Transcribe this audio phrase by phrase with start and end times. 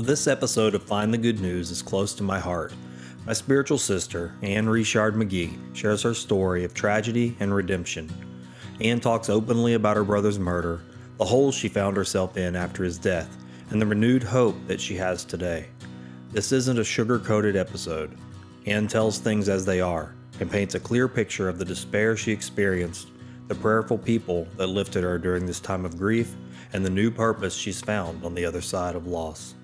[0.00, 2.72] This episode of Find the Good News is close to my heart.
[3.26, 8.10] My spiritual sister, Ann Richard Magee, shares her story of tragedy and redemption.
[8.80, 10.80] Ann talks openly about her brother's murder,
[11.18, 13.36] the hole she found herself in after his death,
[13.68, 15.66] and the renewed hope that she has today.
[16.30, 18.16] This isn't a sugar coated episode.
[18.64, 22.32] Ann tells things as they are and paints a clear picture of the despair she
[22.32, 23.08] experienced,
[23.48, 26.34] the prayerful people that lifted her during this time of grief,
[26.72, 29.56] and the new purpose she's found on the other side of loss.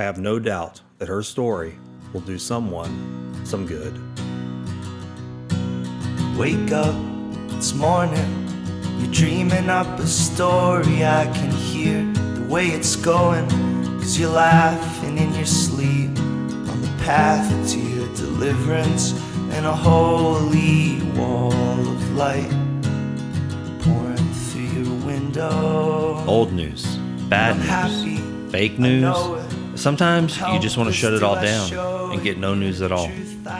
[0.00, 1.78] I have no doubt that her story
[2.14, 2.90] will do someone
[3.44, 3.92] some good.
[6.38, 6.94] Wake up,
[7.50, 8.48] it's morning.
[8.98, 13.46] You're dreaming up a story I can hear the way it's going.
[14.00, 16.18] Cause you're laughing in your sleep
[16.70, 19.12] on the path to your deliverance
[19.50, 22.48] and a holy wall of light
[23.82, 26.24] pouring through your window.
[26.26, 26.86] Old news,
[27.28, 28.16] bad news, happy,
[28.50, 29.39] fake I news.
[29.80, 33.10] Sometimes you just want to shut it all down and get no news at all.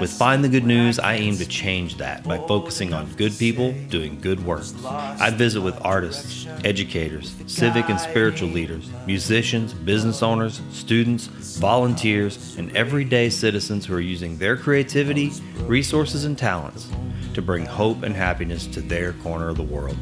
[0.02, 3.72] With Find the Good News, I aim to change that by focusing on good people
[3.88, 4.64] doing good work.
[4.84, 12.76] I visit with artists, educators, civic and spiritual leaders, musicians, business owners, students, volunteers, and
[12.76, 16.90] everyday citizens who are using their creativity, resources, and talents
[17.32, 19.96] to bring hope and happiness to their corner of the world.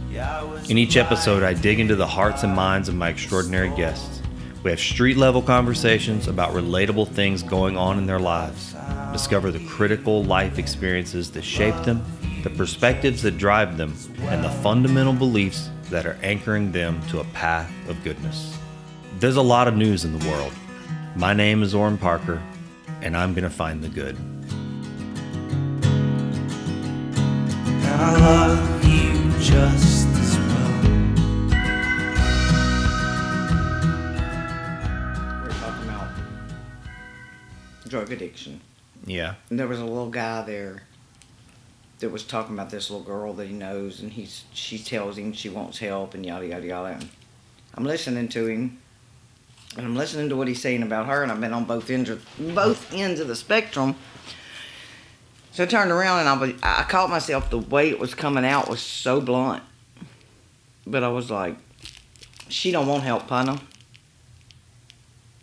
[0.69, 4.18] In each episode, I dig into the hearts and minds of my extraordinary guests.
[4.65, 8.75] We have street level conversations about relatable things going on in their lives.
[9.13, 12.05] Discover the critical life experiences that shape them,
[12.43, 17.25] the perspectives that drive them, and the fundamental beliefs that are anchoring them to a
[17.27, 18.59] path of goodness.
[19.21, 20.53] There's a lot of news in the world.
[21.15, 22.43] My name is Oran Parker,
[23.01, 24.17] and I'm going to find the good.
[27.85, 29.98] And I love you just
[37.89, 38.61] drug addiction.
[39.05, 39.35] Yeah.
[39.51, 40.83] And there was a little guy there
[42.01, 45.33] that was talking about this little girl that he knows, and he's she tells him
[45.33, 46.89] she wants help and yada yada yada.
[46.95, 47.09] And
[47.75, 48.79] I'm listening to him,
[49.77, 52.11] and I'm listening to what he's saying about her, and I've been on both ends
[52.11, 53.97] of both ends of the spectrum.
[55.53, 58.45] So I turned around and I was, I caught myself the way it was coming
[58.45, 59.65] out was so blunt,
[60.87, 61.57] but I was like,
[62.49, 63.61] she don't want help, Punna.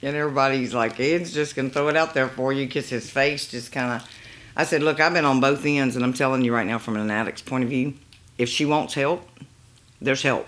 [0.06, 3.48] And everybody's like, Ed's just gonna throw it out there for you because his face
[3.48, 4.08] just kind of.
[4.56, 6.96] I said, look, I've been on both ends, and I'm telling you right now, from
[6.96, 7.96] an addict's point of view,
[8.38, 9.28] if she wants help,
[10.00, 10.48] there's help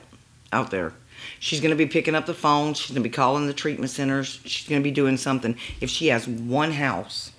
[0.53, 0.93] out there.
[1.39, 2.75] She's gonna be picking up the phone.
[2.75, 4.39] She's gonna be calling the treatment centers.
[4.45, 5.57] She's gonna be doing something.
[5.81, 7.31] If she has one house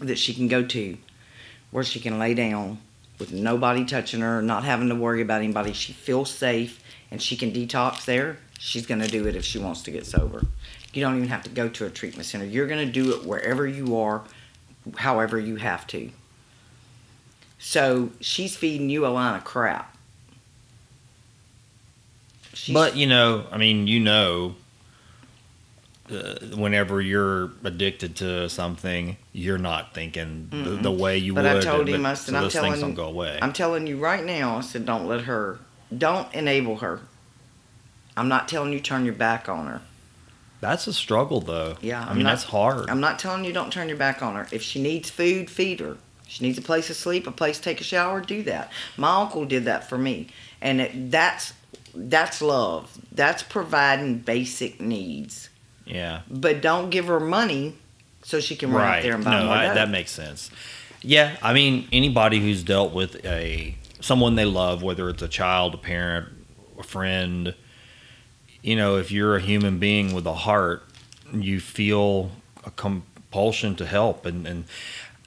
[0.00, 0.98] that she can go to,
[1.70, 2.78] where she can lay down
[3.18, 6.78] with nobody touching her, not having to worry about anybody, she feels safe,
[7.10, 8.36] and she can detox there.
[8.58, 10.44] She's gonna do it if she wants to get sober.
[10.92, 12.44] You don't even have to go to a treatment center.
[12.44, 14.22] You're going to do it wherever you are,
[14.96, 16.10] however you have to.
[17.58, 19.96] So she's feeding you a line of crap.
[22.52, 24.56] She's, But you know, I mean, you know,
[26.10, 31.56] uh, whenever you're addicted to something, you're not thinking the, the way you But would.
[31.56, 33.38] I told him, but- I said, so I'm those telling things don't go away.
[33.40, 34.56] I'm telling you right now.
[34.58, 35.58] I said, don't let her.
[35.96, 37.00] Don't enable her.
[38.16, 39.80] I'm not telling you turn your back on her.
[40.62, 41.76] That's a struggle, though.
[41.82, 42.88] Yeah, I I'm mean, not- that's hard.
[42.88, 44.48] I'm not telling you don't turn your back on her.
[44.50, 45.98] If she needs food, feed her.
[46.26, 48.72] She needs a place to sleep, a place to take a shower, do that.
[48.96, 50.28] My uncle did that for me,
[50.62, 51.52] and it, that's
[51.94, 52.96] that's love.
[53.12, 55.50] That's providing basic needs.
[55.84, 57.74] yeah, But don't give her money
[58.22, 58.96] so she can run right.
[58.98, 60.50] out there and buy no, more I, that makes sense.
[61.02, 65.74] Yeah, I mean, anybody who's dealt with a someone they love, whether it's a child,
[65.74, 66.28] a parent,
[66.78, 67.54] a friend,
[68.62, 70.84] you know, if you're a human being with a heart,
[71.32, 72.30] you feel
[72.64, 74.64] a compulsion to help, and and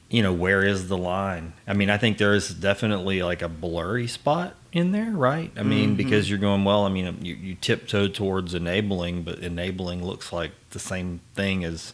[0.10, 1.54] you know, where is the line?
[1.68, 5.52] I mean, I think there is definitely like a blurry spot in there, right?
[5.58, 5.98] I mean, Mm-hmm.
[5.98, 10.52] because you're going, well, I mean, you, you tiptoe towards enabling, but enabling looks like
[10.70, 11.92] the same thing as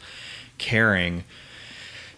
[0.57, 1.23] caring.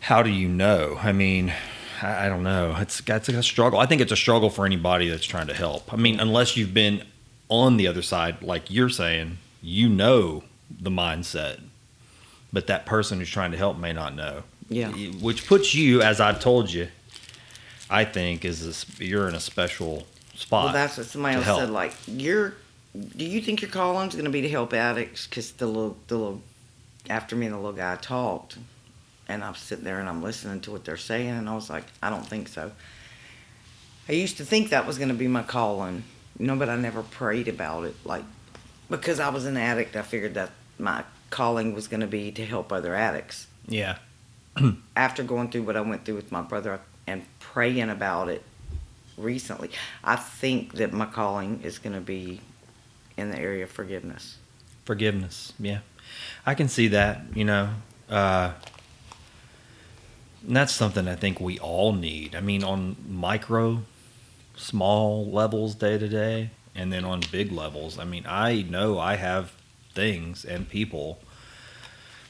[0.01, 0.97] How do you know?
[1.01, 1.53] I mean,
[2.01, 2.75] I, I don't know.
[2.79, 3.79] It's it's a struggle.
[3.79, 5.93] I think it's a struggle for anybody that's trying to help.
[5.93, 7.03] I mean, unless you've been
[7.49, 11.59] on the other side, like you're saying, you know the mindset,
[12.51, 14.43] but that person who's trying to help may not know.
[14.69, 14.89] Yeah.
[14.89, 16.87] Which puts you, as I've told you,
[17.89, 20.65] I think is this, you're in a special spot.
[20.65, 21.59] Well, that's what somebody else help.
[21.59, 21.69] said.
[21.69, 22.55] Like, you're.
[22.95, 25.25] Do you think your calling's going to be to help addicts?
[25.25, 26.41] Because the little, the little,
[27.09, 28.57] after me, the little guy talked,
[29.27, 31.85] and I'm sitting there and I'm listening to what they're saying, and I was like,
[32.03, 32.71] I don't think so.
[34.07, 36.03] I used to think that was going to be my calling,
[36.39, 37.95] know, but I never prayed about it.
[38.05, 38.23] Like,
[38.89, 42.45] because I was an addict, I figured that my calling was going to be to
[42.45, 43.47] help other addicts.
[43.67, 43.97] Yeah.
[44.95, 48.43] After going through what I went through with my brother and praying about it
[49.17, 49.71] recently,
[50.03, 52.41] I think that my calling is going to be
[53.17, 54.37] in the area of forgiveness.
[54.85, 55.53] Forgiveness.
[55.59, 55.79] Yeah.
[56.45, 57.69] I can see that, you know.
[58.09, 58.53] Uh,
[60.43, 62.35] that's something I think we all need.
[62.35, 63.83] I mean, on micro,
[64.55, 67.99] small levels day to day, and then on big levels.
[67.99, 69.53] I mean, I know I have
[69.93, 71.19] things and people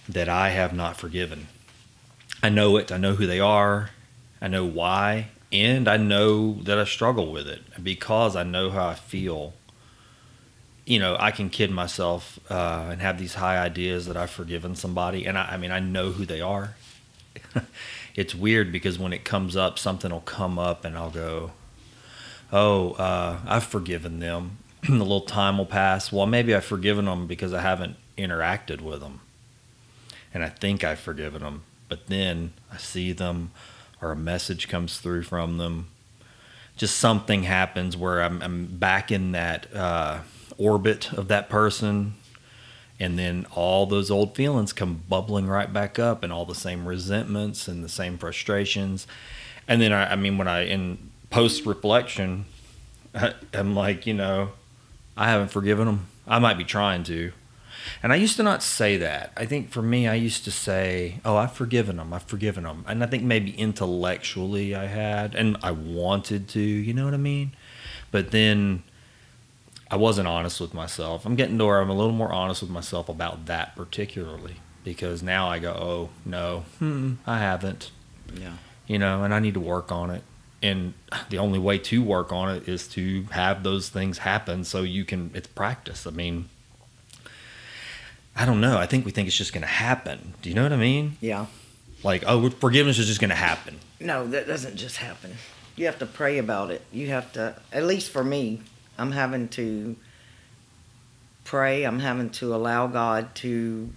[0.07, 1.47] that I have not forgiven.
[2.41, 2.91] I know it.
[2.91, 3.91] I know who they are.
[4.41, 5.27] I know why.
[5.51, 9.53] And I know that I struggle with it because I know how I feel.
[10.85, 14.75] You know, I can kid myself uh, and have these high ideas that I've forgiven
[14.75, 15.25] somebody.
[15.25, 16.75] And I, I mean, I know who they are.
[18.15, 21.51] it's weird because when it comes up, something will come up and I'll go,
[22.53, 24.59] oh, uh, I've forgiven them.
[24.87, 26.11] a little time will pass.
[26.11, 29.19] Well, maybe I've forgiven them because I haven't interacted with them.
[30.33, 31.63] And I think I've forgiven them.
[31.89, 33.51] But then I see them
[34.01, 35.87] or a message comes through from them.
[36.75, 40.19] Just something happens where I'm, I'm back in that uh,
[40.57, 42.15] orbit of that person.
[42.99, 46.87] And then all those old feelings come bubbling right back up, and all the same
[46.87, 49.07] resentments and the same frustrations.
[49.67, 52.45] And then I, I mean, when I in post reflection,
[53.53, 54.51] I'm like, you know,
[55.17, 56.07] I haven't forgiven them.
[56.27, 57.31] I might be trying to.
[58.03, 59.33] And I used to not say that.
[59.35, 62.13] I think for me, I used to say, oh, I've forgiven them.
[62.13, 62.85] I've forgiven them.
[62.87, 67.17] And I think maybe intellectually I had, and I wanted to, you know what I
[67.17, 67.53] mean?
[68.11, 68.83] But then
[69.89, 71.25] I wasn't honest with myself.
[71.25, 75.23] I'm getting to where I'm a little more honest with myself about that particularly because
[75.23, 77.89] now I go, oh, no, hmm, I haven't.
[78.39, 78.57] Yeah.
[78.85, 80.23] You know, and I need to work on it
[80.63, 80.93] and
[81.29, 85.03] the only way to work on it is to have those things happen so you
[85.05, 86.47] can it's practice i mean
[88.35, 90.63] i don't know i think we think it's just going to happen do you know
[90.63, 91.45] what i mean Yeah.
[92.03, 95.35] like oh forgiveness is just going to happen No, that doesn't just happen.
[95.77, 96.81] You have to pray about it.
[96.91, 98.59] You have to, at least for me,
[98.97, 99.95] I'm having to
[101.45, 101.85] pray.
[101.85, 103.89] I'm having to allow God to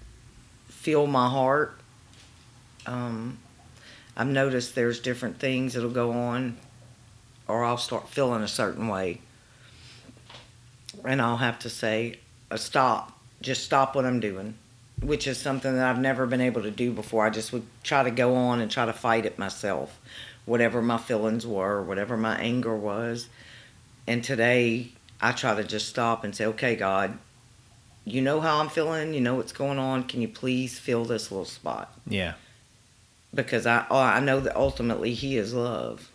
[0.69, 1.76] fill my heart.
[2.86, 3.38] Um,
[4.16, 6.56] I've noticed there's different things that'll go on,
[7.46, 9.20] or I'll start feeling a certain way.
[11.04, 12.18] And I'll have to say,
[12.50, 13.12] uh, stop.
[13.42, 14.54] Just stop what I'm doing,
[15.02, 17.26] which is something that I've never been able to do before.
[17.26, 20.00] I just would try to go on and try to fight it myself,
[20.46, 23.28] whatever my feelings were, whatever my anger was.
[24.06, 27.19] And today, I try to just stop and say, okay, God,
[28.06, 29.12] you know how I'm feeling.
[29.12, 30.04] You know what's going on.
[30.04, 31.92] Can you please fill this little spot?
[32.08, 32.34] yeah
[33.36, 36.10] because I oh, I know that ultimately He is love,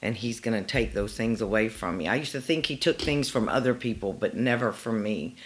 [0.00, 2.08] and He's going to take those things away from me.
[2.08, 5.36] I used to think He took things from other people, but never from me.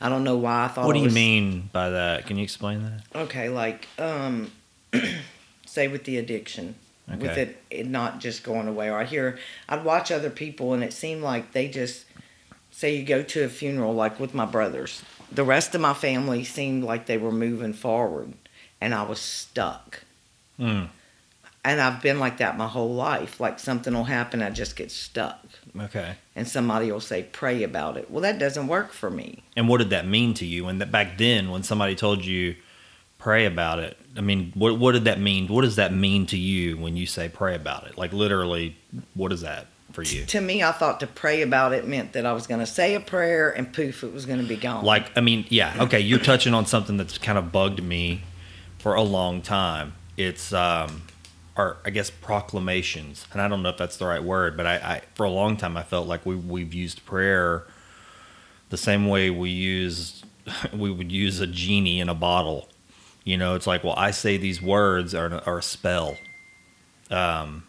[0.00, 0.86] I don't know why I thought.
[0.86, 4.52] what do you was- mean by that can you explain that Okay, like um,
[5.66, 6.74] say with the addiction,
[7.08, 8.90] with it, it not just going away.
[8.90, 12.04] Or I hear I'd watch other people, and it seemed like they just
[12.70, 15.02] say you go to a funeral, like with my brothers.
[15.32, 18.34] The rest of my family seemed like they were moving forward,
[18.84, 20.00] and I was stuck.
[20.58, 20.88] mm,
[21.66, 23.40] and I've been like that my whole life.
[23.40, 25.40] Like something will happen, I just get stuck,
[25.86, 29.28] okay and somebody will say, "Pray about it." Well, that doesn't work for me.
[29.56, 32.56] and what did that mean to you And that back then when somebody told you
[33.18, 36.36] pray about it i mean what, what did that mean what does that mean to
[36.36, 38.76] you when you say pray about it like literally
[39.14, 42.26] what is that for you To me, I thought to pray about it meant that
[42.26, 44.84] I was going to say a prayer, and poof, it was going to be gone.
[44.84, 48.22] like i mean yeah okay you're touching on something that's kind of bugged me
[48.84, 49.94] for a long time.
[50.18, 51.04] It's um
[51.56, 54.74] or i guess proclamations and i don't know if that's the right word but i,
[54.74, 57.64] I for a long time i felt like we, we've used prayer
[58.70, 60.24] the same way we use
[60.72, 62.68] we would use a genie in a bottle.
[63.22, 66.16] You know it's like well i say these words are, are a spell.
[67.10, 67.62] Um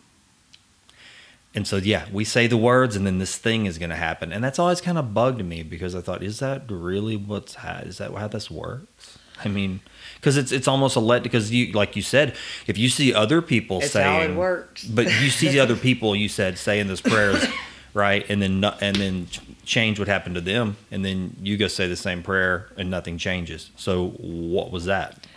[1.54, 4.34] and so yeah we say the words and then this thing is going to happen.
[4.34, 7.84] And that's always kind of bugged me because i thought is that really what's ha-
[7.86, 9.20] is that how this works?
[9.44, 9.82] I mean
[10.26, 13.44] because it's it's almost a let because you like you said if you see other
[13.44, 14.84] people it's saying how it works.
[14.98, 17.46] but you see the other people you said saying those prayers
[17.94, 19.28] right and then and then
[19.66, 23.20] change what happened to them and then you go say the same prayer and nothing
[23.20, 25.28] changes so what was that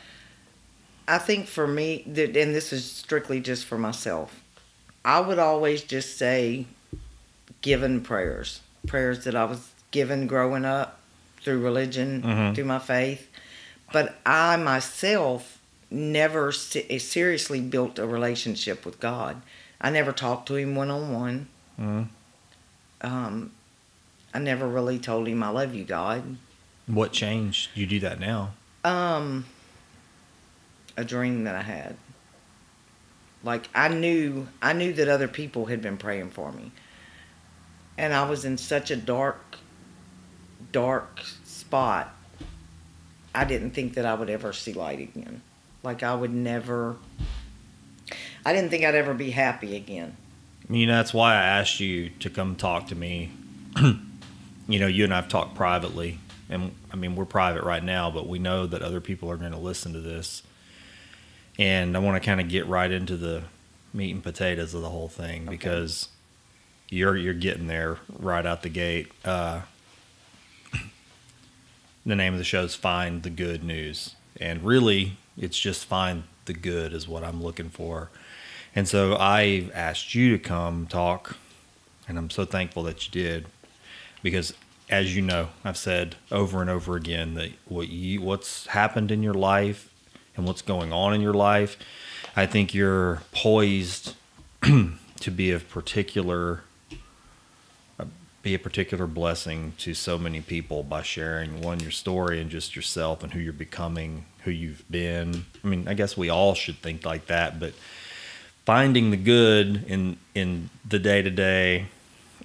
[1.11, 4.43] I think for me, that, and this is strictly just for myself,
[5.07, 6.67] I would always just say
[7.63, 11.01] given prayers, prayers that I was given growing up
[11.41, 12.55] through religion, Mhm.
[12.55, 13.27] through my faith.
[13.93, 19.41] But I myself never se- seriously built a relationship with God.
[19.81, 21.49] I never talked to Him one on one.
[23.01, 23.53] Um,
[24.35, 26.37] I never really told Him I love you, God.
[26.87, 28.51] what changed you do that now
[28.85, 29.45] Um,
[30.97, 31.97] a dream that I had.
[33.45, 36.73] Like I knew, I knew that other people had been praying for me,
[37.97, 39.59] and I was in such a dark,
[40.73, 42.15] dark spot.
[43.39, 45.43] I didn't think that I would ever see light again.
[45.85, 46.97] Like I would never.
[48.45, 50.17] I didn't think I'd ever be happy again.
[50.69, 53.31] You know, that's why I asked you to come talk to me.
[53.81, 56.19] you know, you and I've talked privately,
[56.51, 59.53] and I mean, we're private right now, but we know that other people are going
[59.53, 60.43] to listen to this.
[61.61, 63.45] And I want to kind of get right into the
[63.95, 65.51] meat and potatoes of the whole thing Okay.
[65.51, 66.09] because
[66.89, 69.13] you're you're getting there right out the gate.
[69.25, 69.61] Uh,
[72.09, 76.25] the name of the show is "Find the Good News," and really, it's just find
[76.47, 78.11] the good is what I'm looking for.
[78.75, 81.37] And so I asked you to come talk,
[82.09, 83.47] and I'm so thankful that you did,
[84.23, 84.55] because
[84.91, 89.23] as you know, I've said over and over again that what you what's happened in
[89.23, 89.93] your life
[90.37, 91.77] and what's going on in your life,
[92.35, 94.15] I think you're poised
[94.63, 96.63] to be of particular
[98.49, 102.75] be a particular blessing to so many people by sharing one your story and just
[102.75, 105.45] yourself and who you're becoming, who you've been.
[105.63, 107.75] I mean, I guess we all should think like that, but
[108.65, 111.89] finding the good in in the day to day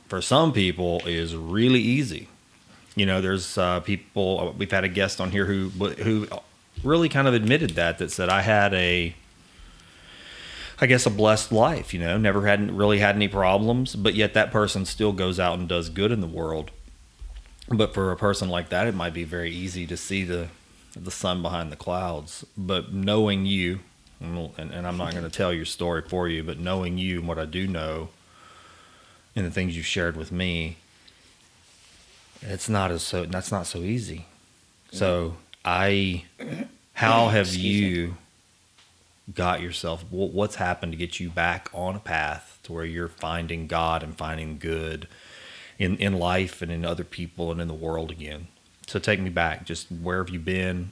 [0.10, 2.28] for some people is really easy.
[2.96, 4.54] You know, there's uh, people.
[4.58, 6.28] We've had a guest on here who who
[6.84, 9.16] really kind of admitted that that said I had a
[10.84, 14.34] I guess a blessed life, you know, never had really had any problems, but yet
[14.34, 16.72] that person still goes out and does good in the world.
[17.70, 20.50] But for a person like that, it might be very easy to see the
[20.94, 22.46] the sun behind the clouds.
[22.58, 23.80] But knowing you,
[24.20, 27.30] and, and I'm not going to tell your story for you, but knowing you and
[27.30, 28.10] what I do know,
[29.38, 30.76] and the things you've shared with me,
[32.42, 34.26] it's not as so that's not so easy.
[34.92, 36.26] So I,
[36.92, 38.18] how have Excuse me.
[39.34, 40.04] Got yourself?
[40.10, 44.16] What's happened to get you back on a path to where you're finding God and
[44.16, 45.08] finding good
[45.78, 48.48] in in life and in other people and in the world again?
[48.88, 49.66] So take me back.
[49.66, 50.92] Just where have you been?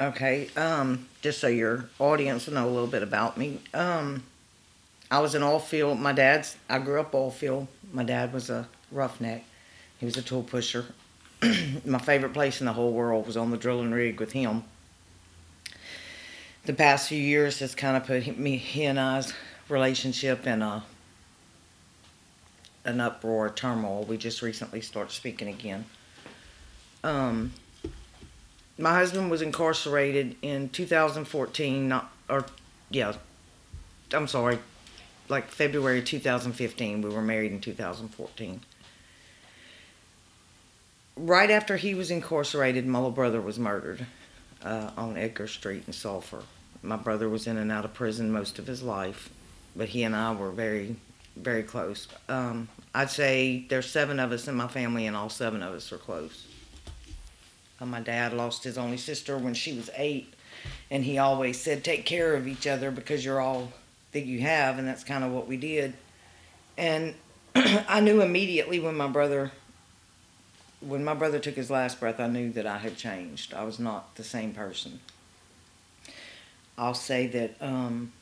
[0.00, 3.60] Okay, um, just so your audience will know a little bit about me.
[3.72, 4.22] Um,
[5.10, 5.98] I was in oil field.
[5.98, 7.66] My dad's, I grew up oil field.
[7.92, 9.44] My dad was a roughneck.
[9.98, 10.84] He was a tool pusher.
[11.84, 14.64] My favorite place in the whole world was on the drilling rig with him.
[16.66, 19.32] The past few years has kind of put me, he and I's
[19.68, 20.82] relationship in a,
[22.84, 24.02] an uproar, turmoil.
[24.02, 25.84] We just recently started speaking again.
[27.04, 27.52] Um,
[28.78, 32.44] my husband was incarcerated in 2014 not or
[32.90, 33.14] yeah
[34.12, 34.58] i'm sorry
[35.28, 38.60] like february 2015 we were married in 2014
[41.16, 44.04] right after he was incarcerated my little brother was murdered
[44.62, 46.42] uh, on edgar street in sulphur
[46.86, 49.30] my brother was in and out of prison most of his life
[49.74, 50.96] but he and i were very
[51.36, 55.62] very close um, i'd say there's seven of us in my family and all seven
[55.62, 56.46] of us are close
[57.80, 60.32] uh, my dad lost his only sister when she was eight,
[60.90, 63.72] and he always said, "Take care of each other because you're all
[64.12, 65.94] that you have," and that's kind of what we did.
[66.78, 67.14] And
[67.54, 69.52] I knew immediately when my brother,
[70.80, 73.52] when my brother took his last breath, I knew that I had changed.
[73.52, 75.00] I was not the same person.
[76.78, 78.12] I'll say that um,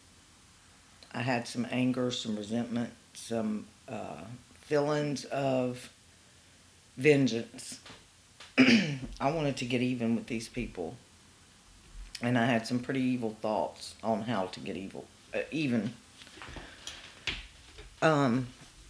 [1.12, 4.22] I had some anger, some resentment, some uh,
[4.60, 5.90] feelings of
[6.96, 7.80] vengeance.
[8.58, 10.96] I wanted to get even with these people,
[12.22, 15.92] and I had some pretty evil thoughts on how to get evil, uh, even.
[18.00, 18.48] Um,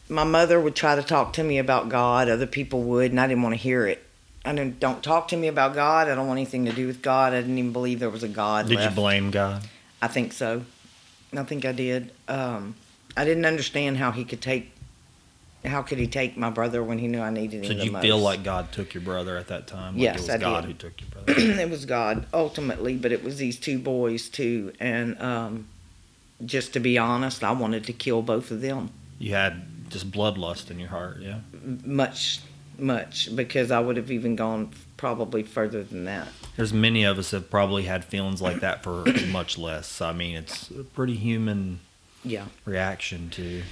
[0.09, 2.29] my mother would try to talk to me about God.
[2.29, 4.05] Other people would, and I didn't want to hear it.
[4.45, 4.79] I didn't.
[4.81, 6.09] Don't talk to me about God.
[6.09, 7.33] I don't want anything to do with God.
[7.33, 8.69] I didn't even believe there was a God.
[8.69, 8.91] Did left.
[8.91, 9.63] you blame God?
[10.03, 10.65] I think so.
[11.37, 12.13] I think I did.
[12.29, 12.75] Um,
[13.17, 14.71] I didn't understand how he could take.
[15.65, 17.93] How could he take my brother when he knew I needed him Did the you
[17.93, 18.03] most?
[18.03, 19.95] feel like God took your brother at that time?
[19.95, 20.73] Like Yes, it was I God did.
[20.73, 21.33] who took your brother.
[21.63, 24.75] it was God ultimately, but it was these two boys too.
[24.79, 25.69] And um,
[26.45, 28.91] just to be honest, I wanted to kill both of them.
[29.19, 31.39] you had just bloodlust in your heart, yeah.
[31.87, 32.41] Much,
[32.79, 36.29] much, because I would have even gone probably further than that.
[36.57, 40.01] There's many of us have probably had feelings like that for much less.
[40.01, 41.81] I mean, it's a pretty human
[42.25, 42.47] Yeah.
[42.65, 43.63] reaction to.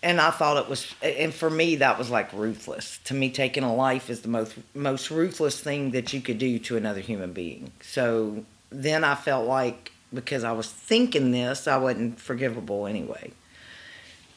[0.00, 3.00] And I thought it was, and for me, that was like ruthless.
[3.04, 6.60] To me, taking a life is the most most ruthless thing that you could do
[6.60, 7.72] to another human being.
[7.82, 13.32] So then I felt like because I was thinking this, I wasn't forgivable anyway.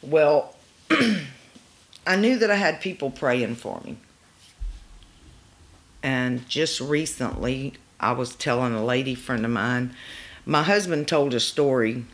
[0.02, 0.56] Well,
[2.06, 3.98] I knew that I had people praying for me.
[6.04, 9.96] And just recently, I was telling a lady friend of mine.
[10.46, 12.06] My husband told a story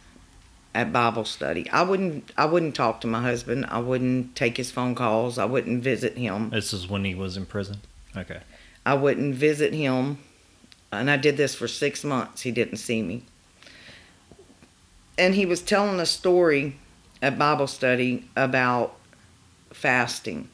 [0.76, 1.70] at Bible study.
[1.72, 3.66] I wouldn't I wouldn't talk to my husband.
[3.70, 5.38] I wouldn't take his phone calls.
[5.38, 6.50] I wouldn't visit him.
[6.50, 7.78] This is when he was in prison.
[8.16, 8.42] Okay.
[8.86, 10.18] I wouldn't visit him.
[10.92, 12.42] And I did this for 6 months.
[12.42, 13.24] He didn't see me.
[15.18, 16.78] And he was telling a story
[17.22, 18.97] at Bible study about
[19.78, 20.50] fasting.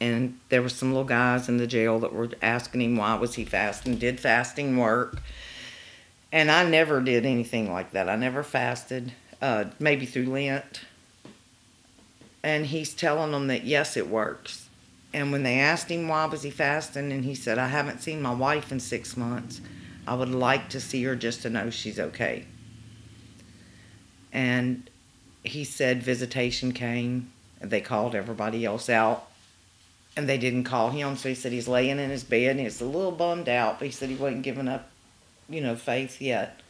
[0.00, 3.34] And there were some little guys in the jail that were asking him why was
[3.34, 3.96] he fasting?
[3.96, 5.18] Did fasting work?
[6.32, 8.08] And I never did anything like that.
[8.08, 10.80] I never fasted, uh, maybe through Lent.
[12.42, 14.68] And he's telling them that yes, it works.
[15.14, 18.22] And when they asked him why was he fasting, and he said, "I haven't seen
[18.22, 19.60] my wife in six months.
[20.06, 22.46] I would like to see her just to know she's okay."
[24.32, 24.88] And
[25.44, 27.31] he said visitation came,
[27.62, 29.26] and they called everybody else out,
[30.16, 31.16] and they didn't call him.
[31.16, 33.86] So he said he's laying in his bed, and he's a little bummed out, but
[33.86, 34.90] he said he wasn't giving up,
[35.48, 36.60] you know, faith yet.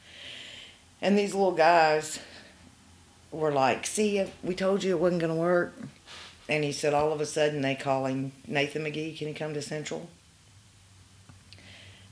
[1.00, 2.20] And these little guys
[3.32, 5.74] were like, "See, we told you it wasn't going to work."
[6.48, 9.54] And he said, all of a sudden, they call him, Nathan Magee, can you come
[9.54, 10.10] to Central?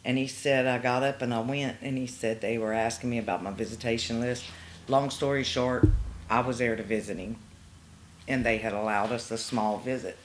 [0.05, 3.11] And he said, I got up and I went, and he said, they were asking
[3.11, 4.45] me about my visitation list.
[4.89, 5.89] Long story short,
[6.31, 7.37] I was there to visit him,
[8.31, 10.17] and they had allowed us a small visit.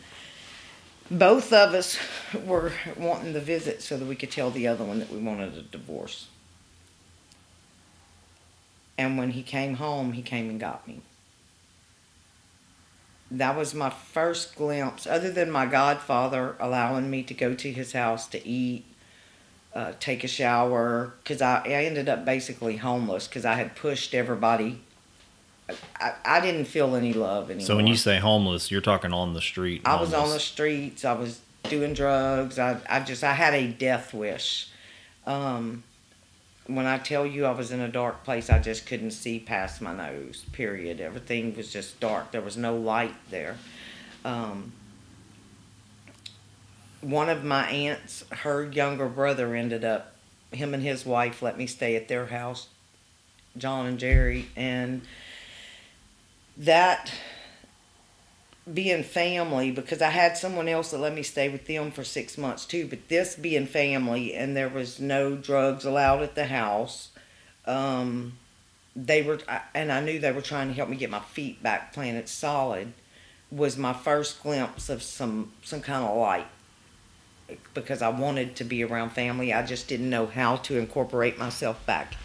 [1.12, 1.98] Both of us
[2.46, 5.58] were wanting the visit so that we could tell the other one that we wanted
[5.58, 6.28] a divorce.
[8.98, 11.02] And when he came home, he came and got me
[13.32, 17.94] that was my first glimpse, other than my godfather allowing me to go to his
[17.94, 18.86] house to eat,
[19.74, 24.14] uh, take a shower, because I, I ended up basically homeless because I had pushed
[24.14, 24.82] everybody.
[26.00, 27.66] I, I didn't feel any love anymore.
[27.66, 29.82] So when you say homeless, you're talking on the street.
[29.86, 31.04] I was on the streets.
[31.06, 32.60] I was doing drugs.
[32.60, 34.70] I, I just I had a death wish.
[35.26, 35.84] Um,
[36.68, 39.82] when I tell you I was in a dark place, I just couldn't see past
[39.82, 40.46] my nose.
[40.52, 41.00] Period.
[41.00, 42.32] Everything was just dark.
[42.32, 43.58] There was no light there.
[44.24, 44.74] Um,
[47.02, 50.12] one of my aunts, her younger brother, ended up.
[50.52, 52.68] Him and his wife let me stay at their house,
[53.58, 55.02] John and Jerry, and
[56.58, 57.12] that
[58.72, 62.38] being family because I had someone else that let me stay with them for six
[62.38, 62.88] months too.
[62.88, 67.10] But this being family and there was no drugs allowed at the house.
[67.66, 68.38] Um,
[68.96, 69.40] they were,
[69.74, 72.94] and I knew they were trying to help me get my feet back planted solid.
[73.52, 76.48] Was my first glimpse of some some kind of light
[77.76, 79.54] because I wanted to be around family.
[79.54, 82.16] I just didn't know how to incorporate myself back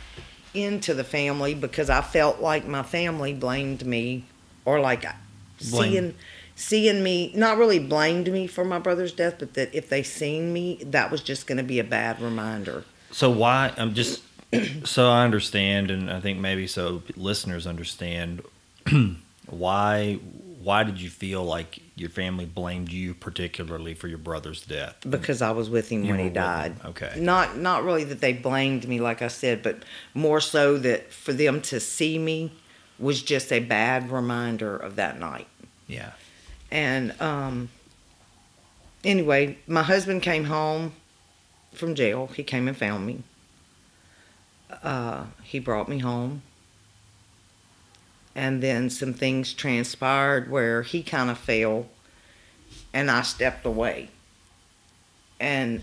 [0.54, 4.24] into the family because I felt like my family blamed me
[4.64, 5.12] or like Blame.
[5.60, 6.14] seeing
[6.56, 10.52] seeing me not really blamed me for my brother's death but that if they seen
[10.52, 13.72] me that was just going to be a bad reminder So why?
[13.76, 14.22] I'm just
[14.84, 18.42] so I understand, and I think maybe so listeners understand
[19.46, 20.18] why.
[20.62, 24.96] Why did you feel like your family blamed you particularly for your brother's death?
[25.08, 27.14] because I was with him You when he died Okay.
[27.18, 29.82] not not really that they blamed me like I said but
[30.14, 32.52] more so that for them to see me
[32.98, 35.48] was just a bad reminder of that night
[35.88, 36.12] Yeah.
[36.70, 37.68] And um,
[39.04, 40.92] anyway, my husband came home
[41.72, 42.28] from jail.
[42.28, 43.22] He came and found me.
[44.82, 46.42] Uh, he brought me home.
[48.34, 51.86] And then some things transpired where he kind of fell
[52.92, 54.10] and I stepped away.
[55.38, 55.82] And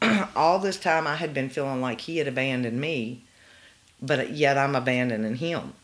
[0.36, 3.22] all this time I had been feeling like he had abandoned me,
[4.00, 5.74] but yet I'm abandoning him.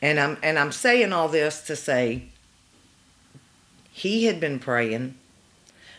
[0.00, 2.28] And I'm and I'm saying all this to say
[3.90, 5.16] he had been praying.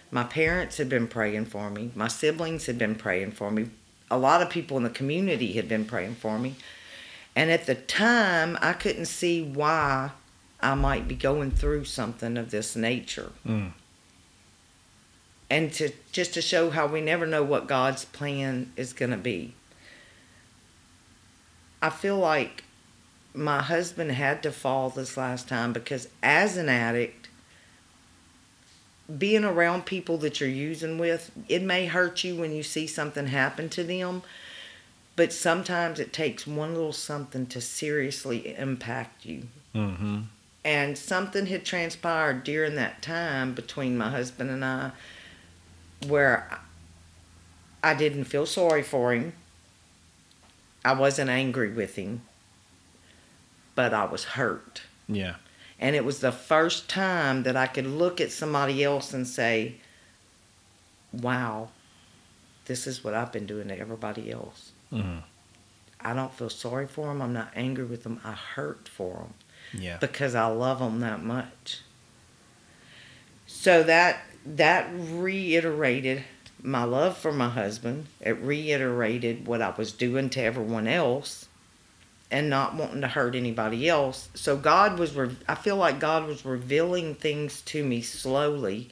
[0.10, 1.92] My parents had been praying for me.
[1.96, 3.70] My siblings had been praying for me.
[4.10, 6.56] A lot of people in the community had been praying for me.
[7.38, 10.10] And at the time, I couldn't see why
[10.60, 13.32] I might be going through something of this nature.
[13.46, 13.74] Mm.
[15.48, 19.18] And to just to show how we never know what God's plan is going to
[19.18, 19.54] be.
[21.80, 22.64] I feel like
[23.36, 27.30] my husband had to fall this last time because as an addict,
[29.16, 33.28] being around people that you're using with, it may hurt you when you see something
[33.28, 34.24] happen to them,
[35.18, 39.48] but sometimes it takes one little something to seriously impact you.
[39.76, 40.22] Mm-hmm.
[40.64, 44.92] And something had transpired during that time between my husband and I
[46.06, 46.60] where
[47.84, 49.34] I didn't feel sorry for him.
[50.86, 52.22] I wasn't angry with him,
[53.74, 54.84] but I was hurt.
[55.08, 55.36] Yeah.
[55.80, 59.76] And it was the first time that I could look at somebody else and say,
[61.12, 61.70] wow,
[62.66, 64.67] this is what I've been doing to everybody else.
[64.92, 65.24] Mhm.
[66.00, 67.22] I don't feel sorry for them.
[67.22, 68.20] I'm not angry with them.
[68.24, 69.14] I hurt for
[69.74, 69.98] them Yeah.
[69.98, 71.80] because I love them that much.
[73.48, 76.24] So that that reiterated
[76.62, 78.08] my love for my husband.
[78.22, 81.48] It reiterated what I was doing to everyone else
[82.32, 84.30] and not wanting to hurt anybody else.
[84.36, 88.90] So God was re- I feel like God was revealing things to me slowly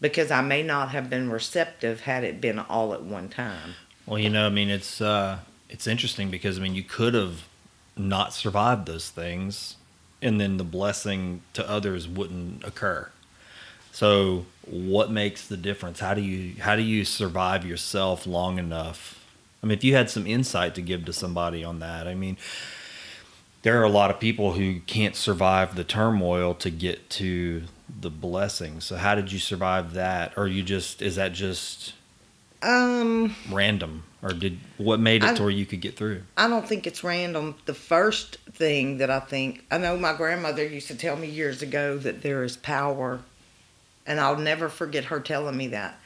[0.00, 3.74] because I may not have been receptive had it been all at one time.
[4.08, 7.46] Well, you know, I mean, it's uh, it's interesting because I mean, you could have
[7.94, 9.76] not survived those things,
[10.22, 13.10] and then the blessing to others wouldn't occur.
[13.92, 16.00] So, what makes the difference?
[16.00, 19.22] How do you how do you survive yourself long enough?
[19.62, 22.38] I mean, if you had some insight to give to somebody on that, I mean,
[23.60, 27.64] there are a lot of people who can't survive the turmoil to get to
[28.00, 28.80] the blessing.
[28.80, 30.32] So, how did you survive that?
[30.38, 31.92] Or you just is that just
[32.62, 36.48] Um random or did what made it I- to where you could get through I
[36.48, 37.54] don't think it's random.
[37.66, 41.62] The first thing that I think, I know my grandmother used to tell me years
[41.62, 43.20] ago that there is power,
[44.06, 46.00] and I'll never forget her telling me that.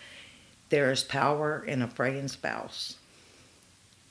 [0.68, 2.96] There is power in a praying spouse.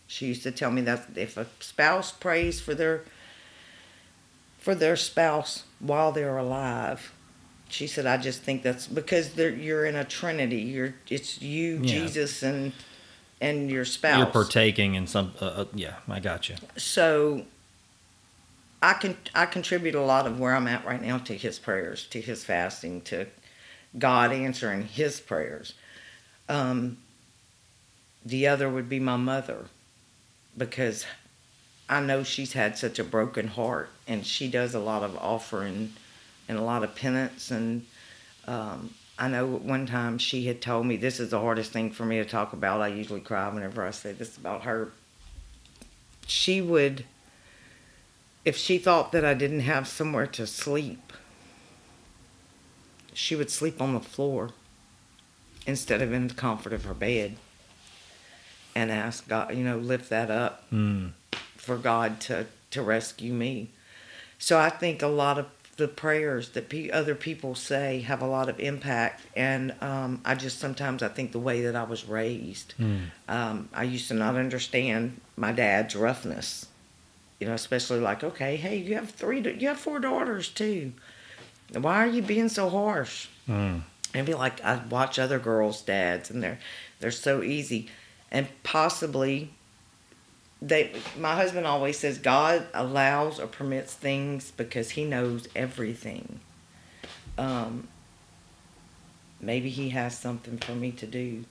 [0.07, 3.03] She used to tell me that if a spouse prays for their
[4.59, 7.11] for their spouse while they're alive,
[7.71, 10.57] she said, "I just think that's because you're in a trinity.
[10.61, 11.91] You're it's you, Yeah.
[11.93, 12.73] Jesus, and
[13.39, 14.17] and your spouse.
[14.17, 17.43] you're partaking in some uh, uh, yeah i got you so
[18.83, 22.07] I can I contribute a lot of where I'm at right now to his prayers,
[22.07, 23.27] to his fasting, to
[23.97, 25.75] God answering his prayers.
[26.49, 26.97] Um,
[28.25, 29.65] the other would be my mother,
[30.57, 31.05] because
[31.87, 35.93] I know she's had such a broken heart, and she does a lot of offering
[36.51, 37.49] and a lot of penance.
[37.49, 37.85] And
[38.45, 41.91] um, I know at one time she had told me this is the hardest thing
[41.91, 42.81] for me to talk about.
[42.81, 44.91] I usually cry whenever I say this about her.
[46.27, 47.05] She would
[48.43, 51.13] if she thought that I didn't have somewhere to sleep,
[53.13, 54.49] she would sleep on the floor
[55.67, 57.35] instead of in the comfort of her bed
[58.73, 61.11] and ask God, you know, lift that up mm.
[61.55, 63.69] for God to, to rescue me.
[64.39, 65.45] So I think a lot of
[65.81, 69.21] the prayers that pe- other people say have a lot of impact.
[69.35, 73.05] And um, I just sometimes I think the way that I was raised, Mm.
[73.27, 76.67] um, I used to not understand my dad's roughness.
[77.39, 80.93] You know, especially like, okay, hey, you have three, you have four daughters too.
[81.73, 83.27] Why are you being so harsh?
[83.49, 83.81] Mm.
[84.13, 86.59] and be like I watch other girls' dads and they're
[86.99, 87.89] they're so easy
[88.29, 89.49] and possibly
[90.61, 96.39] they my husband always says God allows or permits things because he knows everything.
[97.37, 97.87] Um
[99.39, 101.45] maybe he has something for me to do.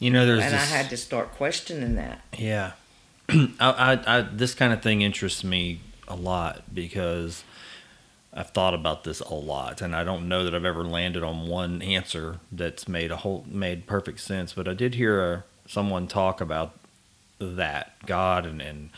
[0.00, 2.20] you know there's and I had to start questioning that.
[2.36, 2.72] yeah
[3.28, 7.44] I, I, I this kind of thing interests me a lot because
[8.32, 11.48] I've thought about this a lot, and I don't know that I've ever landed on
[11.48, 14.52] one answer that's made a whole made perfect sense.
[14.52, 16.78] But I did hear uh someone talk about
[17.38, 18.90] that God and and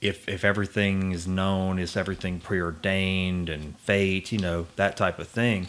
[0.00, 5.28] if if everything is known, is everything preordained and fate, you know that type of
[5.28, 5.68] thing.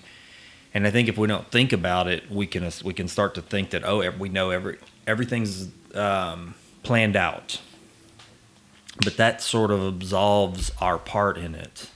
[0.74, 3.42] And I think if we don't think about it, we can we can start to
[3.42, 7.62] think that oh we know every everything's um, planned out.
[9.04, 11.90] But that sort of absolves our part in it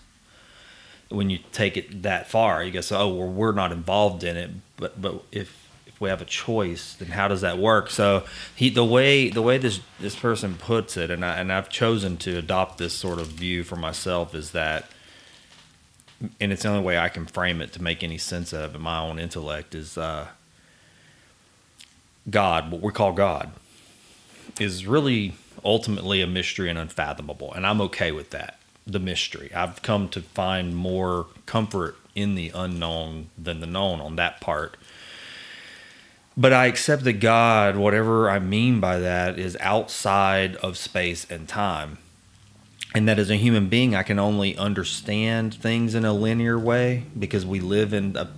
[1.10, 4.38] when you take it that far, you go, so, oh, well, we're not involved in
[4.38, 4.52] it.
[4.78, 5.69] But but if if
[6.00, 7.90] we have a choice, then how does that work?
[7.90, 11.70] So he the way the way this this person puts it, and I and I've
[11.70, 14.90] chosen to adopt this sort of view for myself is that,
[16.40, 18.82] and it's the only way I can frame it to make any sense of in
[18.82, 20.28] my own intellect is uh,
[22.30, 23.52] God, what we call God,
[24.60, 28.60] is really ultimately a mystery and unfathomable, and I'm okay with that
[28.92, 29.52] the mystery.
[29.54, 34.78] I've come to find more comfort in the unknown than the known on that part.
[36.38, 41.48] But I accept that God, whatever I mean by that, is outside of space and
[41.48, 41.98] time.
[42.96, 47.04] And that as a human being, I can only understand things in a linear way
[47.18, 48.30] because we live in a,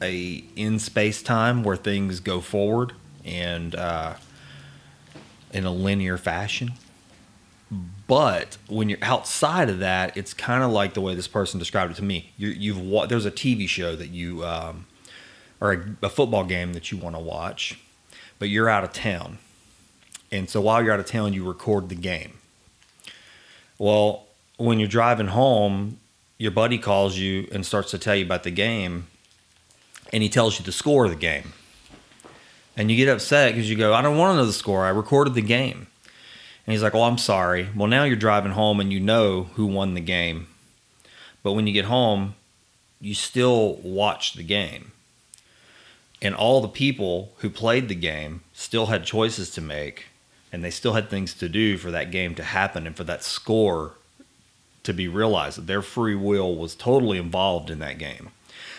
[0.00, 4.14] a in space time where things go forward and uh,
[5.52, 6.72] in a linear fashion.
[8.06, 11.92] But when you're outside of that, it's kind of like the way this person described
[11.92, 12.32] it to me.
[12.38, 14.86] You, you've there's a TV show that you um,
[15.60, 17.78] or a, a football game that you want to watch,
[18.38, 19.38] but you're out of town,
[20.30, 22.38] and so while you're out of town, you record the game.
[23.78, 25.98] Well, when you're driving home,
[26.36, 29.06] your buddy calls you and starts to tell you about the game,
[30.12, 31.52] and he tells you the score of the game.
[32.76, 34.84] And you get upset because you go, I don't want to know the score.
[34.84, 35.88] I recorded the game.
[36.64, 37.68] And he's like, Well, I'm sorry.
[37.74, 40.46] Well, now you're driving home and you know who won the game.
[41.42, 42.34] But when you get home,
[43.00, 44.92] you still watch the game.
[46.20, 50.06] And all the people who played the game still had choices to make
[50.52, 53.22] and they still had things to do for that game to happen and for that
[53.22, 53.92] score
[54.82, 58.30] to be realized their free will was totally involved in that game.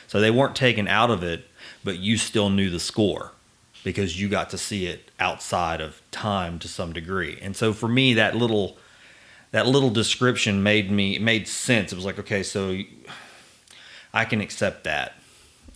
[0.08, 1.48] So they weren't taken out of it,
[1.84, 3.34] but you still knew the score
[3.84, 7.38] because you got to see it outside of time to some degree.
[7.42, 8.78] And so for me that little
[9.52, 11.92] that little description made me made sense.
[11.92, 12.80] It was like, okay, so
[14.14, 15.14] I can accept that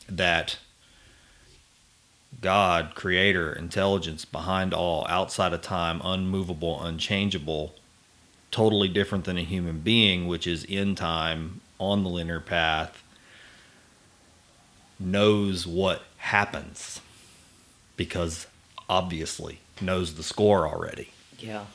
[0.10, 0.58] that
[2.42, 7.76] God, creator, intelligence behind all, outside of time, unmovable, unchangeable,
[8.52, 13.04] totally different than a human being, which is in time, on the linear path,
[15.00, 17.02] knows what happens
[17.98, 18.48] because
[18.88, 21.10] obviously knows the score already.
[21.40, 21.66] Yeah.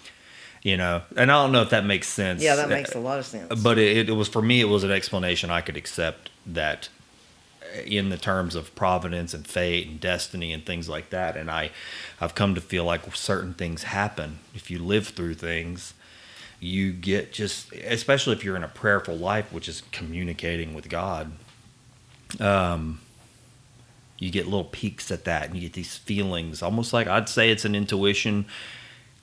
[0.63, 2.43] You know, and I don't know if that makes sense.
[2.43, 3.63] Yeah, that makes a lot of sense.
[3.63, 6.89] But it, it was for me, it was an explanation I could accept that
[7.85, 11.37] in the terms of providence and fate and destiny and things like that.
[11.37, 11.71] And I,
[12.21, 15.95] I've come to feel like certain things happen if you live through things.
[16.61, 21.33] You get just, especially if you're in a prayerful life, which is communicating with God.
[22.41, 23.01] Um,
[24.19, 27.51] you get little peaks at that, and you get these feelings, almost like I'd say
[27.51, 28.47] it's an intuition,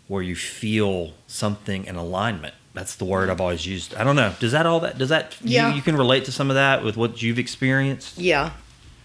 [0.07, 2.55] where you feel something in alignment.
[2.75, 3.95] That's the word I've always used.
[3.95, 4.33] I don't know.
[4.39, 5.69] Does that all that does that Yeah.
[5.69, 8.17] you, you can relate to some of that with what you've experienced?
[8.17, 8.51] Yeah,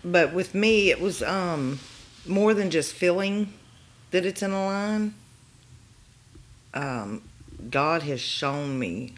[0.05, 1.79] but with me, it was um,
[2.27, 3.53] more than just feeling
[4.11, 5.15] that it's in a line.
[6.75, 7.23] Um,
[7.71, 9.15] God has shown me,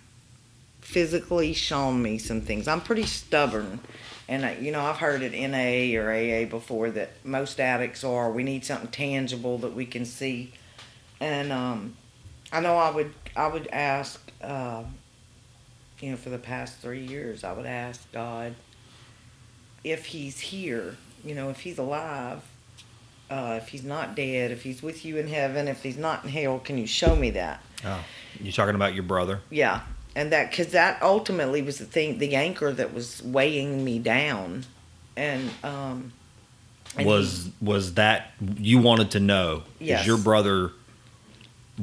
[0.83, 2.69] physically shown me some things.
[2.69, 3.81] I'm pretty stubborn,
[4.29, 8.31] and I, you know I've heard it NA or AA before that most addicts are.
[8.31, 10.53] We need something tangible that we can see,
[11.21, 11.97] and um,
[12.53, 14.21] I know I would I would ask.
[14.43, 14.85] Uh,
[16.01, 18.55] you know, for the past three years, I would ask God
[19.85, 22.43] if he's here, you know, if he's alive,
[23.31, 26.31] uh, if he's not dead, if he's with you in heaven, if he's not in
[26.31, 27.63] hell, can you show me that?
[27.85, 28.03] Oh,
[28.41, 29.41] you're talking about your brother.
[29.49, 29.83] Yeah,
[30.17, 34.65] and that because that ultimately was the thing, the anchor that was weighing me down,
[35.17, 36.13] and um,
[36.97, 39.63] and was was that you wanted to know?
[39.81, 40.07] Is Yes.
[40.07, 40.73] your brother?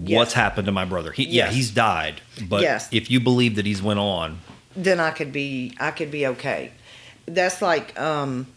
[0.08, 1.12] What's happened to my brother?
[1.12, 2.22] He, Yeah, he's died.
[2.48, 2.88] But Yes.
[2.92, 4.40] if you believe that he's went on,
[4.76, 6.72] then I could be I could be okay.
[7.26, 8.48] That's like, um,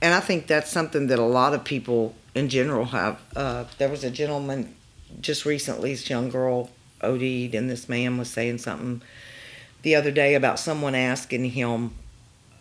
[0.00, 3.20] and I think that's something that a lot of people in general have.
[3.36, 4.74] Uh, there was a gentleman
[5.20, 6.70] just recently, this young girl
[7.02, 9.02] OD'd, and this man was saying something
[9.82, 11.92] the other day about someone asking him,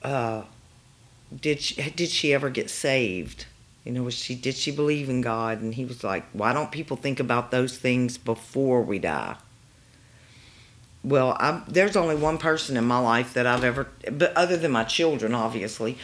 [0.04, 0.42] uh,
[1.40, 3.46] "Did she, did she ever get saved?
[3.84, 6.72] You know, was she did she believe in God?" And he was like, "Why don't
[6.72, 9.38] people think about those things before we die?"
[11.04, 14.72] Well, I'm, there's only one person in my life that I've ever, but other than
[14.72, 15.98] my children, obviously,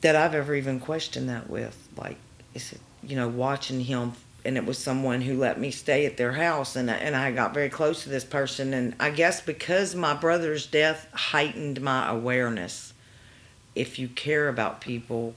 [0.00, 1.88] that I've ever even questioned that with.
[1.96, 2.18] Like,
[2.54, 4.12] is it, you know, watching him,
[4.44, 7.32] and it was someone who let me stay at their house, and I, and I
[7.32, 12.08] got very close to this person, and I guess because my brother's death heightened my
[12.08, 12.92] awareness.
[13.74, 15.34] If you care about people,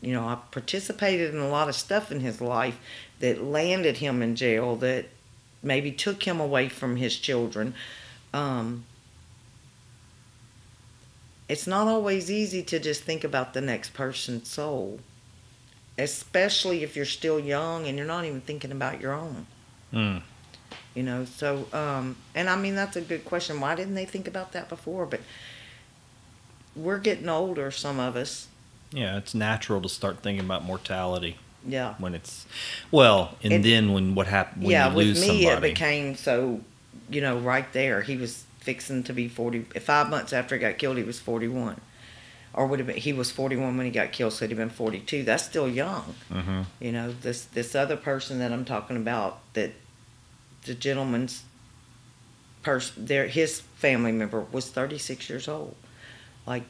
[0.00, 2.78] you know, I participated in a lot of stuff in his life
[3.20, 5.06] that landed him in jail, that
[5.62, 7.74] maybe took him away from his children.
[8.32, 8.84] Um,
[11.48, 15.00] it's not always easy to just think about the next person's soul,
[15.98, 19.46] especially if you're still young and you're not even thinking about your own.
[19.92, 20.22] mm,
[20.94, 23.60] You know, so um, and I mean that's a good question.
[23.60, 25.06] Why didn't they think about that before?
[25.06, 25.20] But
[26.76, 28.46] we're getting older, some of us.
[28.92, 31.94] Yeah, it's natural to start thinking about mortality Yeah.
[31.98, 32.46] when it's
[32.90, 35.38] well, and It- then when what happened when yeah, you lose somebody.
[35.42, 35.70] Yeah, with me somebody.
[35.70, 36.60] it became so,
[37.10, 38.02] you know, right there.
[38.02, 39.60] He was fixing to be forty.
[39.62, 41.80] Five months after he got killed, he was forty-one,
[42.52, 42.96] or would have been.
[42.96, 45.22] He was forty-one when he got killed, so he'd have been forty-two.
[45.24, 46.14] That's still young.
[46.30, 49.72] hmm You know, this this other person that I'm talking about, that
[50.64, 51.42] the gentleman's
[52.62, 55.74] person, there, his family member was 36 years old.
[56.46, 56.64] Like,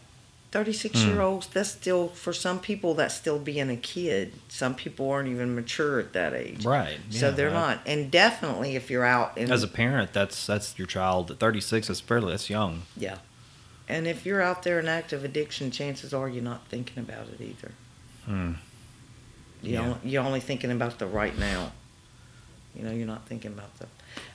[0.52, 4.32] 36 year olds, that's still for some people that's still being a kid.
[4.48, 6.64] Some people aren't even mature at that age.
[6.64, 6.98] Right.
[7.10, 10.46] So yeah, they're I- not, and definitely if you're out in As a parent, that's
[10.46, 11.86] that's your child at 36.
[11.88, 12.82] That's fairly that's young.
[12.96, 13.18] yeah,
[13.88, 17.40] and if you're out there in active addiction, chances are you're not thinking about it
[17.40, 17.72] either.
[18.26, 18.52] Hmm.
[19.62, 19.80] You Yeah.
[19.82, 21.72] only, you're only thinking about the right now.
[22.74, 23.86] You know, you're not thinking about the.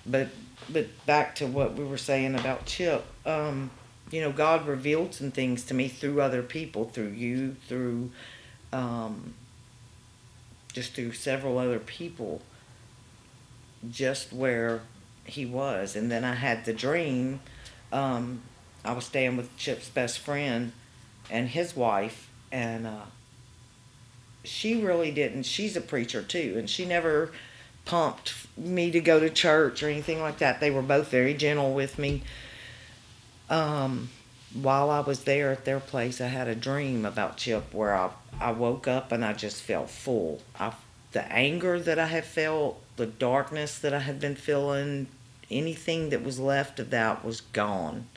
[0.05, 0.27] But
[0.69, 3.03] but back to what we were saying about Chip.
[3.25, 3.71] Um,
[4.15, 8.11] you know, God revealed some things to me through other people, through you, through
[8.71, 9.33] um,
[10.71, 12.41] just through several other people,
[13.91, 14.79] just where
[15.25, 15.97] he was.
[15.97, 17.41] And then I had the dream.
[17.91, 18.43] Um,
[18.85, 20.71] I was staying with Chip's best friend
[21.29, 23.07] and his wife, and uh,
[24.45, 25.43] she really didn't.
[25.43, 27.31] She's a preacher too, and she never
[27.83, 30.61] pumped me to go to church or anything like that.
[30.61, 32.23] They were both very gentle with me.
[33.49, 34.09] Um,
[34.53, 38.09] while I was there at their place, I had a dream about Chip where I,
[38.39, 40.41] I woke up and I just felt full.
[40.59, 40.73] I,
[41.11, 45.07] the anger that I had felt, the darkness that I had been feeling,
[45.51, 48.07] anything that was left of that was gone.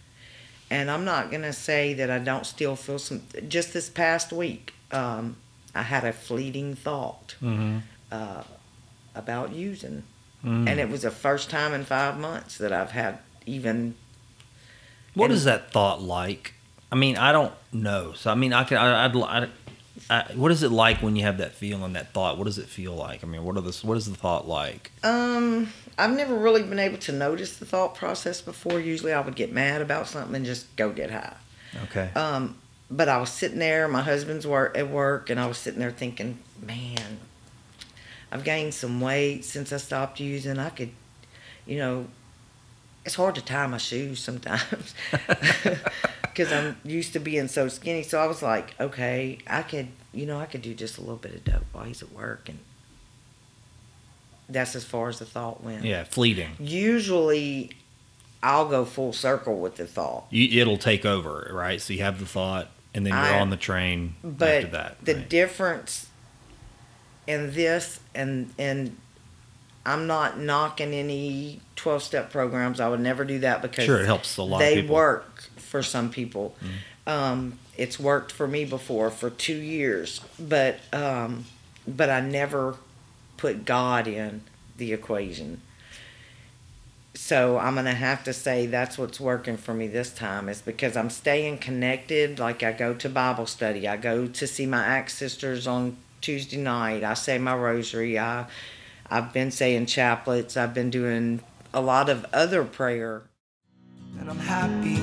[0.70, 3.22] And I'm not going to say that I don't still feel some.
[3.48, 5.36] Just this past week, um,
[5.74, 7.78] I had a fleeting thought Mm-hmm.
[8.12, 8.42] uh,
[9.14, 10.04] about using.
[10.44, 10.68] Mm.
[10.68, 13.94] And it was the first time in five months that I've had even.
[15.18, 16.54] What and- is that thought like?
[16.90, 18.14] I mean, I don't know.
[18.14, 18.78] So I mean, I can.
[18.78, 19.16] I, I'd.
[19.16, 19.48] I,
[20.10, 22.38] I, what is it like when you have that feeling, that thought?
[22.38, 23.22] What does it feel like?
[23.22, 24.90] I mean, what are the what is the thought like?
[25.02, 28.80] Um, I've never really been able to notice the thought process before.
[28.80, 31.34] Usually I would get mad about something and just go get high.
[31.84, 32.08] Okay.
[32.14, 32.56] Um,
[32.90, 35.90] but I was sitting there, my husband's work at work, and I was sitting there
[35.90, 37.18] thinking, man,
[38.32, 40.58] I've gained some weight since I stopped using.
[40.58, 40.90] I could,
[41.66, 42.06] you know,
[43.08, 44.94] it's hard to tie my shoes sometimes
[46.22, 48.02] because I'm used to being so skinny.
[48.02, 51.16] So I was like, okay, I could, you know, I could do just a little
[51.16, 52.58] bit of dope while he's at work, and
[54.46, 55.84] that's as far as the thought went.
[55.86, 56.50] yeah, fleeting.
[56.60, 57.70] Usually,
[58.42, 60.26] I'll go full circle with the thought.
[60.28, 61.80] You, it'll take over, right?
[61.80, 65.02] So you have the thought, and then you're I- on the train but after that.
[65.02, 65.28] the right?
[65.30, 66.08] difference
[67.26, 68.98] in this and and
[69.86, 72.80] I'm not knocking any 12 step programs.
[72.80, 74.88] I would never do that because Sure, it helps a lot of they people.
[74.88, 74.94] Mm-hmm.
[74.94, 76.54] work for some people.
[77.06, 81.46] Um, it's worked for me before for two years, but um,
[81.86, 82.76] but I never
[83.36, 84.42] put God in
[84.76, 85.62] the equation.
[87.14, 90.96] So I'm gonna have to say that's what's working for me this time is because
[90.96, 92.38] I'm staying connected.
[92.38, 96.58] Like I go to Bible study, I go to see my ACTS sisters on Tuesday
[96.58, 97.04] night.
[97.04, 98.18] I say my rosary.
[98.18, 98.46] I
[99.10, 100.56] I've been saying chaplets.
[100.56, 101.40] I've been doing
[101.78, 103.30] a lot of other prayer.
[104.18, 105.00] And I'm happy,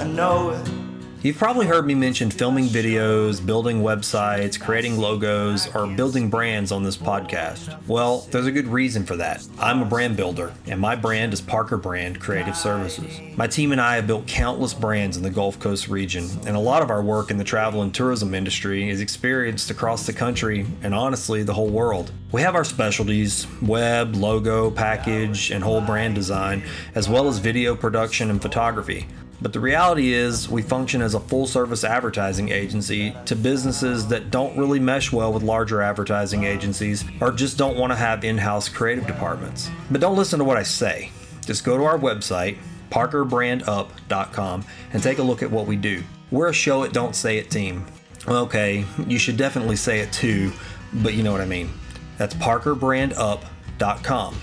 [0.00, 0.93] I know it.
[1.24, 6.82] You've probably heard me mention filming videos, building websites, creating logos, or building brands on
[6.82, 7.74] this podcast.
[7.86, 9.42] Well, there's a good reason for that.
[9.58, 13.22] I'm a brand builder, and my brand is Parker Brand Creative Services.
[13.38, 16.60] My team and I have built countless brands in the Gulf Coast region, and a
[16.60, 20.66] lot of our work in the travel and tourism industry is experienced across the country
[20.82, 22.12] and honestly the whole world.
[22.32, 27.74] We have our specialties web, logo, package, and whole brand design, as well as video
[27.74, 29.06] production and photography.
[29.42, 34.30] But the reality is, we function as a full service advertising agency to businesses that
[34.30, 38.38] don't really mesh well with larger advertising agencies or just don't want to have in
[38.38, 39.70] house creative departments.
[39.90, 41.10] But don't listen to what I say.
[41.44, 42.58] Just go to our website,
[42.90, 46.02] parkerbrandup.com, and take a look at what we do.
[46.30, 47.84] We're a show it, don't say it team.
[48.26, 50.52] Okay, you should definitely say it too,
[50.94, 51.70] but you know what I mean.
[52.16, 54.36] That's parkerbrandup.com.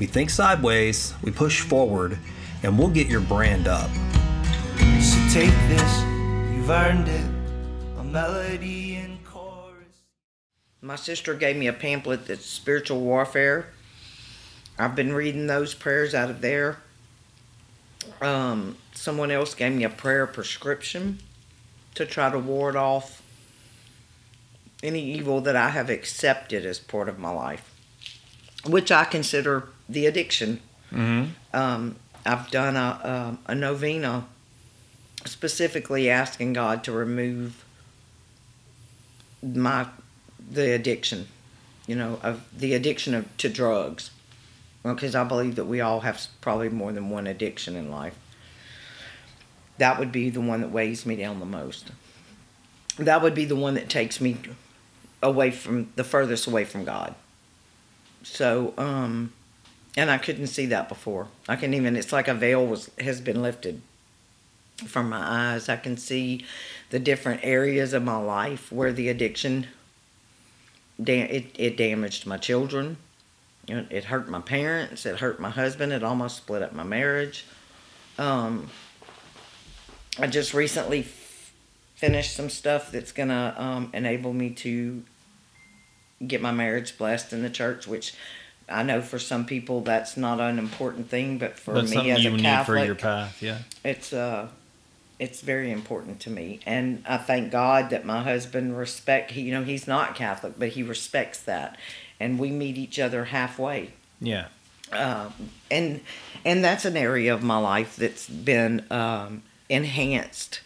[0.00, 2.18] We think sideways, we push forward,
[2.62, 3.90] and we'll get your brand up.
[5.28, 6.00] So take this,
[6.54, 7.26] you've earned it.
[7.98, 9.98] A melody and chorus.
[10.80, 13.68] My sister gave me a pamphlet that's spiritual warfare.
[14.78, 16.78] I've been reading those prayers out of there.
[18.22, 21.18] Um, someone else gave me a prayer prescription
[21.94, 23.22] to try to ward off
[24.82, 27.74] any evil that I have accepted as part of my life,
[28.66, 30.60] which I consider the addiction.
[30.90, 31.32] Mm-hmm.
[31.52, 34.26] Um, I've done a, a, a novena
[35.28, 37.64] specifically asking God to remove
[39.42, 39.86] my
[40.50, 41.28] the addiction,
[41.86, 44.10] you know, of the addiction of to drugs,
[44.82, 48.18] because I believe that we all have probably more than one addiction in life.
[49.78, 51.92] That would be the one that weighs me down the most.
[52.96, 54.38] That would be the one that takes me
[55.22, 57.14] away from the furthest away from God.
[58.24, 59.32] So, um,
[59.96, 61.28] and I couldn't see that before.
[61.48, 61.96] I can even.
[61.96, 63.82] It's like a veil was has been lifted
[64.86, 65.68] from my eyes.
[65.68, 66.44] I can see
[66.90, 69.66] the different areas of my life where the addiction
[71.06, 72.96] it, it damaged my children.
[73.68, 75.04] It hurt my parents.
[75.04, 75.92] It hurt my husband.
[75.92, 77.44] It almost split up my marriage.
[78.16, 78.70] Um,
[80.18, 81.52] I just recently f-
[81.94, 85.04] finished some stuff that's gonna um, enable me to
[86.26, 88.14] get my marriage blessed in the church, which
[88.68, 92.36] I know for some people that's not an important thing, but for me as a
[92.38, 93.58] Catholic, for your path, yeah.
[93.84, 94.48] it's uh
[95.18, 99.32] it's very important to me, and I thank God that my husband respect.
[99.32, 101.76] He, you know, he's not Catholic, but he respects that,
[102.20, 103.90] and we meet each other halfway.
[104.20, 104.46] Yeah.
[104.92, 105.32] Um,
[105.70, 106.00] and
[106.44, 110.60] and that's an area of my life that's been um, enhanced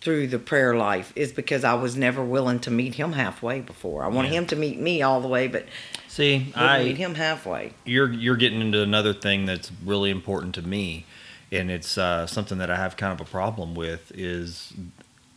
[0.00, 4.04] through the prayer life is because I was never willing to meet him halfway before.
[4.04, 4.38] I wanted Yeah.
[4.40, 5.64] him to meet me all the way, but
[6.08, 7.72] See, I meet him halfway.
[7.86, 11.06] you're you're getting into another thing that's really important to me,
[11.54, 14.12] and it's uh, something that I have kind of a problem with.
[14.14, 14.72] Is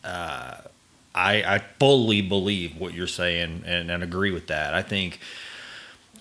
[0.03, 0.57] uh,
[1.15, 4.73] I I fully believe what you're saying and, and agree with that.
[4.73, 5.19] I think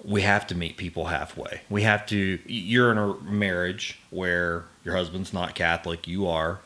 [0.04, 1.62] we have to meet people halfway.
[1.68, 2.38] We have to.
[2.46, 6.60] You're in a marriage where your husband's not Catholic, you are,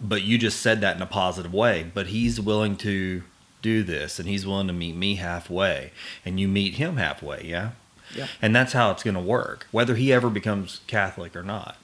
[0.00, 1.90] but you just said that in a positive way.
[1.92, 3.22] But he's willing to
[3.62, 5.92] do this, and he's willing to meet me halfway,
[6.24, 7.44] and you meet him halfway.
[7.44, 7.70] Yeah.
[8.14, 8.26] Yeah.
[8.42, 11.76] And that's how it's going to work, whether he ever becomes Catholic or not.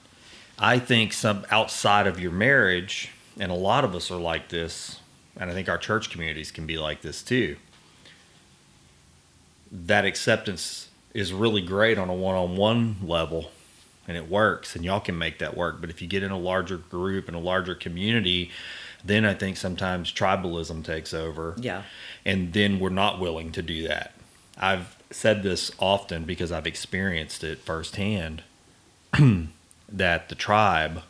[0.59, 4.99] I think some outside of your marriage, and a lot of us are like this,
[5.37, 7.55] and I think our church communities can be like this too.
[9.71, 13.51] That acceptance is really great on a one on one level
[14.07, 15.79] and it works, and y'all can make that work.
[15.79, 18.49] But if you get in a larger group and a larger community,
[19.05, 21.83] then I think sometimes tribalism takes over Yeah.
[22.25, 24.13] and then we're not willing to do that.
[24.57, 28.43] I've said this often because I've experienced it firsthand
[29.89, 31.03] that the tribe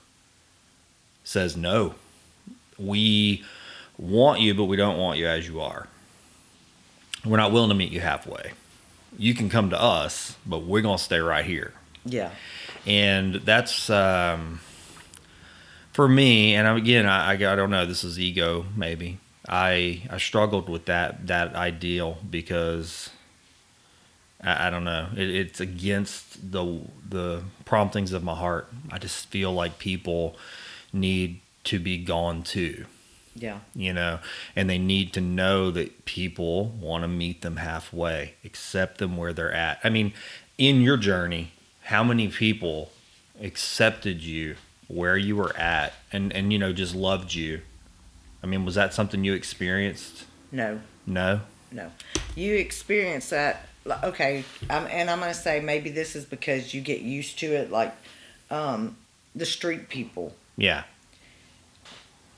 [1.24, 1.96] says no.
[2.78, 3.44] We
[3.98, 5.88] want you, but we don't want you as you are.
[7.24, 8.54] We're not willing to meet you halfway.
[9.18, 11.74] You can come to us, but we're going to stay right here
[12.06, 12.32] Yeah.
[12.88, 14.62] and that's um,
[15.94, 16.56] for me.
[16.56, 17.86] And again, I, I I don't know.
[17.86, 19.20] This is ego, maybe.
[19.48, 23.10] I I struggled with that that ideal because
[24.44, 25.08] I, I don't know.
[25.16, 28.68] It, it's against the the promptings of my heart.
[28.92, 30.36] I just feel like people
[30.94, 32.86] need to be gone too
[33.36, 33.60] Yeah.
[33.76, 34.20] you know,
[34.56, 39.32] and they need to know that people want to meet them halfway, accept them where
[39.32, 39.80] they're at.
[39.84, 40.12] I mean,
[40.58, 41.52] in your journey,
[41.84, 42.92] how many people
[43.42, 44.56] accepted you
[44.88, 47.62] where you were at and and you know just loved you?
[48.44, 50.26] I mean, was that something you experienced?
[50.52, 50.82] No.
[51.06, 51.42] No.
[51.72, 51.92] No.
[52.36, 53.68] You experience that.
[53.88, 54.44] Okay.
[54.70, 57.72] Um, and I'm going to say maybe this is because you get used to it,
[57.72, 57.94] like
[58.50, 58.98] um,
[59.36, 60.36] the street people.
[60.58, 60.84] Yeah.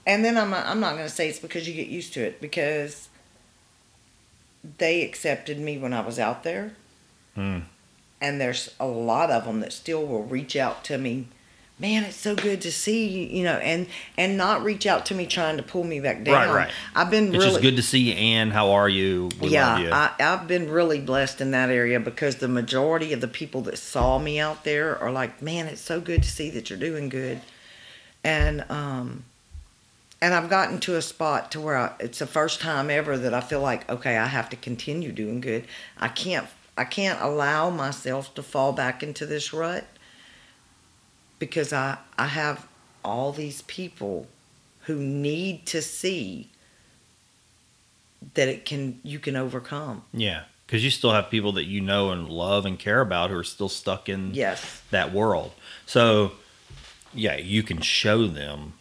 [0.06, 2.22] And then I'm not, I'm not going to say it's because you get used to
[2.22, 3.10] it because
[4.78, 6.74] they accepted me when I was out there.
[7.36, 7.60] Hmm.
[8.22, 11.28] And there's a lot of them that still will reach out to me.
[11.80, 15.16] Man, it's so good to see you, you know, and and not reach out to
[15.16, 16.50] me trying to pull me back down.
[16.50, 16.72] Right, right.
[16.96, 18.52] I've been It's really just good to see you, Ann.
[18.52, 19.30] How are you?
[19.42, 19.90] We yeah, you.
[19.92, 23.78] I, I've been really blessed in that area because the majority of the people that
[23.80, 27.10] saw me out there are like, "Man, it's so good to see that you're doing
[27.10, 27.42] good,"
[28.24, 29.26] and um,
[30.24, 33.34] and I've gotten to a spot to where I, it's the first time ever that
[33.34, 35.66] I feel like, okay, I have to continue doing good.
[35.98, 36.48] I can't,
[36.78, 39.86] I can't allow myself to fall back into this rut
[41.40, 42.68] because I, I have
[43.04, 44.28] all these people
[44.82, 46.50] who need to see
[48.36, 50.04] that it can you can overcome.
[50.14, 53.38] yeah, because you still have people that you know and love and care about who
[53.38, 54.82] are still stuck in Yes.
[54.92, 55.52] that world.
[55.86, 56.32] So,
[57.14, 58.74] yeah, you can show them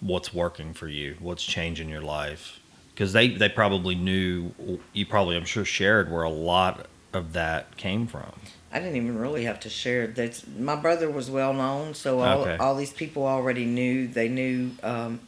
[0.00, 2.58] what's working for you, what's changing your life,
[2.94, 4.52] because they they probably knew
[4.92, 8.32] you probably I'm sure shared where a lot of that came from.
[8.72, 10.06] I didn't even really have to share.
[10.06, 12.56] That's my brother was well known, so all, Okay.
[12.58, 14.06] all these people already knew.
[14.08, 14.72] They knew.
[14.82, 15.20] Um,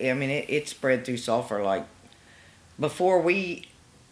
[0.00, 1.62] I mean, it, it spread through Sulphur.
[1.62, 1.86] Like
[2.78, 3.68] before we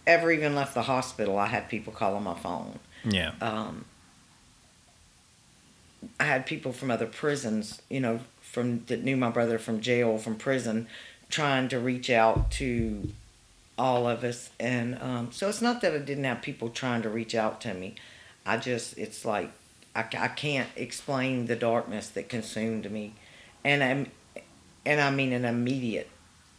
[0.07, 2.79] ever even left the hospital, I had people call on my phone.
[3.05, 3.85] Yeah, Um,
[6.19, 10.19] I had people from other prisons, you know, from that knew my brother from jail,
[10.19, 10.87] from prison,
[11.31, 13.13] trying to reach out to
[13.79, 14.51] all of us.
[14.61, 17.75] And um, so it's not that I didn't have people trying to reach out to
[17.75, 17.97] me.
[18.45, 19.51] I just, it's like,
[19.95, 23.15] I, I can't explain the darkness that consumed me.
[23.65, 24.07] And I'm,
[24.85, 26.09] and I mean an immediate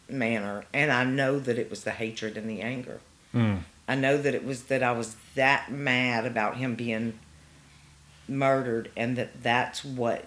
[0.08, 0.64] manner.
[0.72, 3.00] And I know that it was the hatred and the anger.
[3.34, 3.60] Mm.
[3.86, 7.18] I know that it was that I was that mad about him being
[8.26, 10.26] murdered, and that that's what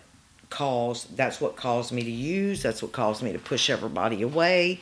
[0.49, 2.61] caused that's what caused me to use.
[2.61, 4.79] That's what caused me to push everybody away.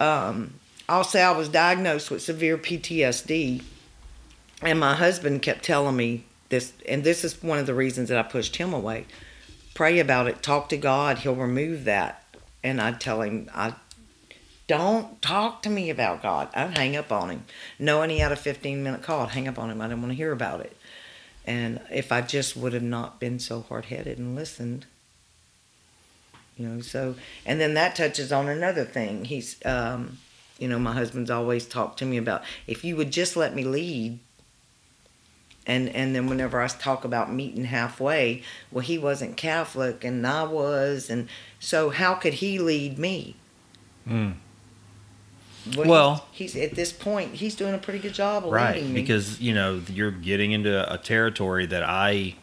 [0.00, 0.54] Um,
[0.88, 3.62] I'll say I was diagnosed with severe PTSD,
[4.62, 8.18] and my husband kept telling me this, and this is one of the reasons that
[8.18, 9.06] I pushed him away.
[9.74, 10.42] Pray about it.
[10.42, 11.18] Talk to God.
[11.18, 12.24] He'll remove that.
[12.62, 13.74] And I'd tell him, I
[14.68, 16.48] don't talk to me about God.
[16.54, 17.44] I'd hang up on him.
[17.78, 19.80] Knowing he had a 15 minute call, I'd hang up on him.
[19.80, 20.76] I didn't want to hear about it.
[21.46, 24.86] And if I just would have not been so hard headed and listened,
[26.56, 29.24] You know, so and then that touches on another thing.
[29.24, 30.18] He's, um,
[30.58, 33.64] you know, my husband's always talked to me about if you would just let me
[33.64, 34.20] lead.
[35.66, 40.42] And and then whenever I talk about meeting halfway, well, he wasn't Catholic and I
[40.44, 41.28] was, and
[41.60, 43.36] so how could he lead me?
[44.08, 44.34] Mm.
[45.76, 48.74] Well, Well- he's, he's at this point he's doing a pretty good job of right
[48.74, 49.00] leading me.
[49.00, 52.34] because you know you're getting into a territory that i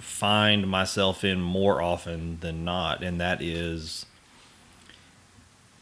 [0.00, 4.06] find myself in more often than not and that is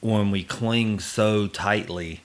[0.00, 2.20] when we cling so tightly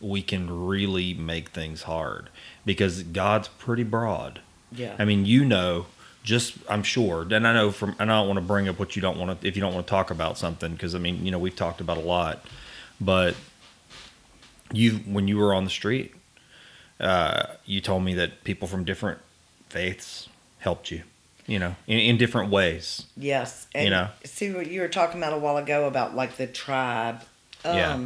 [0.00, 2.30] we can really make things hard
[2.64, 4.40] because god's pretty broad
[4.74, 5.86] yeah, I mean, you know,
[6.22, 8.96] just I'm sure, and I know from, and I don't want to bring up what
[8.96, 11.24] you don't want to, if you don't want to talk about something, because I mean,
[11.24, 12.44] you know, we've talked about a lot,
[13.00, 13.34] but
[14.72, 16.14] you, when you were on the street,
[17.00, 19.18] uh, you told me that people from different
[19.68, 21.02] faiths helped you,
[21.46, 23.06] you know, in, in different ways.
[23.16, 24.08] Yes, and You know?
[24.24, 27.20] see what you were talking about a while ago about like the tribe.
[27.64, 27.98] Um, Yeah.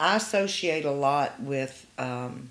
[0.00, 2.50] I associate a lot with um,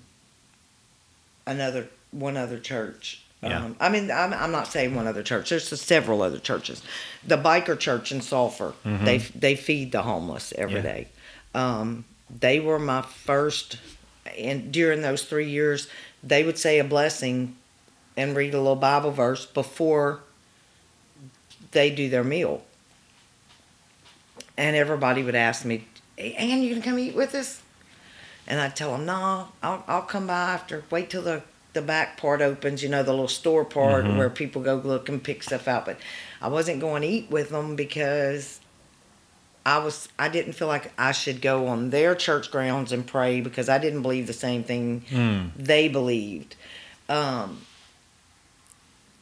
[1.46, 3.22] another one other church.
[3.42, 3.64] Yeah.
[3.64, 5.50] Um, I mean, I'm, I'm not saying one other church.
[5.50, 6.82] There's several other churches.
[7.26, 8.74] The biker church in Sulphur.
[8.84, 10.86] They they feed the homeless every Mm-hmm.
[10.86, 10.92] Yeah.
[10.94, 11.08] day.
[11.54, 12.04] Um,
[12.40, 13.78] they were my first,
[14.36, 15.88] and during those three years,
[16.22, 17.56] they would say a blessing
[18.16, 20.20] and read a little Bible verse before
[21.70, 22.62] they do their meal.
[24.56, 25.86] And everybody would ask me,
[26.18, 27.62] Ann, you gonna come eat with us?
[28.46, 31.42] And I'd tell them, no, I'll, I'll come by after, wait till the,
[31.74, 34.16] the back part opens, you know, the little store part Mhm.
[34.16, 35.84] where people go look and pick stuff out.
[35.84, 35.98] But
[36.40, 38.60] I wasn't going to eat with them because
[39.66, 43.42] I was, I didn't feel like I should go on their church grounds and pray
[43.42, 45.50] because I didn't believe the same thing Mm.
[45.54, 46.56] they believed.
[47.10, 47.60] Um,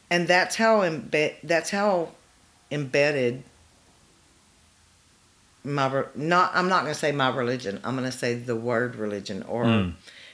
[0.09, 2.09] and that's how embed, that's how
[2.71, 3.43] embedded
[5.67, 7.79] my not I'm not going to say my religion.
[7.83, 9.93] I'm going to say the word religion or Mm.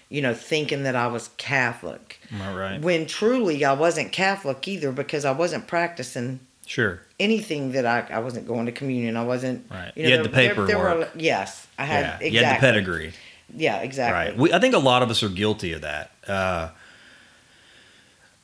[0.09, 2.19] you know thinking that I was Catholic.
[2.41, 2.81] I right?
[2.81, 7.01] When truly I wasn't Catholic either because I wasn't practicing Sure.
[7.19, 9.17] anything that I I wasn't going to communion.
[9.17, 9.91] I wasn't Right.
[9.95, 11.11] You, You know, had the there- there- there were- paperwork.
[11.15, 12.05] yes, I had yeah.
[12.07, 12.29] exactly.
[12.38, 13.13] You had the pedigree.
[13.55, 14.29] Yeah, exactly.
[14.31, 14.38] Right.
[14.38, 16.11] We, I think a lot of us are guilty of that.
[16.27, 16.69] Uh,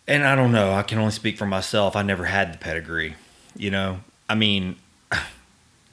[0.08, 0.74] and I don't know.
[0.74, 1.96] I can only speak for myself.
[1.96, 3.16] I never had the pedigree.
[3.56, 4.00] You know.
[4.28, 4.76] I mean,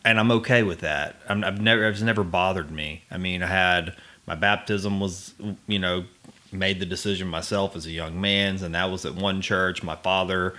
[0.06, 1.16] and I'm okay with that.
[1.28, 1.86] I'm, I've never.
[1.88, 3.02] It's never bothered me.
[3.10, 5.34] I mean, I had my baptism was,
[5.66, 6.04] you know,
[6.52, 9.82] made the decision myself as a young man's, and that was at one church.
[9.82, 10.54] My father.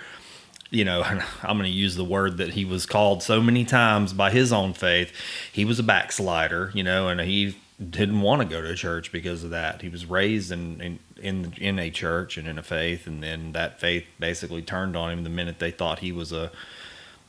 [0.70, 1.02] You know,
[1.42, 4.52] I'm going to use the word that he was called so many times by his
[4.52, 5.10] own faith.
[5.50, 9.44] He was a backslider, you know, and he didn't want to go to church because
[9.44, 9.80] of that.
[9.80, 13.52] He was raised in, in in in a church and in a faith, and then
[13.52, 16.52] that faith basically turned on him the minute they thought he was a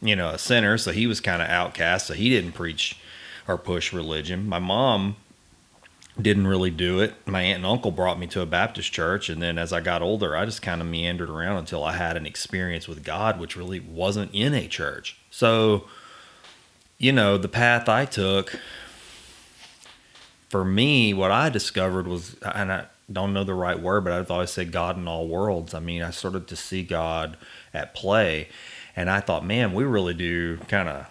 [0.02, 0.78] you know a sinner.
[0.78, 2.08] So he was kind of outcast.
[2.08, 3.00] So he didn't preach
[3.48, 4.48] or push religion.
[4.48, 5.16] My mom
[6.22, 7.14] didn't really do it.
[7.26, 10.02] My aunt and uncle brought me to a Baptist church, and then as I got
[10.02, 13.56] older, I just kind of meandered around until I had an experience with God, which
[13.56, 15.18] really wasn't in a church.
[15.32, 15.86] So,
[16.98, 18.60] you know, the path I took
[20.50, 24.32] for me, what I discovered was, and I don't know the right word, but I've
[24.32, 25.74] always said God in all worlds.
[25.74, 27.38] I mean, I started to see God
[27.74, 28.50] at play,
[29.00, 31.08] and I thought, man, we really do kind of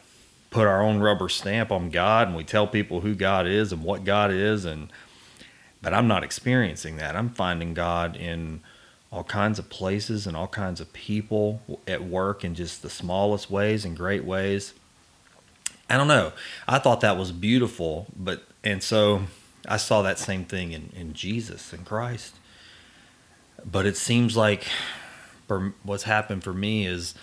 [0.51, 3.83] put our own rubber stamp on God, and we tell people who God is and
[3.83, 4.93] what God is, and
[5.81, 7.17] but I'm not experiencing that.
[7.17, 8.61] I'm finding God in
[9.11, 13.51] all kinds of places and all kinds of people at work in just the smallest
[13.51, 14.75] ways and great ways.
[15.89, 16.33] I don't know.
[16.67, 19.23] I thought that was beautiful, but and so
[19.67, 22.35] I saw that same thing in, in Jesus and Christ.
[23.65, 24.67] But it seems like
[25.47, 27.15] for what's happened for me is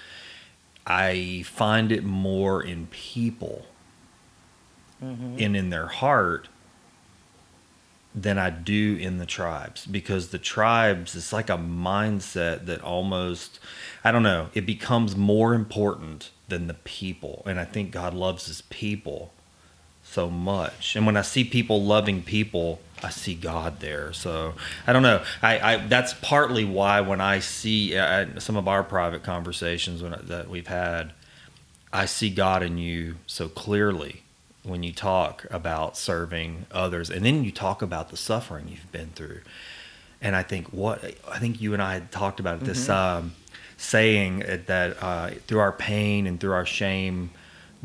[0.87, 3.65] I find it more in people
[5.03, 5.41] Mhm.
[5.41, 6.47] and in their heart
[8.13, 13.59] than I do in the tribes because the tribes it's like a mindset that almost
[14.05, 18.45] I don't know it becomes more important than the people and I think God loves
[18.45, 19.33] his people
[20.01, 24.13] so much and when I see people loving people I see God there.
[24.13, 24.53] So
[24.87, 25.23] I don't know.
[25.41, 30.15] I, I that's partly why when I see uh, some of our private conversations when,
[30.23, 31.13] that we've had
[31.91, 34.23] I see God in you so clearly
[34.63, 37.09] when you talk about serving others.
[37.09, 39.41] And then you talk about the suffering you've been through.
[40.21, 43.33] And i think what i think you and i had talked about this um,
[43.77, 47.29] saying that uh, through our pain and through our shame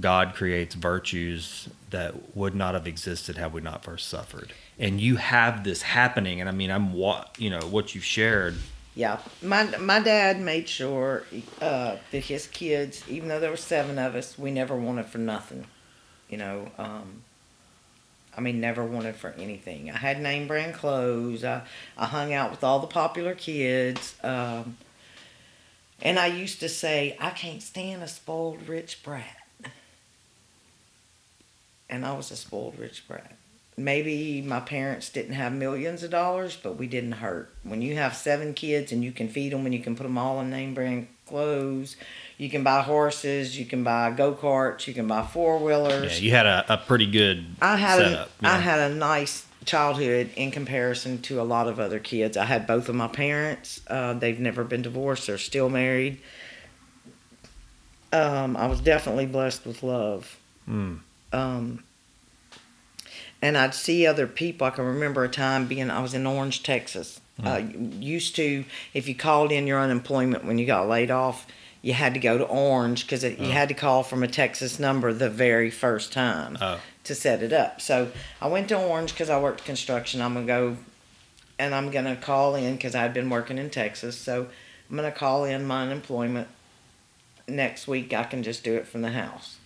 [0.01, 5.17] god creates virtues that would not have existed had we not first suffered and you
[5.17, 8.57] have this happening and i mean i'm what you know what you've shared
[8.95, 11.23] Yeah, my my dad made sure
[11.63, 15.19] uh, that his kids, even though there were seven of us, we never wanted for
[15.19, 15.65] nothing.
[16.29, 17.23] You know, um,
[18.37, 19.91] I mean, never wanted for anything.
[19.91, 21.45] I had name brand clothes.
[21.45, 21.63] I
[21.97, 24.17] I hung out with all the popular kids.
[24.25, 24.77] Um,
[26.03, 29.37] and I used to say, I can't stand a spoiled rich brat.
[31.89, 33.37] And I was a spoiled rich brat.
[33.85, 37.53] Maybe my parents didn't have millions of dollars, but we didn't hurt.
[37.63, 40.19] When you have seven kids and you can feed them and you can put them
[40.19, 41.97] all in name brand clothes,
[42.37, 46.21] you can buy horses, you can buy go karts, you can buy four wheelers.
[46.21, 48.31] Yeah, you had a, a pretty good I had setup.
[48.43, 48.61] a, I yeah.
[48.61, 52.37] had a nice childhood in comparison to a lot of other kids.
[52.37, 53.81] I had both of my parents.
[53.87, 55.27] Uh, they've never been divorced.
[55.27, 56.19] They're still married.
[58.13, 60.39] Um, I was definitely blessed with love.
[60.69, 61.01] Mm.
[61.33, 61.85] Um,
[63.43, 64.67] and I'd see other people.
[64.67, 67.21] I can remember a time being I was in Orange, Texas.
[67.43, 67.63] Uh,
[67.99, 71.47] used to, if you called in your unemployment when you got laid off,
[71.81, 75.11] you had to go to Orange because you had to call from a Texas number
[75.15, 76.79] the very first time Oh.
[77.05, 77.81] to set it up.
[77.81, 78.11] So
[78.43, 80.21] I went to Orange because I worked construction.
[80.21, 80.77] I'm gonna go,
[81.59, 84.19] and I'm gonna call in because I'd been working in Texas.
[84.19, 84.49] So
[84.91, 86.49] I'm gonna call in my unemployment
[87.49, 88.13] next week.
[88.13, 89.57] I can just do it from the house.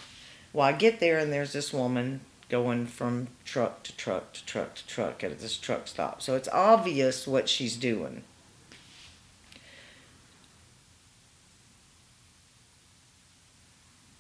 [0.52, 2.20] Well, I get there and there's this woman
[2.55, 6.22] going from truck to truck to truck to truck at this truck stop.
[6.22, 8.22] So it's obvious what she's doing.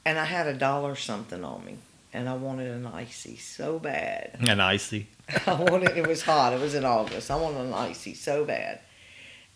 [0.04, 1.76] And I had a dollar something on me,
[2.12, 4.36] and I wanted an icy so bad.
[4.48, 5.06] An icy.
[5.46, 6.52] I wanted it was hot.
[6.52, 7.30] It was in August.
[7.30, 8.80] I wanted an icy so bad,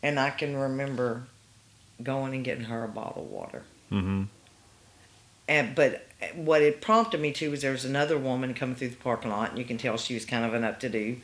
[0.04, 1.24] and I can remember
[2.00, 3.64] going and getting her a bottle of water.
[3.90, 4.22] Mm-hmm.
[5.48, 8.96] And but what it prompted me to was there was another woman coming through the
[8.96, 11.18] parking lot, and you can tell she was kind of an up to do.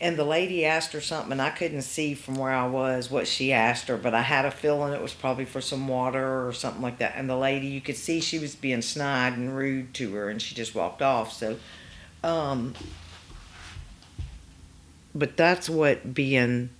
[0.00, 3.26] And the lady asked her something, and I couldn't see from where I was what
[3.26, 6.52] she asked her, but I had a feeling it was probably for some water or
[6.52, 7.14] something like that.
[7.16, 10.40] And the lady, you could see she was being snide and rude to her, and
[10.40, 11.32] she just walked off.
[11.32, 11.56] So,
[12.22, 12.74] um,
[15.14, 16.70] but that's what being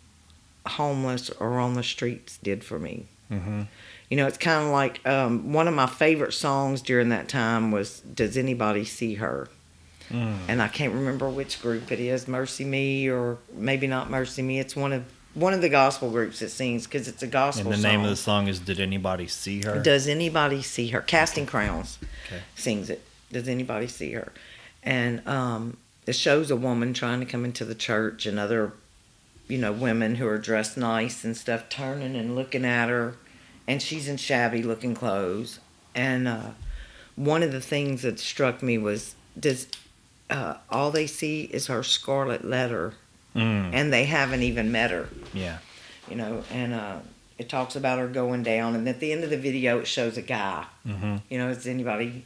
[0.67, 3.07] homeless or on the streets did for me.
[3.33, 3.63] Mm-hmm.
[4.11, 7.71] You know, it's kind of like um, one of my favorite songs during that time
[7.71, 9.49] was "Does Anybody See Her?"
[10.11, 10.39] Mm.
[10.49, 14.59] and I can't remember which group it is, MercyMe or maybe not MercyMe.
[14.59, 15.05] It's one of
[15.35, 17.91] one of the gospel groups that sings because it's a gospel And the song.
[17.93, 21.03] name of the song is "Did Anybody See Her?" Does anybody see her?
[21.03, 22.41] Casting Crowns Okay.
[22.57, 23.03] sings it.
[23.31, 24.33] Does anybody see her?
[24.83, 28.73] And um, it shows a woman trying to come into the church and other,
[29.49, 33.17] you know, women who are dressed nice and stuff turning and looking at her,
[33.69, 35.61] and she's in shabby looking clothes.
[35.95, 36.51] And uh,
[37.15, 39.69] one of the things that struck me was does
[40.31, 42.95] uh, all they see is her scarlet letter,
[43.37, 43.71] Mm.
[43.75, 45.59] and they haven't even met her Yeah.
[46.09, 46.97] you know, and uh,
[47.37, 50.17] it talks about her going down, and at the end of the video, it shows
[50.17, 50.65] a guy.
[50.87, 51.17] Mm-hmm.
[51.29, 52.25] You know, is anybody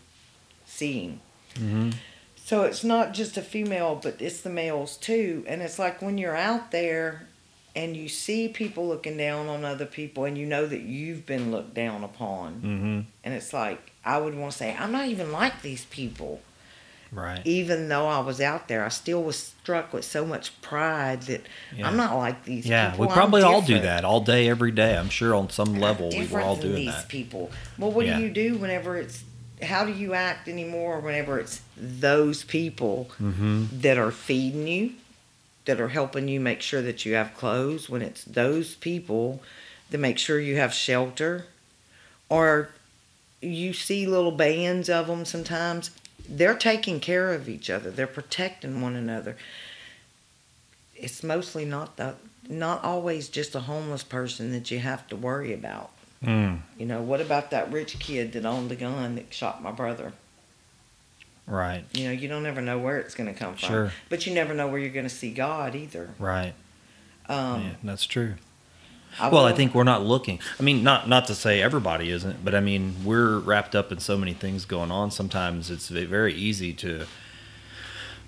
[0.65, 1.21] seeing?
[1.57, 1.91] Mm-hmm.
[2.37, 5.45] So it's not just a female, but it's the males too.
[5.49, 7.27] And it's like when you're out there
[7.75, 11.51] and you see people looking down on other people, and you know that you've been
[11.51, 13.01] looked down upon, Mm-hmm.
[13.25, 16.41] and it's like I would want to say, I'm not even like these people.
[17.13, 17.43] Right.
[17.45, 21.43] Even though I was out there, I still was struck with so much pride that
[21.77, 21.87] Yeah.
[21.87, 23.07] I'm not like these Yeah, people.
[23.07, 24.97] we probably all do that all day, every day.
[24.97, 27.09] I'm sure on some level we were all doing these that.
[27.09, 27.51] people.
[27.79, 28.17] Well, what Yeah.
[28.17, 29.25] do you do whenever it's?
[29.61, 33.67] How do you act anymore whenever it's those people Mm-hmm.
[33.83, 34.93] that are feeding you,
[35.65, 37.89] that are helping you make sure that you have clothes?
[37.89, 39.43] When it's those people
[39.91, 41.47] that make sure you have shelter,
[42.29, 42.71] or
[43.43, 45.91] you see little bands of them sometimes.
[46.29, 47.91] They're taking care of each other.
[47.91, 49.37] They're protecting one another.
[50.95, 52.15] It's mostly not the
[52.49, 55.91] not always just a homeless person that you have to worry about.
[56.23, 56.61] Mm.
[56.79, 60.13] You know, what about that rich kid that owned the gun that shot my brother?
[61.47, 61.85] Right.
[61.93, 63.69] You know, you don't ever know where it's going to come from.
[63.69, 63.93] Sure.
[64.09, 66.11] But you never know where you're going to see God either.
[66.19, 66.55] Right.
[67.29, 68.35] Um, yeah, that's true.
[69.19, 70.41] I Well, I think we're not looking.
[70.59, 73.99] I mean, not not to say everybody isn't, but I mean, we're wrapped up in
[73.99, 75.11] so many things going on.
[75.11, 77.07] Sometimes it's very easy to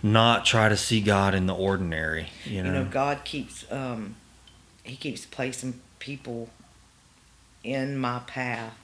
[0.02, 2.28] not try to see God in the ordinary.
[2.44, 2.68] You know.
[2.68, 4.16] you know, God keeps um,
[4.82, 6.50] He keeps placing people
[7.62, 8.76] in my path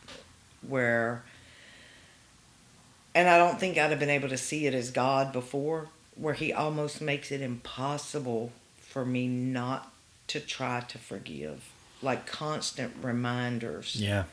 [0.66, 1.22] where,
[3.14, 6.34] and I don't think I'd have been able to see it as God before, where
[6.34, 9.92] He almost makes it impossible for me not
[10.28, 11.70] to try to forgive,
[12.02, 13.96] like constant reminders.
[13.96, 14.24] yeah.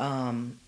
[0.00, 0.58] Um,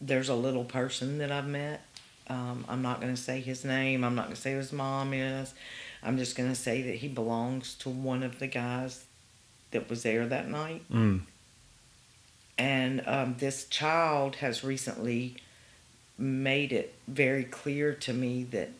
[0.00, 1.82] there's a little person that I've met.
[2.28, 4.04] Um, I'm not going to say his name.
[4.04, 5.54] I'm not going to say who his mom is.
[6.02, 9.04] I'm just going to say that he belongs to one of the guys
[9.70, 10.82] that was there that night.
[10.90, 11.22] Mm.
[12.58, 15.36] And um, this child has recently
[16.18, 18.70] made it very clear to me that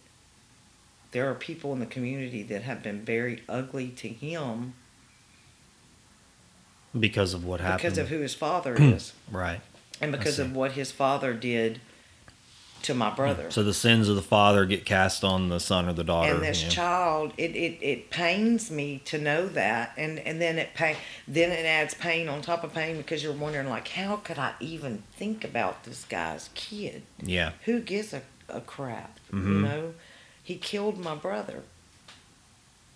[1.11, 4.75] there are people in the community that have been very ugly to him
[6.99, 7.83] Because of what happened.
[7.83, 8.93] because of who his father hmm.
[8.95, 9.61] is right.
[10.01, 11.81] and because of what his father did
[12.85, 13.51] to my brother.
[13.51, 16.33] So the sins of the father get cast on the son or the daughter.
[16.35, 16.69] and this yeah.
[16.69, 21.51] child it, it, it pains me to know that and and then it pain then
[21.51, 25.03] it adds pain on top of pain because you're wondering like how could i even
[25.17, 27.53] think about this guy's kid Yeah.
[27.65, 29.63] who gives a, a crap you Mhm.
[29.63, 29.95] know
[30.43, 31.63] he killed my brother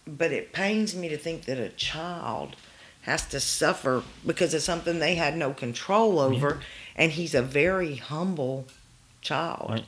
[0.07, 2.57] but it pains me to think that a child
[3.03, 6.61] has to suffer because of something they had no control over
[6.97, 8.67] and he's a very humble
[9.21, 9.85] child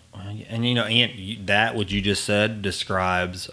[0.48, 3.50] And you know, Ann, that what you just said describes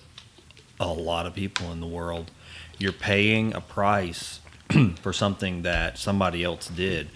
[0.79, 2.31] a lot of people in the world.
[2.77, 4.39] You're paying a price
[5.01, 7.09] for something that somebody else did.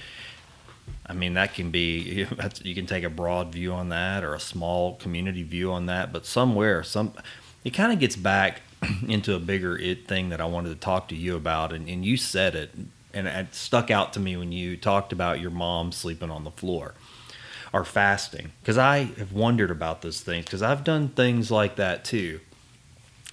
[1.05, 2.27] I mean, that can be
[2.63, 6.13] you can take a broad view on that or a small community view on that,
[6.13, 7.13] but somewhere, some
[7.63, 8.61] it kind of gets back
[9.07, 12.03] into a bigger it thing that I wanted to talk to you about, and, and
[12.03, 12.71] you said it,
[13.13, 16.51] and it stuck out to me when you talked about your mom sleeping on the
[16.51, 16.93] floor
[17.73, 18.51] or fasting.
[18.61, 22.39] Because I have wondered about those things because I've done things like that too,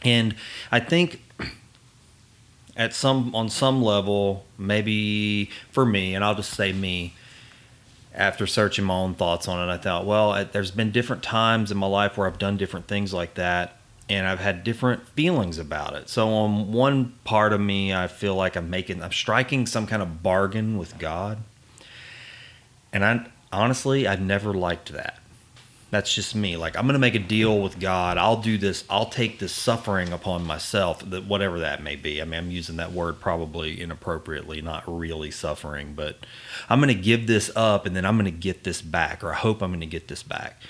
[0.03, 0.34] and
[0.70, 1.22] I think
[2.76, 7.14] at some on some level maybe for me and I'll just say me
[8.14, 11.78] after searching my own thoughts on it I thought well there's been different times in
[11.78, 13.78] my life where I've done different things like that
[14.09, 16.09] and I've had different feelings about it.
[16.09, 20.03] So on one part of me I feel like I'm making I'm striking some kind
[20.03, 21.39] of bargain with God.
[22.93, 25.18] And I honestly, I've never liked that.
[25.90, 26.57] That's just me.
[26.57, 28.18] Like I'm gonna make a deal with God.
[28.18, 28.84] I'll do this.
[28.90, 32.20] I'll take this suffering upon myself, that whatever that may be.
[32.20, 36.18] I mean, I'm using that word probably inappropriately, not really suffering, but
[36.68, 39.62] I'm gonna give this up, and then I'm gonna get this back, or I hope
[39.62, 40.61] I'm gonna get this back.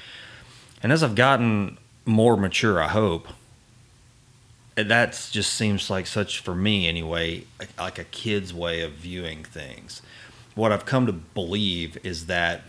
[0.83, 3.26] And as I've gotten more mature, I hope
[4.76, 7.45] eh, that just seems like such for me anyway,
[7.76, 10.01] like a kid's way of viewing things.
[10.59, 12.63] What I've come to believe is that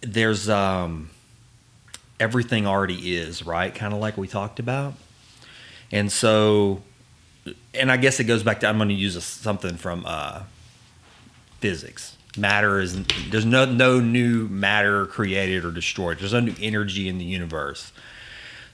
[0.00, 1.10] there's um,
[2.18, 4.94] everything already is right, kind of like we talked about,
[5.92, 6.80] and so,
[7.74, 10.44] and I guess it goes back to I'm going to use a, something from uh,
[11.60, 12.16] physics.
[12.38, 12.98] Matter is
[13.28, 16.18] there's no no new matter created or destroyed.
[16.18, 17.92] There's no new energy in the universe.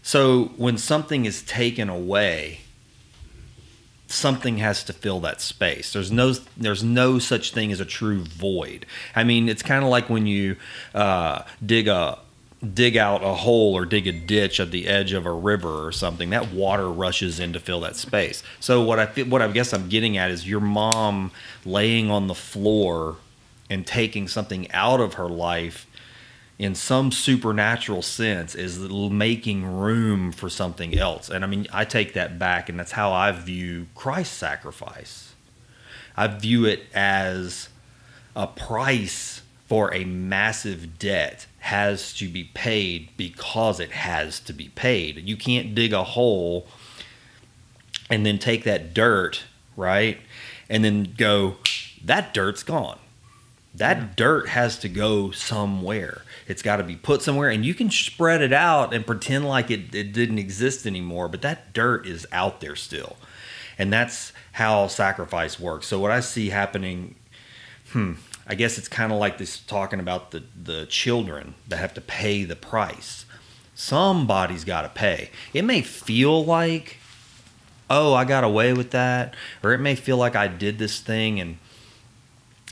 [0.04, 2.60] So when something is taken away,
[4.08, 5.92] something has to fill that space.
[5.92, 8.86] There's no there's no such thing as a true void.
[9.14, 10.56] I mean, it's kind of like when you
[10.94, 12.18] uh, dig a
[12.74, 15.92] dig out a hole or dig a ditch at the edge of a river or
[15.92, 16.30] something.
[16.30, 18.42] That water rushes in to fill that space.
[18.58, 21.30] So what I what I guess I'm getting at is your mom
[21.64, 23.16] laying on the floor
[23.70, 25.86] and taking something out of her life
[26.58, 31.28] in some supernatural sense is making room for something else.
[31.30, 35.34] And I mean, I take that back, and that's how I view Christ's sacrifice.
[36.16, 37.68] I view it as
[38.34, 44.68] a price for a massive debt has to be paid because it has to be
[44.70, 45.18] paid.
[45.18, 46.66] You can't dig a hole
[48.08, 49.44] and then take that dirt,
[49.76, 50.18] right?
[50.70, 51.56] And then go,
[52.02, 52.98] that dirt's gone.
[53.74, 56.22] That dirt has to go somewhere.
[56.48, 59.70] It's got to be put somewhere, and you can spread it out and pretend like
[59.70, 63.18] it, it didn't exist anymore, but that dirt is out there still.
[63.76, 65.86] And that's how sacrifice works.
[65.86, 67.16] So, what I see happening,
[67.90, 68.14] hmm,
[68.46, 72.00] I guess it's kind of like this talking about the, the children that have to
[72.00, 73.26] pay the price.
[73.74, 75.30] Somebody's got to pay.
[75.52, 76.96] It may feel like,
[77.90, 81.38] oh, I got away with that, or it may feel like I did this thing
[81.38, 81.58] and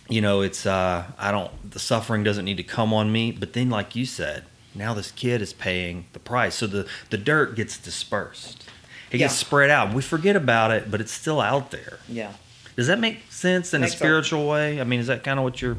[0.09, 3.33] you know, it's uh, I don't the suffering doesn't need to come on me.
[3.33, 4.45] But then, like you said,
[4.75, 8.65] now this kid is paying the price, so the the dirt gets dispersed.
[9.11, 9.95] It gets spread out.
[9.95, 12.01] We forget about it, but it's still out there.
[12.09, 12.33] Yeah.
[12.75, 14.81] Does that make sense in Makes a a- spiritual way?
[14.81, 15.77] I mean, is that kind of what you're?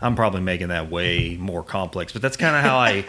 [0.00, 3.04] I'm probably making that way more complex, but that's kind of how I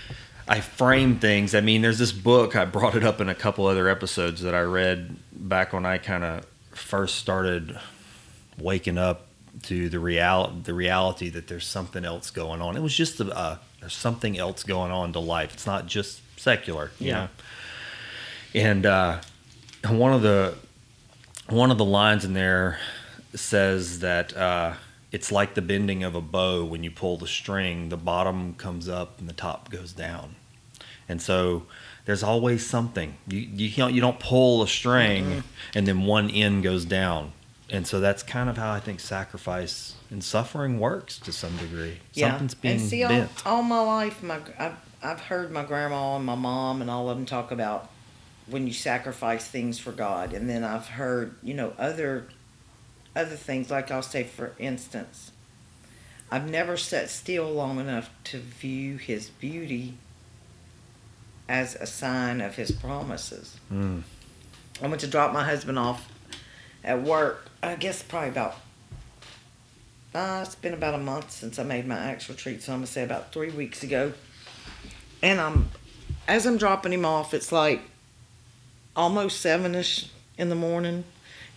[0.48, 1.54] I frame things.
[1.54, 4.54] I mean, there's this book I brought it up in a couple other episodes that
[4.54, 7.78] I read back when I kind of first started
[8.58, 9.25] waking up
[9.62, 12.76] to the real the reality that there's something else going on.
[12.76, 15.54] It was just a, uh, there's something else going on to life.
[15.54, 17.14] It's not just secular, you Yeah.
[17.14, 17.28] know.
[18.54, 19.20] And uh,
[19.88, 20.54] one of the
[21.48, 22.78] one of the lines in there
[23.34, 24.74] says that uh,
[25.12, 28.88] it's like the bending of a bow when you pull the string the bottom comes
[28.88, 30.34] up and the top goes down
[31.08, 31.64] and so
[32.06, 33.16] there's always something.
[33.28, 35.42] You you you don't pull a string
[35.74, 37.32] and then one end goes down.
[37.68, 41.98] And so that's kind of how I think sacrifice and suffering works to some degree.
[42.12, 46.24] Something's being and see, all, all my life, my I've, I've heard my grandma and
[46.24, 47.90] my mom and all of them talk about
[48.46, 52.28] when you sacrifice things for God, and then I've heard you know other
[53.14, 55.32] other things like I'll say for instance,
[56.30, 59.94] I've never sat still long enough to view His beauty
[61.48, 63.56] as a sign of His promises.
[63.72, 64.02] Mm.
[64.80, 66.08] I went to drop my husband off
[66.84, 67.48] at work.
[67.66, 68.56] I guess probably about.
[70.14, 72.62] Uh, it's been about a month since I made my ACTS retreat.
[72.62, 74.12] so I'm gonna say about three weeks ago.
[75.22, 75.68] And I'm,
[76.28, 77.82] as I'm dropping him off, it's like
[78.94, 80.08] almost sevenish
[80.38, 81.04] in the morning,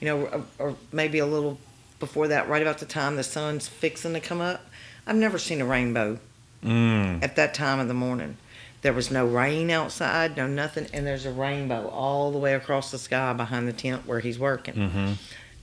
[0.01, 1.57] you know, or, or maybe a little
[1.99, 4.61] before that, right about the time the sun's fixing to come up.
[5.07, 6.19] I've never seen a rainbow
[6.61, 7.23] Mm.
[7.23, 8.35] at that time of the morning.
[8.81, 12.91] There was no rain outside, no nothing, and there's a rainbow all the way across
[12.91, 14.73] the sky behind the tent where he's working.
[14.89, 15.13] hmm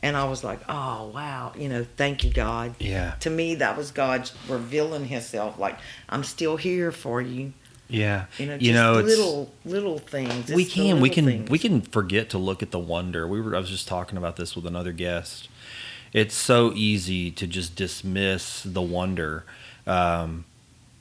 [0.06, 2.76] And I was like, oh, wow, you know, thank you, God.
[2.78, 3.14] Yeah.
[3.20, 5.76] To me, that was God revealing Himself, like,
[6.08, 7.52] I'm still here for you.
[7.88, 8.26] Yeah.
[8.38, 10.48] You know, just you know, it's, little, little things.
[10.48, 11.50] we can we can things.
[11.50, 14.34] we can forget to look at the wonder we were i was just talking about
[14.34, 15.48] this with another guest
[16.12, 19.44] it's so easy to just dismiss the wonder
[19.86, 20.44] um,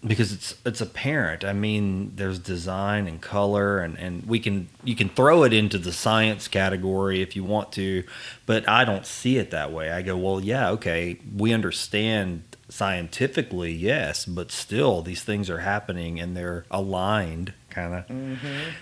[0.05, 4.95] because it's it's apparent i mean there's design and color and and we can you
[4.95, 8.03] can throw it into the science category if you want to
[8.45, 13.71] but i don't see it that way i go well yeah okay we understand scientifically
[13.71, 18.39] yes but still these things are happening and they're aligned kind of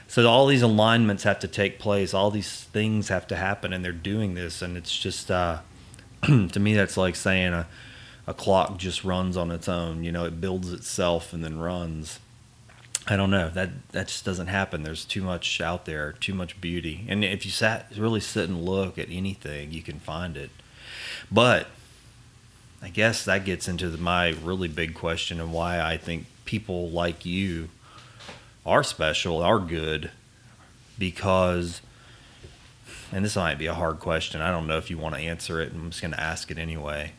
[0.07, 2.14] so all these alignments have to take place.
[2.14, 4.61] All these things have to happen, and they're doing this.
[4.61, 5.59] And it's just uh,
[6.24, 7.68] to me, that's like saying a
[8.26, 10.03] a clock just runs on its own.
[10.03, 12.19] You know, it builds itself and then runs.
[13.05, 14.84] I don't know that that just doesn't happen.
[14.84, 17.05] There's too much out there, too much beauty.
[17.09, 20.51] And if you sat really sit and look at anything, you can find it.
[21.30, 21.67] But
[22.82, 26.89] I guess that gets into the, my really big question and why I think people
[26.89, 27.69] like you
[28.65, 30.11] are special, are good,
[30.97, 31.82] because,
[33.11, 34.41] and this might be a hard question.
[34.41, 35.74] I don't know if you want to answer it.
[35.74, 37.13] I'm just going to ask it anyway.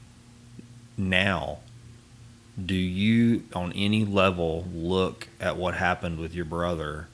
[0.97, 1.59] Now,
[2.63, 7.09] do you, on any level, look at what happened with your brother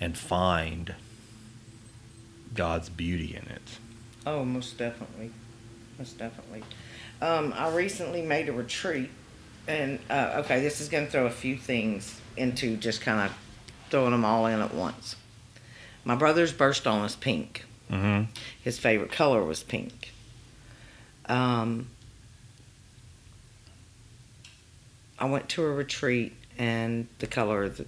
[0.00, 0.94] and find
[2.54, 3.78] God's beauty in it?
[4.26, 5.30] Oh, most definitely,
[5.98, 6.62] most definitely.
[7.20, 9.10] Um, I recently made a retreat,
[9.66, 13.36] and uh, okay, this is going to throw a few things into just kind of
[13.90, 15.16] throwing them all in at once.
[16.04, 17.64] My brother's birthstone is pink.
[17.90, 18.30] Mm-hmm.
[18.62, 20.12] His favorite color was pink.
[21.26, 21.88] Um,
[25.22, 27.86] I went to a retreat, and the color that,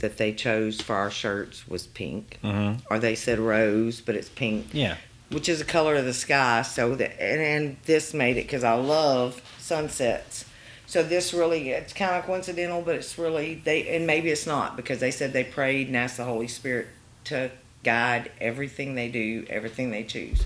[0.00, 2.40] that they chose for our shirts was pink.
[2.42, 2.80] Mm-hmm.
[2.90, 4.96] Or they said rose, but it's pink Yeah.
[5.30, 6.62] which is the color of the sky.
[6.62, 10.44] So that and, and this made it because I love sunsets.
[10.86, 14.74] So this really it's kind of coincidental, but it's really they and maybe it's not
[14.76, 16.88] because they said they prayed and asked the Holy Spirit
[17.26, 17.50] to
[17.84, 20.44] guide everything they do, everything they choose.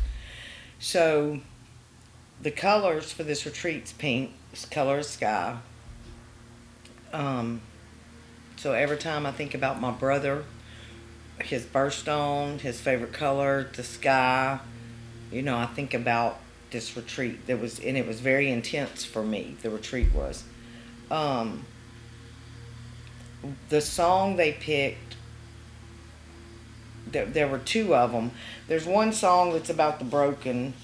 [0.79, 1.41] So
[2.43, 4.33] the colors for this retreat's pink,
[4.71, 5.59] color of sky.
[7.13, 7.61] Um,
[8.57, 10.45] so every time I think about my brother,
[11.41, 14.61] his birthstone, his favorite color, the sky,
[15.31, 16.41] you know, I think about
[16.71, 19.57] this retreat that was, and it was very intense for me.
[19.63, 20.45] The retreat was.
[21.11, 21.65] Um,
[23.69, 25.17] the song they picked,
[27.07, 28.31] there, there were two of them.
[28.67, 30.75] There's one song that's about the broken,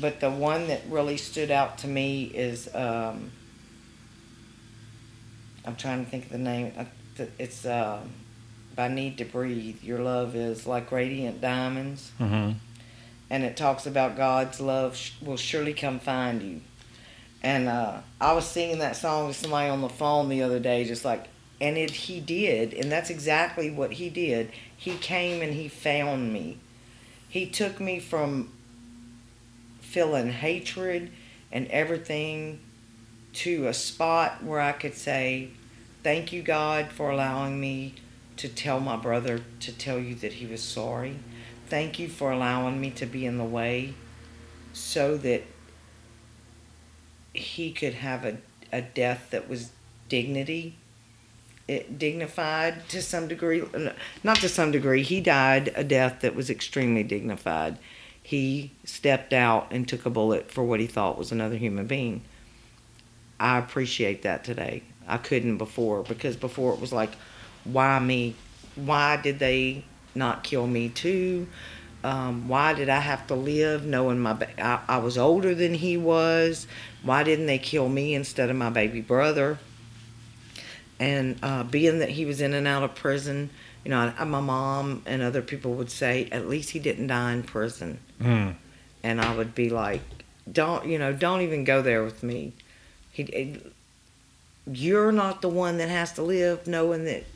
[0.00, 3.30] but the one that really stood out to me is, um,
[5.64, 6.72] I'm trying to think of the name.
[6.76, 6.84] Uh,
[7.38, 8.00] It's uh,
[8.74, 9.82] by Need to Breathe.
[9.82, 12.52] Your love is like radiant diamonds Mm-hmm.
[13.30, 16.60] and it talks about God's love will surely come find you.
[17.42, 20.84] And uh, I was singing that song with somebody on the phone the other day,
[20.84, 21.26] just like,
[21.60, 24.50] and it he did, and that's exactly what he did.
[24.76, 26.58] He came and he found me.
[27.28, 28.52] He took me from
[29.88, 31.10] feeling hatred
[31.52, 32.60] and everything
[33.32, 35.50] to a spot where I could say,
[36.02, 37.94] "Thank you, God, for allowing me
[38.36, 41.16] to tell my brother to tell you that he was sorry."
[41.68, 43.92] thank you for allowing me to be in the way
[44.72, 45.42] so that
[47.32, 48.36] he could have a,
[48.72, 49.70] a death that was
[50.08, 50.76] dignity
[51.66, 53.62] it dignified to some degree
[54.22, 57.76] not to some degree he died a death that was extremely dignified
[58.26, 62.22] he stepped out and took a bullet for what he thought was another human being
[63.38, 67.12] i appreciate that today i couldn't before because before it was like
[67.66, 68.34] why me?
[68.74, 71.46] Why did they not kill me too?
[72.04, 75.74] Um, why did I have to live knowing my ba- I, I was older than
[75.74, 76.66] he was?
[77.02, 79.58] Why didn't they kill me instead of my baby brother?
[81.00, 83.50] And uh, being that he was in and out of prison,
[83.86, 87.32] you know, I, my mom and other people would say, at least he didn't die
[87.34, 88.00] in prison.
[88.20, 88.56] Mm.
[89.04, 90.00] And I would be like,
[90.50, 92.52] don't, you know, don't even go there with me.
[93.12, 93.72] He, it,
[94.66, 97.26] you're not the one that has to live knowing that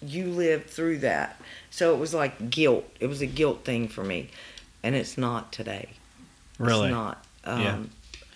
[0.00, 1.38] you lived through that.
[1.68, 2.88] So it was like guilt.
[2.98, 4.30] It was a guilt thing for me.
[4.82, 5.90] And it's not today.
[6.58, 6.86] Really?
[6.86, 7.22] It's not.
[7.44, 7.78] Um, Yeah.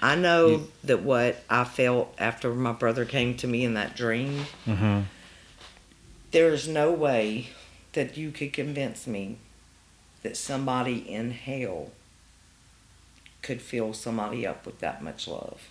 [0.02, 4.44] I know that what I felt after my brother came to me in that dream,
[4.66, 5.00] Mm-hmm.
[6.34, 7.46] There's no way
[7.92, 9.38] that you could convince me
[10.24, 11.92] that somebody in hell
[13.40, 15.68] could fill somebody up with that much love.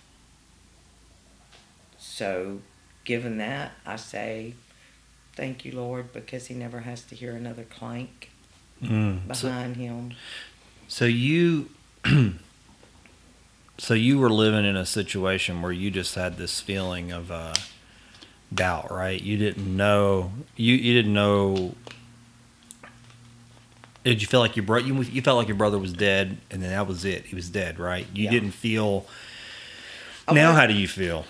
[1.98, 2.60] So,
[3.04, 4.54] given that, I say,
[5.36, 8.30] thank you, Lord, because he never has to hear another clank
[8.82, 9.34] Mm.
[9.36, 10.14] So, behind him.
[10.88, 11.68] so you,
[13.78, 17.54] so you were living in a situation where you just had this feeling of uh,
[18.54, 19.20] doubt, right?
[19.20, 21.74] You didn't know you you didn't know.
[24.04, 24.86] Did you feel like your brother?
[24.86, 27.24] You, you felt like your brother was dead, and then that was it.
[27.24, 28.06] He was dead, right?
[28.12, 28.30] You Yeah.
[28.32, 29.06] didn't feel.
[30.28, 31.24] I now, how do you feel?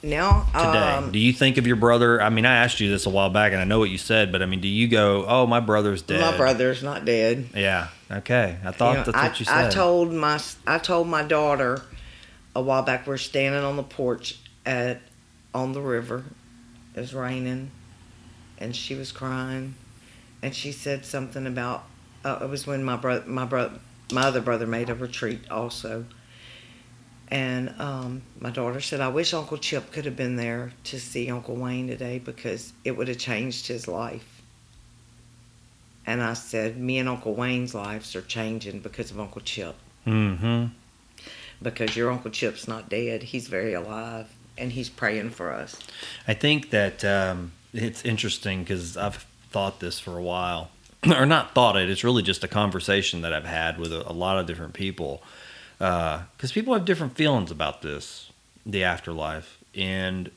[0.00, 0.78] Now, today.
[0.94, 2.22] um, do you think of your brother?
[2.22, 4.30] I mean, I asked you this a while back, and I know what you said,
[4.30, 6.20] but I mean, do you go, "Oh, my brother's dead"?
[6.20, 7.48] my brother's not dead.
[7.52, 7.88] Yeah.
[8.08, 8.58] Okay.
[8.64, 9.54] I thought You know, that's I, what you said.
[9.66, 11.82] I told my I told my daughter
[12.54, 13.08] a while back.
[13.08, 15.00] We're standing on the porch at
[15.52, 16.22] on the river.
[16.98, 17.70] It was raining,
[18.58, 19.76] and she was crying,
[20.42, 21.84] and she said something about.
[22.24, 23.78] Uh, it was when my brother, my brother,
[24.10, 26.06] my other brother made a retreat also.
[27.28, 31.30] And um, my daughter said, "I wish Uncle Chip could have been there to see
[31.30, 34.42] Uncle Wayne today because it would have changed his life."
[36.04, 39.76] And I said, "Me and Uncle Wayne's lives are changing because of Uncle Chip.
[40.04, 40.66] mm-hmm.
[41.62, 44.28] Because your Uncle Chip's not dead; he's very alive,
[44.58, 45.76] and he's praying for us."
[46.26, 50.70] I think that um, it's interesting because I've thought this for a while,
[51.06, 51.88] or not thought it.
[51.88, 55.22] It's really just a conversation that I've had with a, a lot of different people,
[55.78, 58.30] because people have different feelings about this,
[58.66, 60.30] the afterlife, and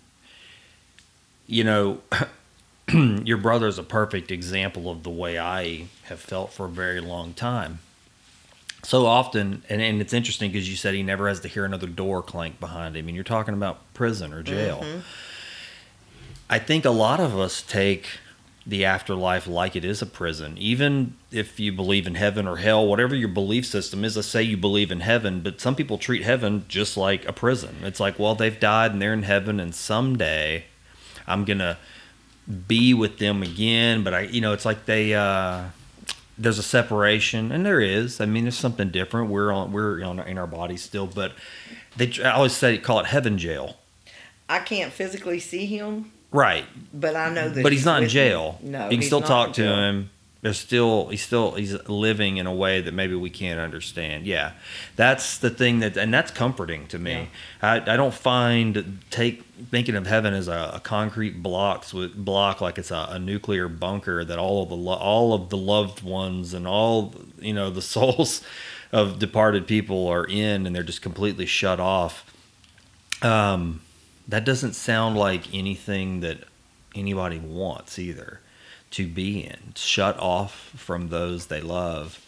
[1.48, 2.00] you know,
[2.94, 7.02] your brother is a perfect example of the way I have felt for a very
[7.02, 7.80] long time.
[8.84, 11.88] So often, and, and it's interesting because you said he never has to hear another
[11.88, 14.80] door clank behind him, and you're talking about prison or jail.
[14.84, 15.02] Mhm.
[16.50, 18.06] I think a lot of us take
[18.66, 20.56] the afterlife like it is a prison.
[20.58, 24.44] Even if you believe in heaven or hell, whatever your belief system is, let's say
[24.44, 27.78] you believe in heaven, but some people treat heaven just like a prison.
[27.84, 30.66] It's like, well, they've died and they're in heaven, and someday
[31.28, 31.78] I'm going to
[32.68, 34.04] be with them again.
[34.04, 35.66] But I, you know, it's like they, uh,
[36.42, 38.20] there's a separation, and there is.
[38.22, 39.30] I mean, there's something different.
[39.30, 41.34] We're on, we're on, in our bodies still, but
[41.98, 43.78] they, I always say, call it heaven jail.
[44.50, 46.66] I can't physically see him, Right.
[46.94, 47.64] but I know that.
[47.64, 48.14] but he's not in with me.
[48.14, 48.60] jail.
[48.62, 49.76] No, you can he's still talk to jail.
[49.76, 50.10] him.
[50.42, 54.26] There's still he's still he's living in a way that maybe we can't understand.
[54.26, 54.54] Yeah,
[54.96, 57.30] that's the thing that and that's comforting to me.
[57.62, 62.60] I, I don't find take thinking of heaven as a, a concrete blocks with block
[62.60, 66.02] like it's a, a nuclear bunker that all of the lo- all of the loved
[66.02, 68.42] ones and all you know the souls
[68.92, 72.26] of departed people are in and they're just completely shut off.
[73.22, 73.82] Um,
[74.28, 76.40] that doesn't sound like anything that
[76.96, 78.41] anybody wants either
[78.92, 82.20] to be in shut off from those they love.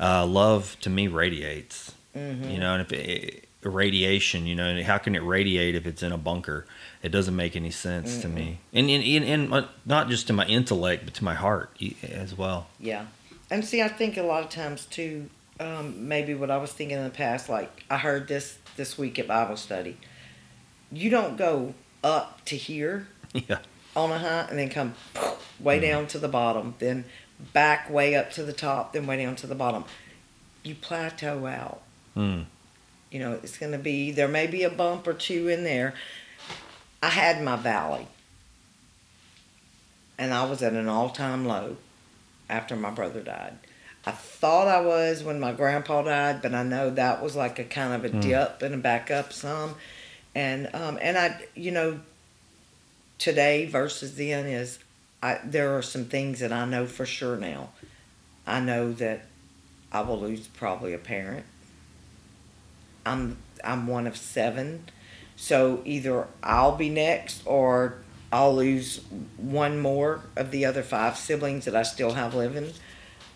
[0.00, 1.92] Uh, love to me radiates.
[2.16, 2.50] Mhm.
[2.52, 6.12] you know and if it, radiation you know how can it radiate if it's in
[6.12, 6.66] a bunker?
[7.02, 8.58] It doesn't make any sense to me.
[8.72, 12.36] And, and, and, and uh, not just to my intellect but to my heart as
[12.36, 12.68] well.
[12.80, 13.06] Yeah,
[13.50, 15.28] and see, I think a lot of times too,
[15.60, 19.18] um, maybe what I was thinking in the past, like I heard this this week
[19.18, 19.96] at Bible study.
[20.90, 23.58] You don't go up to here yeah
[24.04, 24.94] on a high and then come
[25.60, 27.04] way down to the bottom, then
[27.52, 29.84] back way up to the top, then way down to the bottom.
[30.62, 31.82] You plateau out.
[32.16, 32.44] mm.
[33.10, 35.94] You know, it's going to be, there may be a bump or two in there.
[37.02, 38.06] I had my valley.
[40.18, 41.76] And I was at an all time low
[42.50, 43.54] after my brother died.
[44.04, 47.64] I thought I was when my grandpa died, but I know that was like a
[47.64, 48.20] kind of a Hmm.
[48.20, 49.74] dip and a back up some.
[50.34, 52.00] And um, and I, you know,
[53.18, 54.78] today versus then is,
[55.22, 57.70] I there are some things that I know for sure now.
[58.46, 59.26] I know that
[59.92, 61.44] I will lose probably a parent.
[63.04, 64.84] I'm I'm one of seven,
[65.36, 67.98] so either I'll be next or
[68.30, 69.00] I'll lose
[69.36, 72.72] one more of the other five siblings that I still have living.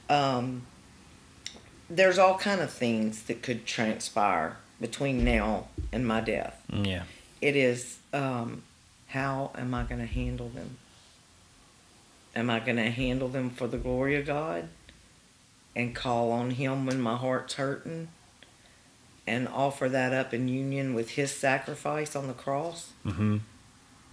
[0.08, 0.66] Um,
[1.88, 6.62] there's all kind of things that could transpire between now and my death.
[6.68, 7.04] Yeah.
[7.40, 8.62] It is um,
[9.12, 10.78] how am I going to handle them?
[12.34, 14.70] Am I going to handle them for the glory of God
[15.76, 18.08] and call on Him when my heart's hurting
[19.26, 22.92] and offer that up in union with His sacrifice on the cross?
[23.04, 23.38] Mm-hmm.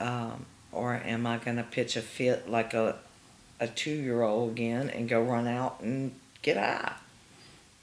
[0.01, 2.97] Um, or am I going to pitch a fit like a,
[3.57, 6.95] a two year old again and go run out and get out?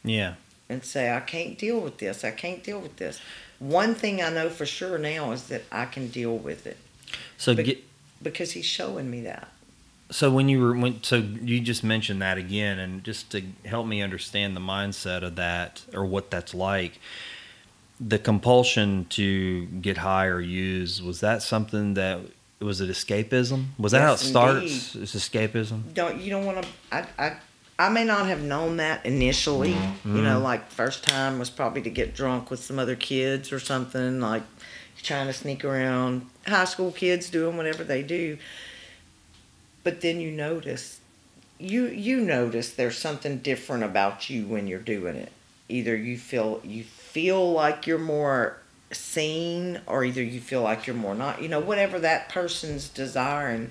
[0.05, 0.35] Yeah.
[0.69, 2.25] and say, I can't deal with this.
[2.25, 3.21] I can't deal with this.
[3.59, 6.77] One thing I know for sure now is that I can deal with it
[7.37, 7.85] So But- get
[8.23, 9.49] because He's showing me that.
[10.11, 13.87] so when you were when so you just mentioned that again, and just to help
[13.87, 16.99] me understand the mindset of that or what that's like.
[17.99, 22.21] The compulsion to get high or use was that something that
[22.61, 23.67] was it escapism?
[23.79, 24.95] Was that how it Yes, starts?
[24.95, 25.95] It's escapism.
[25.95, 26.69] Don't you don't want to?
[26.93, 27.37] I, I
[27.79, 29.73] I may not have known that initially.
[29.73, 30.17] Mm-hmm.
[30.17, 30.45] You know, mm-hmm.
[30.45, 34.21] like first time was probably to get drunk with some other kids or something.
[34.21, 34.43] Like
[35.03, 38.39] trying to sneak around high school kids doing whatever they do.
[39.85, 41.01] But then you notice,
[41.59, 45.33] you you notice there's something different about you when you're doing it.
[45.69, 48.59] Either you feel you feel like you're more
[48.93, 51.43] seen, or either you feel like you're more not.
[51.43, 53.71] You know, whatever that person's desire and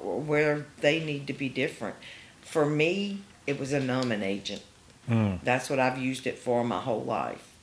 [0.00, 1.96] where they need to be different.
[2.42, 4.62] For me, it was a numbing agent.
[5.08, 5.42] Mm.
[5.42, 7.55] That's what I've used it for my whole life.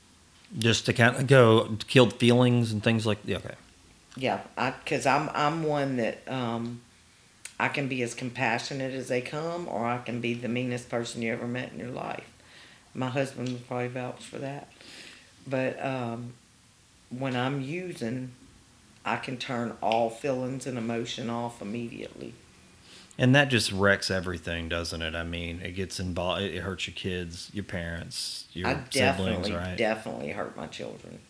[0.56, 3.54] Just to kind of go kill feelings and things like yeah, okay.
[4.16, 4.40] Yeah,
[4.84, 6.80] because I'm I'm one that um,
[7.58, 11.22] I can be as compassionate as they come, or I can be the meanest person
[11.22, 12.30] you ever met in your life.
[12.94, 14.68] My husband would probably vouch for that.
[15.46, 16.34] But um,
[17.10, 18.30] when I'm using,
[19.04, 22.34] I can turn all feelings and emotion off immediately.
[23.16, 25.14] And that just wrecks everything, doesn't it?
[25.14, 26.42] I mean, it gets involved.
[26.42, 29.76] It hurts your kids, your parents, your I siblings, definitely, right?
[29.76, 31.20] definitely hurt my children.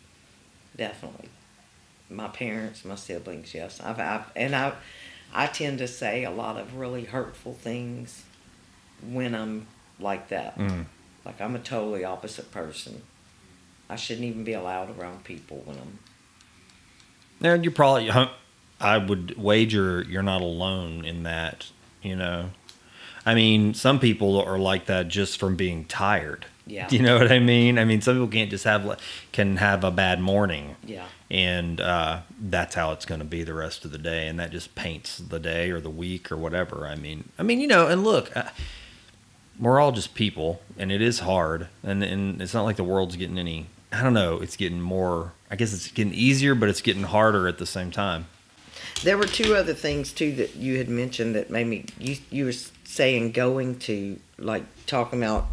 [0.76, 1.28] Definitely,
[2.08, 3.52] my parents, my siblings.
[3.54, 4.72] Yes, I've, I've and I,
[5.32, 8.24] I tend to say a lot of really hurtful things
[9.06, 9.66] when I'm
[10.00, 10.58] like that.
[10.58, 10.86] Mm.
[11.24, 13.02] Like I'm a totally opposite person.
[13.88, 15.98] I shouldn't even be allowed around people when I'm.
[17.42, 18.10] And you probably,
[18.80, 21.70] I would wager you're not alone in that.
[22.04, 22.50] You know,
[23.26, 26.46] I mean, some people are like that just from being tired.
[26.66, 26.86] Yeah.
[26.90, 27.78] You know what I mean?
[27.78, 28.98] I mean, some people can't just have
[29.32, 31.04] can have a bad morning, Yeah.
[31.30, 34.50] and uh, that's how it's going to be the rest of the day, and that
[34.50, 36.86] just paints the day or the week or whatever.
[36.86, 38.44] I mean, I mean, you know, and look, uh,
[39.58, 43.16] we're all just people, and it is hard, and and it's not like the world's
[43.16, 43.66] getting any.
[43.92, 44.40] I don't know.
[44.40, 45.32] It's getting more.
[45.50, 48.26] I guess it's getting easier, but it's getting harder at the same time.
[49.02, 51.84] There were two other things too that you had mentioned that made me.
[51.98, 52.52] You you were
[52.84, 55.46] saying going to like talking about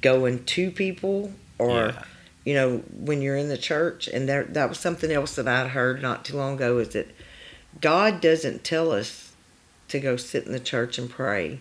[0.00, 2.02] going to people or Yeah.
[2.44, 5.68] you know when you're in the church and there that was something else that I'd
[5.70, 7.08] heard not too long ago is that
[7.80, 9.32] God doesn't tell us
[9.88, 11.60] to go sit in the church and pray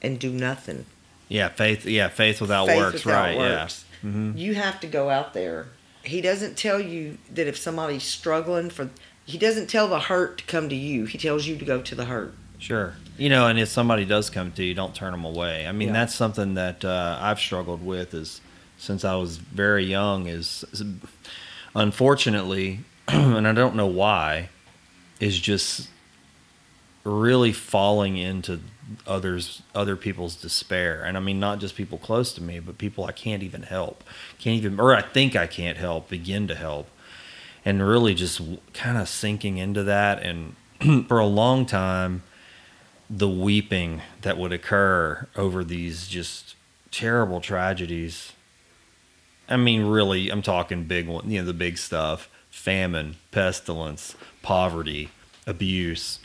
[0.00, 0.86] and do nothing.
[1.28, 1.86] Yeah, faith.
[1.86, 3.04] Yeah, faith without Faith works.
[3.04, 3.38] without right.
[3.38, 3.84] works.
[4.02, 4.10] Yeah.
[4.10, 5.66] hmm You have to go out there.
[6.04, 8.90] He doesn't tell you that if somebody's struggling for
[9.24, 11.04] he doesn't tell the hurt to come to you.
[11.04, 12.34] He tells you to go to the hurt.
[12.58, 12.94] Sure.
[13.18, 15.66] You know, and if somebody does come to you, don't turn them away.
[15.66, 15.94] I mean, Yeah.
[15.94, 18.40] that's something that uh, I've struggled with is
[18.78, 20.26] since I was very young.
[20.26, 20.82] Is, is
[21.74, 24.48] unfortunately, and I don't know why,
[25.20, 25.88] is just
[27.04, 28.60] really falling into
[29.06, 33.04] others other people's despair and i mean not just people close to me but people
[33.04, 34.04] i can't even help
[34.38, 36.88] can't even or i think i can't help begin to help
[37.64, 38.40] and really just
[38.74, 40.56] kind of sinking into that and
[41.08, 42.22] for a long time
[43.08, 46.54] the weeping that would occur over these just
[46.90, 48.32] terrible tragedies.
[49.48, 55.10] I mean really i'm talking big one you know the big stuff famine pestilence poverty
[55.46, 56.20] abuse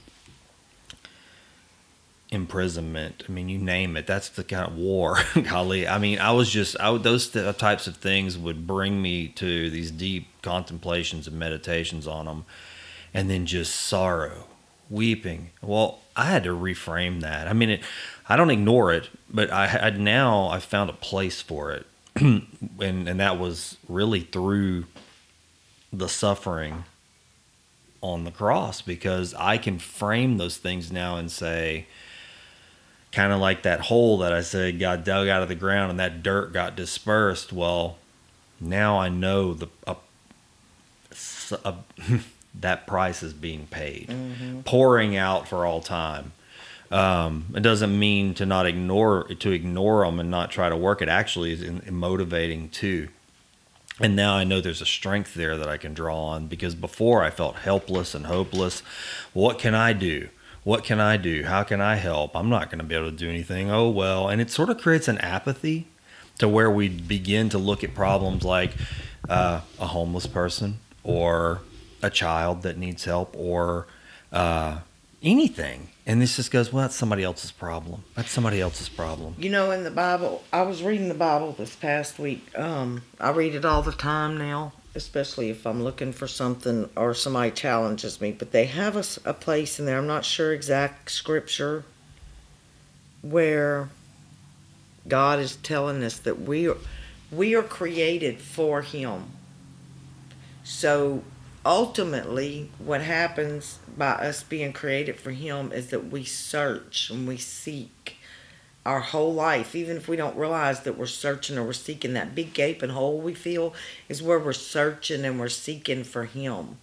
[2.29, 3.23] imprisonment.
[3.27, 4.05] I mean you name it.
[4.05, 5.19] That's the kind of war.
[5.49, 5.87] Golly.
[5.87, 9.29] I mean i was just I, those th- uh, types of things would bring me
[9.29, 12.45] to these deep contemplations and meditations on them
[13.13, 14.45] and then just sorrow
[14.89, 15.51] weeping.
[15.61, 17.47] Well i had to reframe that.
[17.47, 17.81] I mean it,
[18.27, 21.85] i don't ignore it but i had now i found a place for it.
[22.79, 24.85] And and that was really through
[25.93, 26.83] the suffering
[28.01, 31.87] on the cross because i can frame those things now and say
[33.11, 35.99] kind of like that hole that I said got dug out of the ground and
[35.99, 37.53] that dirt got dispersed.
[37.53, 37.97] Well,
[38.59, 39.95] now I know the a,
[41.63, 41.75] a,
[42.59, 44.13] that price is being paid,
[44.65, 46.33] pouring out for all time.
[46.89, 51.01] Um, it doesn't mean to not ignore to ignore them and not try to work.
[51.01, 53.09] It actually is in, in motivating too.
[53.99, 57.23] And now I know there's a strength there that I can draw on because before
[57.23, 58.83] I felt helpless and hopeless.
[59.33, 60.29] What can I do?
[60.67, 61.45] What can I do?
[61.45, 62.35] How can I help?
[62.35, 63.71] I'm not going to be able to do anything.
[63.71, 64.27] Oh, well.
[64.27, 65.87] And it sort of creates an apathy
[66.39, 68.73] to where we begin to look at problems like
[69.29, 71.61] uh, a homeless person or
[72.03, 73.87] a child that needs help or
[74.33, 74.79] uh,
[75.23, 75.87] anything.
[76.05, 78.03] And this just goes, well, that's somebody else's problem.
[78.15, 79.35] That's somebody else's problem.
[79.37, 82.45] You know, in the Bible, I was reading the Bible this past week.
[82.59, 87.13] Um, I read it all the time now, especially if I'm looking for something or
[87.13, 88.31] somebody challenges me.
[88.31, 88.95] But they have
[89.25, 91.83] a place in there, I'm not sure exact scripture,
[93.21, 93.89] where
[95.07, 96.77] God is telling us that we are,
[97.31, 99.31] we are created for Him.
[100.63, 101.23] So
[101.65, 107.37] ultimately, what happens by us being created for Him is that we search and we
[107.37, 108.16] seek
[108.87, 112.33] our whole life, even if we don't realize that we're searching or we're seeking, that
[112.33, 113.73] big gaping hole we feel
[114.07, 116.77] is where we're searching and we're seeking for Him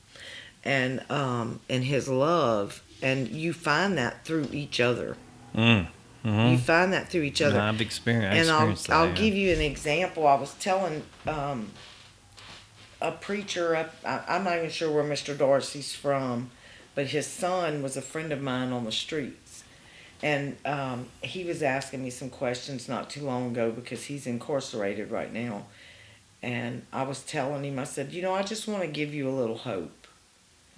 [0.62, 2.82] and um, and His love.
[3.02, 5.16] And you find that through each other.
[5.54, 9.14] mm-hmm You find that through each other I've experienced, and I'll, that, I'll yeah.
[9.14, 10.26] give you an example.
[10.26, 11.70] I was telling um,
[13.00, 15.36] a preacher, up, I, I'm not even sure where Mr.
[15.36, 16.50] Darcy's from,
[16.94, 19.43] but his son was a friend of mine on the streets.
[20.22, 25.10] And um, he was asking me some questions not too long ago because he's incarcerated
[25.10, 25.66] right now.
[26.42, 29.28] And I was telling him, I said, You know, I just want to give you
[29.28, 30.06] a little hope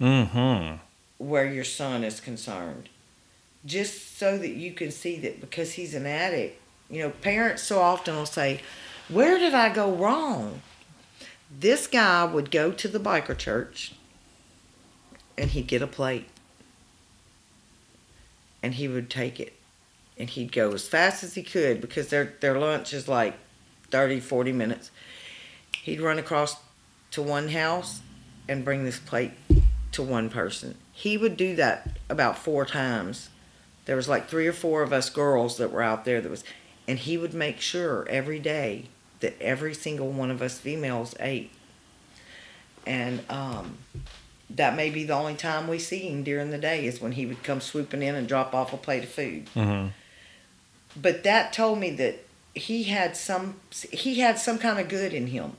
[0.01, 0.75] Mm-hmm.
[1.17, 2.89] where your son is concerned.
[3.65, 7.79] Just so that you can see that because he's an addict, you know, parents so
[7.79, 8.61] often will say,
[9.09, 10.61] Where did I go wrong?
[11.59, 13.93] This guy would go to the biker church
[15.37, 16.27] and he'd get a plate
[18.67, 19.53] and he would take it
[20.17, 23.33] and he'd go as fast as he could because their, their lunch is like
[23.91, 24.91] 30, 40 minutes.
[25.83, 26.57] He'd run across
[27.11, 28.01] to one house
[28.45, 29.31] and bring this plate
[29.93, 30.75] to one person.
[30.91, 33.29] He would do that about four times.
[33.85, 36.43] There was like three or four of us girls that were out there that was
[36.89, 38.89] and he would make sure every day
[39.21, 41.51] that every single one of us females ate.
[42.85, 43.77] And um
[44.49, 47.25] that may be the only time we see him during the day is when he
[47.25, 49.47] would come swooping in and drop off a plate of food.
[49.55, 49.87] Mm-hmm.
[50.99, 55.27] But that told me that he had some he had some kind of good in
[55.27, 55.53] him.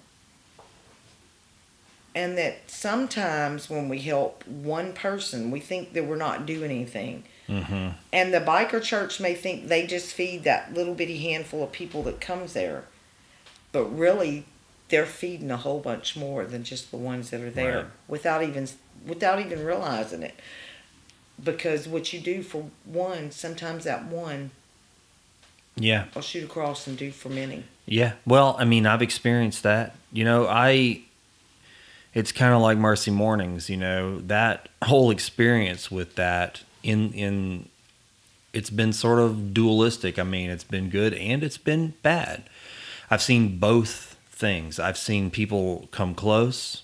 [2.15, 7.23] And that sometimes when we help one person, we think that we're not doing anything.
[7.49, 7.91] Mm-hmm.
[8.13, 12.03] And the biker church may think they just feed that little bitty handful of people
[12.05, 12.85] that comes there.
[13.71, 14.47] But really
[14.89, 17.87] they're feeding a whole bunch more than just the ones that are there Right.
[18.09, 18.69] without even
[19.07, 20.35] without even realizing it.
[21.43, 24.51] Because what you do for one, sometimes that one
[25.77, 26.07] Yeah.
[26.17, 27.65] i'll shoot across and do for many.
[27.87, 28.13] Yeah.
[28.27, 29.95] Well, I mean, I've experienced that.
[30.13, 31.03] You know, I
[32.15, 37.69] it's kind of like Mercy Mornings, you know, that whole experience with that in in
[38.53, 40.19] it's been sort of dualistic.
[40.19, 42.45] I mean, it's been good and it's been bad.
[43.11, 44.08] I've seen both
[44.39, 44.79] things.
[44.79, 46.83] I've seen people come close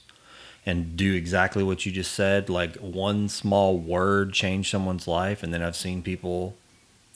[0.66, 5.52] and do exactly what you just said, like one small word change someone's life, and
[5.52, 6.56] then I've seen people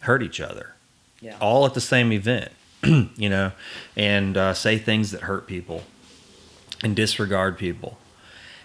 [0.01, 0.75] hurt each other
[1.21, 1.37] Yeah.
[1.41, 2.53] all at the same event,
[2.85, 3.53] you know,
[3.97, 5.83] and uh, say things that hurt people
[6.85, 7.99] and disregard people.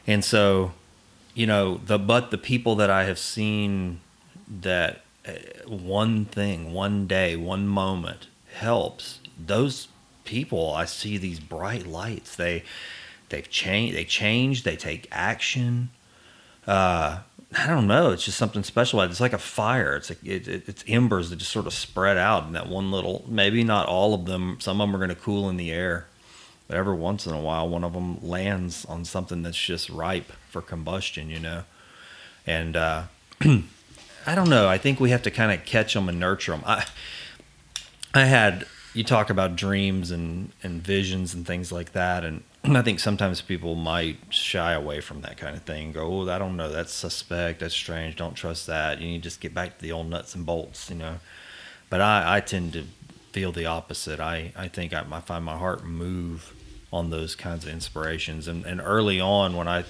[0.05, 0.73] And so,
[1.33, 4.01] you know, the but the people that I have seen
[4.61, 5.31] that uh,
[5.65, 9.87] one thing, one day, one moment helps, those
[10.25, 12.35] people I see these bright lights.
[12.35, 12.63] They
[13.29, 15.89] they've changed, they change, they take action.
[16.65, 17.19] Uh,
[17.57, 18.11] I don't know.
[18.11, 19.01] It's just something special.
[19.01, 19.95] It's like a fire.
[19.95, 22.91] It's like it, it, it's embers that just sort of spread out in that one
[22.91, 23.25] little.
[23.27, 24.57] Maybe not all of them.
[24.59, 26.07] Some of them are going to cool in the air,
[26.67, 30.31] but every once in a while, one of them lands on something that's just ripe
[30.49, 31.29] for combustion.
[31.29, 31.63] You know,
[32.47, 33.03] and uh,
[33.41, 34.67] I don't know.
[34.67, 36.63] I think we have to kind of catch them and nurture them.
[36.65, 36.85] I
[38.15, 42.81] I had you talk about dreams and and visions and things like that, and I
[42.81, 45.91] think sometimes people might shy away from that kind of thing.
[45.91, 48.15] Go, oh, I don't know, that's suspect, that's strange.
[48.15, 49.01] Don't trust that.
[49.01, 51.19] You need to just get back to the old nuts and bolts, you know.
[51.89, 52.85] But I, I tend to
[53.31, 54.19] feel the opposite.
[54.19, 56.53] I, I think I, I find my heart move
[56.91, 58.47] on those kinds of inspirations.
[58.47, 59.85] And and early on, when I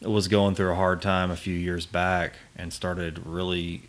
[0.00, 3.82] was going through a hard time a few years back and started really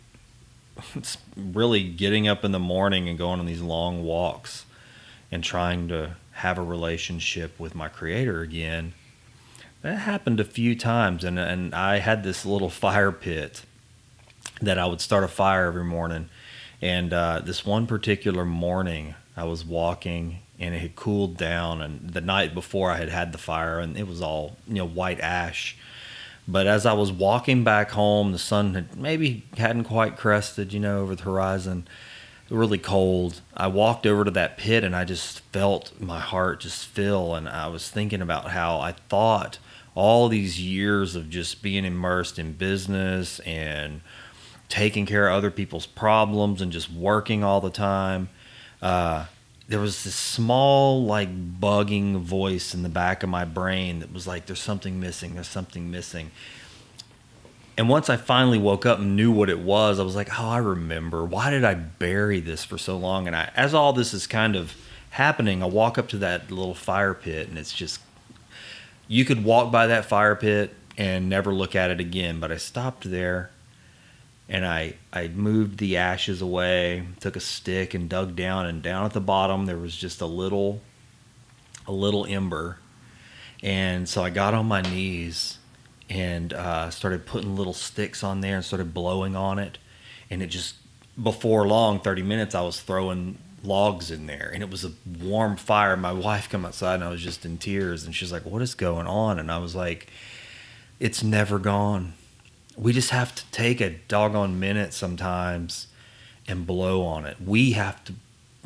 [1.36, 4.66] really getting up in the morning and going on these long walks
[5.32, 8.94] and trying to have a relationship with my creator again
[9.82, 13.62] That happened a few times, and and I had this little fire pit
[14.60, 16.28] that I would start a fire every morning.
[16.82, 21.82] And uh, this one particular morning, I was walking, and it had cooled down.
[21.82, 24.86] And the night before, I had had the fire, and it was all you know
[24.88, 25.77] white ash.
[26.50, 30.80] But as I was walking back home, the sun had maybe hadn't quite crested, you
[30.80, 31.86] know, over the horizon.
[32.48, 33.42] Really cold.
[33.54, 37.34] I walked over to that pit and I just felt my heart just fill.
[37.34, 39.58] And I was thinking about how I thought
[39.94, 44.00] all these years of just being immersed in business and
[44.70, 48.30] taking care of other people's problems and just working all the time.
[48.80, 49.26] Uh,
[49.68, 54.26] there was this small, like, bugging voice in the back of my brain that was
[54.26, 56.30] like, there's something missing, there's something missing.
[57.76, 60.48] And once I finally woke up and knew what it was, I was like, oh,
[60.48, 61.22] I remember.
[61.22, 63.26] Why did I bury this for so long?
[63.26, 64.74] And I, as all this is kind of
[65.10, 68.00] happening, I walk up to that little fire pit and it's just,
[69.06, 72.40] you could walk by that fire pit and never look at it again.
[72.40, 73.50] But I stopped there
[74.48, 79.04] and I I moved the ashes away, took a stick and dug down, and down
[79.04, 80.80] at the bottom there was just a little
[81.86, 82.78] a little ember,
[83.62, 85.58] and so I got on my knees
[86.10, 89.78] and uh, started putting little sticks on there and started blowing on it,
[90.30, 90.76] and it just
[91.22, 94.50] before long, thirty minutes, I was throwing logs in there.
[94.54, 95.96] And it was a warm fire.
[95.96, 98.04] My wife come outside and i was just in tears.
[98.04, 99.38] And she's like what is going on?
[99.40, 100.06] And i was like
[101.00, 102.14] it's never gone
[102.78, 105.88] we just have to take a doggone minute sometimes
[106.46, 107.36] and blow on it.
[107.44, 108.14] We have to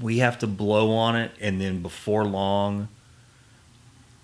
[0.01, 2.89] we have to blow on it and then before long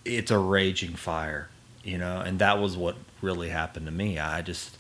[0.05, 1.49] it's a raging fire,
[1.85, 4.19] you know, and that was what really happened to me.
[4.19, 4.77] I just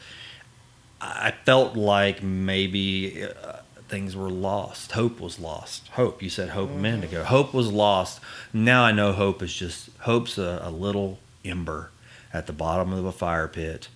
[1.00, 4.92] I felt like maybe uh, things were lost.
[4.92, 5.88] Hope was lost.
[5.88, 7.24] Hope, you said hope a minute ago.
[7.24, 8.20] Hope was lost.
[8.52, 11.90] Now I know hope is just hope's a, a little ember
[12.32, 13.88] at the bottom of a fire pit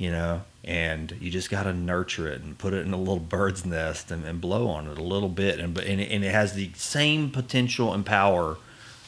[0.00, 3.18] you know, and you just got to nurture it and put it in a little
[3.18, 5.60] bird's nest and, and blow on it a little bit.
[5.60, 8.56] And, and, it, and it has the same potential and power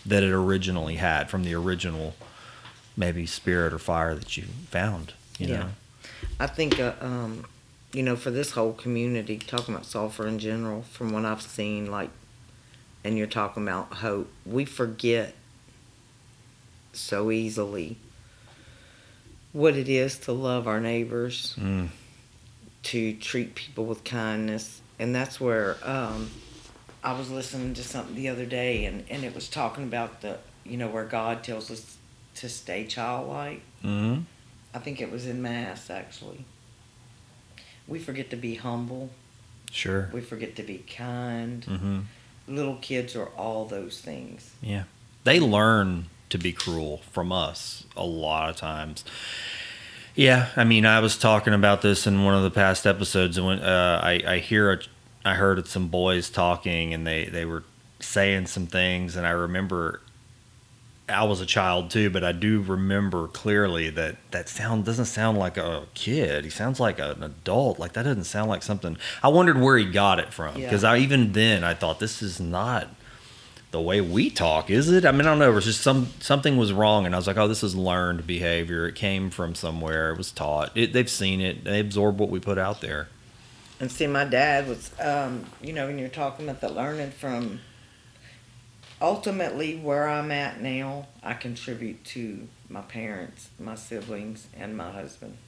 [0.04, 2.14] that it originally had from the original
[2.94, 5.56] maybe spirit or fire that you found, you yeah.
[5.56, 5.68] know?
[6.38, 7.46] I think, uh, um,
[7.94, 11.90] you know, for this whole community, talking about Sulphur in general, from what I've seen,
[11.90, 12.10] like,
[13.02, 15.32] and you're talking about hope, we forget
[16.92, 17.96] so easily
[19.52, 21.88] what it is to love our neighbors, mm.
[22.84, 24.80] to treat people with kindness.
[24.98, 26.30] And that's where um,
[27.02, 30.38] I was listening to something the other day, and, and it was talking about the,
[30.64, 31.96] you know, where God tells us
[32.36, 33.62] to stay childlike.
[33.84, 34.22] Mm-hmm.
[34.74, 36.44] I think it was in Mass, actually.
[37.86, 39.10] We forget to be humble.
[39.70, 40.08] Sure.
[40.12, 41.64] We forget to be kind.
[41.66, 42.00] Mm-hmm.
[42.48, 44.50] Little kids are all those things.
[44.62, 44.84] Yeah.
[45.24, 49.04] They learn to be cruel from us a lot of times.
[50.14, 53.46] Yeah, I mean, I was talking about this in one of the past episodes, and
[53.46, 54.78] when uh, I, I hear, a,
[55.24, 57.64] I heard some boys talking, and they they were
[58.00, 60.00] saying some things, and I remember
[61.08, 65.38] I was a child too, but I do remember clearly that that sound doesn't sound
[65.38, 66.44] like a kid.
[66.44, 67.78] He sounds like an adult.
[67.78, 68.96] Like that doesn't sound like something.
[69.22, 70.92] I wondered where he got it from because yeah.
[70.92, 72.88] I even then I thought this is not
[73.72, 75.04] the way we talk, is it?
[75.04, 75.50] I mean, I don't know.
[75.50, 78.26] It was just some something was wrong, and I was like, oh, this is learned
[78.26, 78.86] behavior.
[78.86, 80.12] It came from somewhere.
[80.12, 80.76] It was taught.
[80.76, 81.64] It, they've seen it.
[81.64, 83.08] They absorb what we put out there.
[83.80, 87.60] And see, my dad was, um, you know, when you're talking about the learning from.
[89.00, 95.38] Ultimately, where I'm at now, I contribute to my parents, my siblings, and my husband.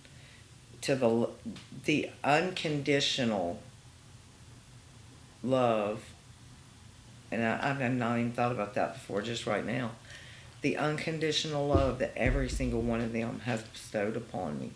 [0.80, 1.28] To the
[1.84, 3.60] the unconditional
[5.44, 6.13] love
[7.34, 9.90] and I, I've not even thought about that before, just right now.
[10.62, 14.70] The unconditional love that every single one of them has bestowed upon me.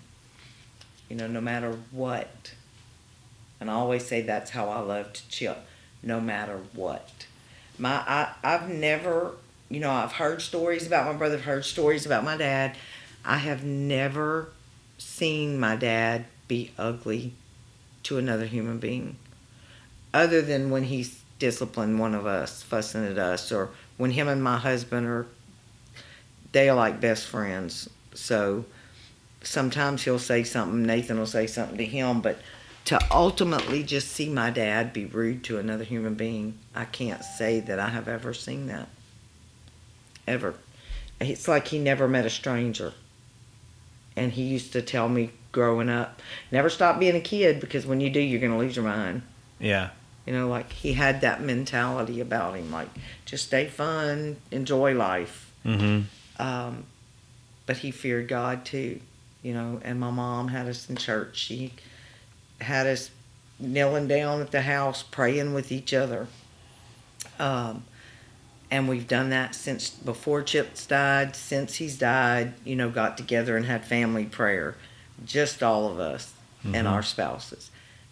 [1.09, 2.53] You know, no matter what.
[3.61, 5.57] And I always say that's how I love to chill,
[6.03, 7.27] no matter what.
[7.79, 9.33] My I, I've never,
[9.69, 12.77] you know, I've heard stories about my brother, I've heard stories about my dad.
[13.25, 14.49] I have never
[14.99, 17.35] seen my dad be ugly
[18.05, 19.17] to another human being
[20.15, 24.43] other than when he's discipline one of us, fussing at us, or when him and
[24.43, 25.27] my husband are,
[26.53, 27.89] they are like best friends.
[28.15, 28.65] So
[29.43, 32.39] sometimes he'll say something, Nathan will say something to him, but
[32.87, 37.61] to ultimately just see my dad be rude to another human being, I can't say
[37.61, 38.89] that I have ever seen that.
[40.27, 40.55] Ever.
[41.21, 42.95] It's like he never met a stranger.
[44.17, 46.21] And he used to tell me growing up,
[46.51, 49.23] never stop being a kid because when you do, you're going to lose your mind.
[49.59, 49.91] Yeah.
[50.29, 52.91] You know, like he had that mentality about him, like
[53.25, 55.51] just stay fun, enjoy life.
[55.65, 56.03] Mm-hmm.
[56.39, 56.85] Um,
[57.65, 59.01] but he feared God too,
[59.43, 59.81] you know.
[59.83, 61.39] And my mom had us in church.
[61.39, 61.73] She
[62.61, 63.11] had us
[63.59, 66.27] kneeling down at the house praying with each other.
[67.39, 67.85] Um,
[68.71, 73.57] and we've done that since before Chip's died, since he's died, you know, got together
[73.57, 74.77] and had family prayer,
[75.25, 76.35] just all of us
[76.67, 76.75] Mhm.
[76.75, 77.71] and our spouses,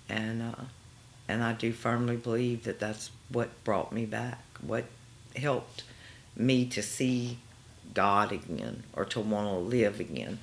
[0.08, 0.62] and uh,
[1.28, 4.84] and I do firmly believe that that's what brought me back, what
[5.36, 5.82] helped
[6.36, 7.38] me to see
[7.94, 10.38] God again or to want to live again,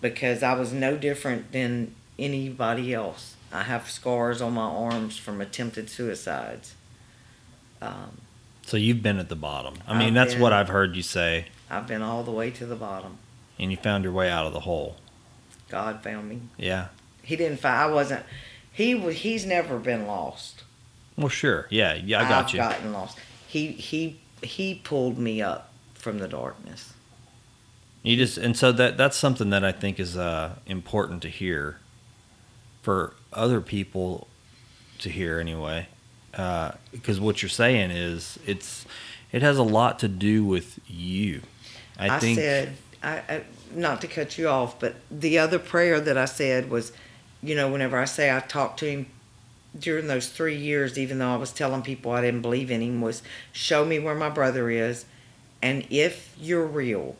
[0.00, 3.34] because I was no different than anybody else.
[3.52, 6.74] I have scars on my arms from attempted suicides.
[7.82, 8.18] Um,
[8.66, 9.74] So you've been at the bottom.
[9.88, 12.50] I mean, I've that's what been- I've heard you say, I've been all the way
[12.52, 13.18] to the bottom.
[13.58, 14.96] and you found your way out of the hole.
[15.68, 16.40] God found me.
[16.56, 16.88] Yeah.
[17.22, 17.76] He didn't find.
[17.76, 18.24] I wasn't.
[18.72, 19.16] He was.
[19.16, 20.64] He's never been lost.
[21.16, 21.66] Well, sure.
[21.70, 21.94] Yeah.
[21.94, 22.20] Yeah.
[22.20, 22.58] I got I've you.
[22.58, 23.18] gotten lost.
[23.46, 26.92] He he he pulled me up from the darkness.
[28.02, 31.78] You just and so that that's something that I think is uh, important to hear
[32.82, 34.26] for other people
[35.00, 35.88] to hear anyway,
[36.34, 38.86] uh, because what you're saying is it's
[39.32, 41.42] it has a lot to do with you.
[41.98, 43.44] I, I, think said, I, I
[43.74, 46.92] not to cut you off, but the other prayer that I said was,
[47.42, 49.06] you know, whenever I say I talked to him
[49.78, 53.00] during those three years, even though I was telling people I didn't believe in him,
[53.00, 53.22] was
[53.52, 55.04] show me where my brother is,
[55.62, 57.16] and if you're real.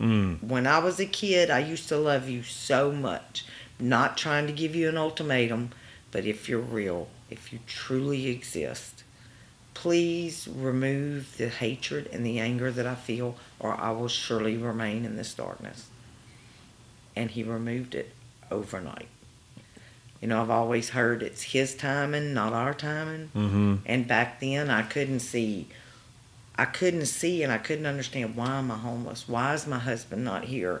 [0.00, 3.44] mm, When I was a kid, I used to love you so much.
[3.80, 5.70] Not trying to give you an ultimatum,
[6.12, 9.02] but if you're real, if you truly exist,
[9.72, 15.04] please remove the hatred and the anger that I feel, or I will surely remain
[15.04, 15.88] in this darkness.
[17.16, 18.12] And he removed it
[18.50, 19.08] overnight.
[20.24, 23.28] You know, I've always heard it's his timing, not our timing.
[23.34, 25.68] hmm And back then, I couldn't see.
[26.56, 29.28] I couldn't see and I couldn't understand why am I homeless?
[29.28, 30.80] Why is my husband not here?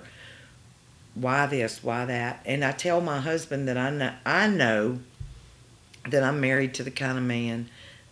[1.14, 1.84] Why this?
[1.84, 2.40] Why that?
[2.46, 5.00] And I tell my husband that I know, I know
[6.08, 7.68] that I'm married to the kind of man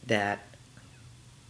[0.06, 0.40] that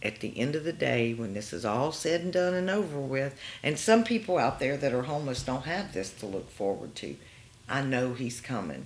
[0.01, 3.01] at the end of the day, when this is all said and done and over
[3.01, 6.95] with, and some people out there that are homeless don't have this to look forward
[6.95, 7.17] to,
[7.67, 8.85] I know he's coming.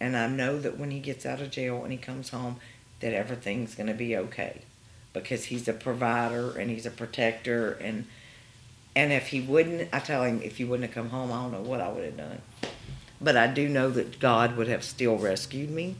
[0.00, 2.56] And I know that when he gets out of jail and he comes home,
[3.00, 4.62] that everything's going to be okay.
[5.12, 8.06] Because he's a provider and he's a protector and
[8.94, 11.52] and if he wouldn't I tell him if he wouldn't have come home I don't
[11.52, 12.42] know what I would have done.
[13.20, 15.96] But I do know that God would have still rescued me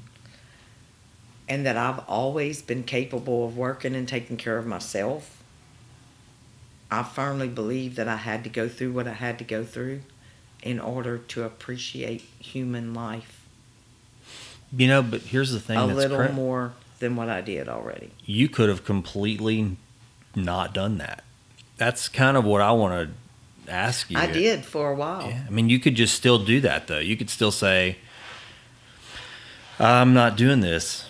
[1.48, 5.42] and that I've always been capable of working and taking care of myself.
[6.90, 10.02] I firmly believe that I had to go through what I had to go through
[10.62, 13.38] in order to appreciate human life
[14.76, 15.78] You know, but here's the thing.
[15.78, 18.10] a little cra- more than what I did already.
[18.24, 19.76] You could have completely
[20.34, 21.24] not done that.
[21.76, 23.10] That's kind of what I want
[23.66, 24.18] to ask you.
[24.18, 25.22] I did for a while.
[25.28, 26.98] Yeah, I mean, you could just still do that though.
[26.98, 27.96] You could still say,
[29.78, 31.04] "I'm not doing this."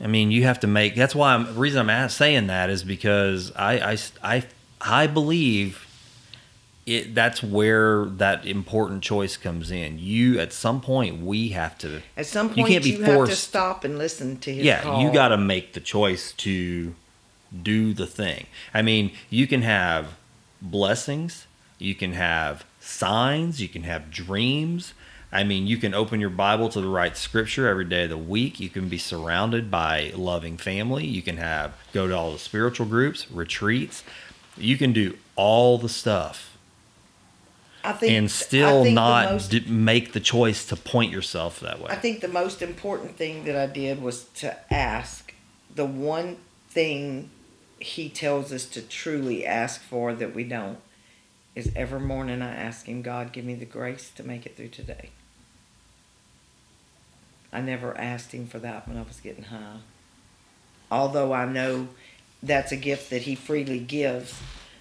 [0.00, 0.94] I mean, you have to make.
[0.94, 1.46] That's why I'm.
[1.46, 4.44] The reason I'm saying that is because I, I, I,
[4.80, 5.86] I believe
[6.86, 7.14] it.
[7.14, 9.98] That's where that important choice comes in.
[9.98, 12.02] You at some point we have to.
[12.16, 14.82] At some point You can't be you have to stop and listen to his yeah,
[14.82, 15.02] call.
[15.02, 16.94] you got to make the choice to
[17.62, 18.46] do the thing.
[18.72, 20.16] I mean, you can have
[20.60, 21.46] blessings,
[21.78, 24.94] you can have signs, you can have dreams.
[25.32, 28.16] I mean, you can open your Bible to the right scripture every day of the
[28.16, 28.60] week.
[28.60, 31.04] You can be surrounded by loving family.
[31.04, 34.04] You can have go to all the spiritual groups, retreats.
[34.56, 36.53] You can do all the stuff
[37.84, 41.60] I think, and still think the not most- d- make the choice to point yourself
[41.60, 41.88] that way.
[41.90, 45.34] I think the most important thing that I did was to ask.
[45.74, 46.38] The one
[46.68, 47.30] thing
[47.78, 50.78] he tells us to truly ask for that we don't
[51.54, 54.68] is every morning I ask him, God, give me the grace to make it through
[54.68, 55.10] today.
[57.52, 59.76] I never asked him for that when I was getting high.
[60.90, 61.88] Although I know
[62.42, 64.40] that's a gift that he freely gives,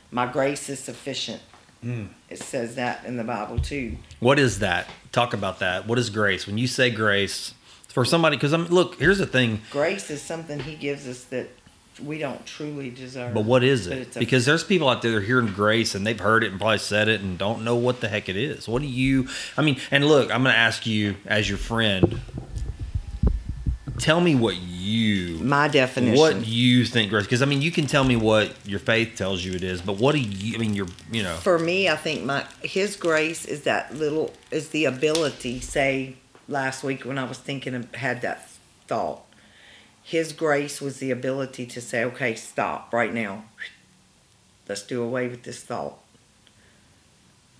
[0.10, 1.42] my grace is sufficient.
[1.84, 2.10] Mm.
[2.30, 3.98] It says that in the Bible too.
[4.20, 4.88] What is that?
[5.12, 5.88] Talk about that.
[5.88, 6.48] What is grace?
[6.48, 7.54] When you say grace
[7.88, 9.00] for somebody, because I'm look.
[9.00, 9.62] Here's the thing.
[9.70, 11.50] Grace is something he gives us that
[12.02, 13.34] we don't truly deserve.
[13.34, 14.14] But what is it?
[14.16, 16.80] Because there's people out there that are hearing grace and they've heard it and probably
[16.80, 18.68] said it and don't know what the heck it is.
[18.68, 19.28] What do you?
[19.58, 22.22] I mean, and look, I'm going to ask you as your friend.
[24.00, 26.18] Tell me what you My definition.
[26.18, 29.44] what you think grace because I mean you can tell me what your faith tells
[29.46, 30.56] you it is, but what do you?
[30.56, 34.34] I mean, you're you know For me, I think my his grace is that little
[34.52, 35.60] is the ability.
[35.60, 36.16] Say
[36.48, 38.50] last week when I was thinking of, had that
[38.88, 39.22] thought,
[40.02, 43.46] his grace was the ability to say, "Okay, stop right now.
[44.68, 46.00] Let's do away with this thought."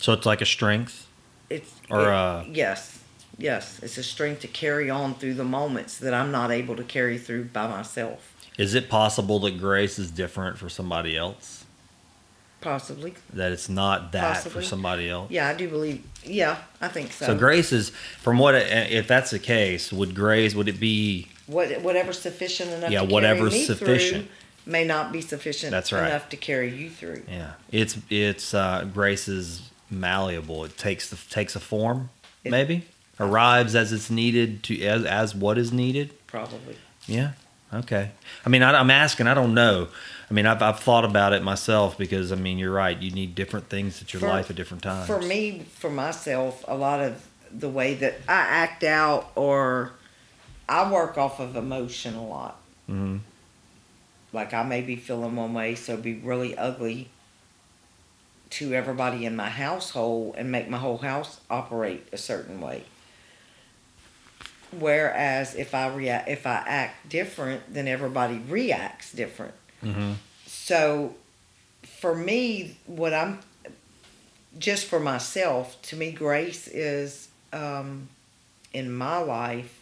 [0.02, 1.08] So it's like a strength.
[1.50, 3.00] It's Or, it- uh, yes,
[3.38, 6.84] yes, it's a strength to carry on through the moments that I'm not able to
[6.84, 8.30] carry through by myself.
[8.58, 11.66] Is it possible that grace is different for somebody else?
[12.62, 14.62] Possibly, That it's not that Possibly.
[14.62, 15.30] for somebody else?
[15.30, 16.02] yeah, I do believe.
[16.24, 17.26] Yeah, I think so.
[17.26, 17.90] So grace is,
[18.22, 22.72] from what, it, if that's the case, would grace, would it be, what whatever's sufficient
[22.72, 24.26] enough Yeah, to whatever's carry me sufficient.
[24.28, 26.08] through may not be sufficient That's right.
[26.08, 27.24] enough to carry you through.
[27.30, 30.64] yeah, it's, it's, uh, grace is malleable.
[30.64, 32.12] It takes the, takes a form,
[32.46, 32.86] It- maybe?
[33.20, 36.12] Arrives as it's needed to, as, as what is needed?
[36.28, 36.78] Probably.
[37.08, 37.32] Yeah.
[37.74, 38.12] Okay.
[38.46, 39.28] I mean, I, I'm asking.
[39.28, 39.88] I don't know.
[40.30, 42.98] I mean, I've, I've thought about it myself because I mean, you're right.
[42.98, 45.08] You need different things at your For- life at different times.
[45.08, 49.92] For me, for myself, a lot of the way that I act out or
[50.68, 52.60] I work off of emotion a lot.
[52.88, 53.18] hmm
[54.32, 57.10] Like I may be feeling one way, so be really ugly
[58.52, 62.84] to everybody in my household and make my whole house operate a certain way.
[64.80, 69.54] Whereas if I react, if I act different, then everybody reacts different.
[69.82, 70.14] hmm
[70.46, 71.16] So
[71.84, 73.40] for me, what I'm
[74.58, 78.10] just for myself, to me, grace is um,
[78.72, 79.82] in my life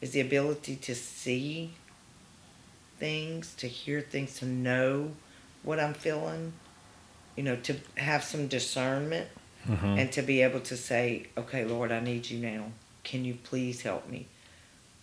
[0.00, 1.72] is the ability to see
[2.98, 5.12] things, to hear things, to know
[5.62, 6.52] what I'm feeling,
[7.36, 9.28] you know, to have some discernment
[9.66, 12.64] hmm and to be able to say, okay, Lord, I need you now.
[13.04, 14.26] Can you please help me?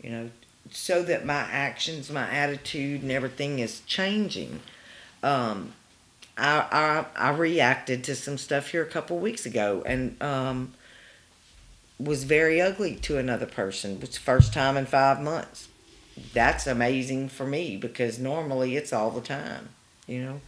[0.02, 0.30] You know,
[0.70, 4.60] so that my actions, my attitude, and everything is changing.
[5.24, 5.74] Um,
[6.38, 10.74] I, I I reacted to some stuff here a couple weeks ago, and um,
[12.00, 14.00] was very ugly to another person.
[14.02, 15.68] It's first time in five months.
[16.34, 19.70] That's amazing for me because normally it's all the time.
[20.08, 20.42] You know,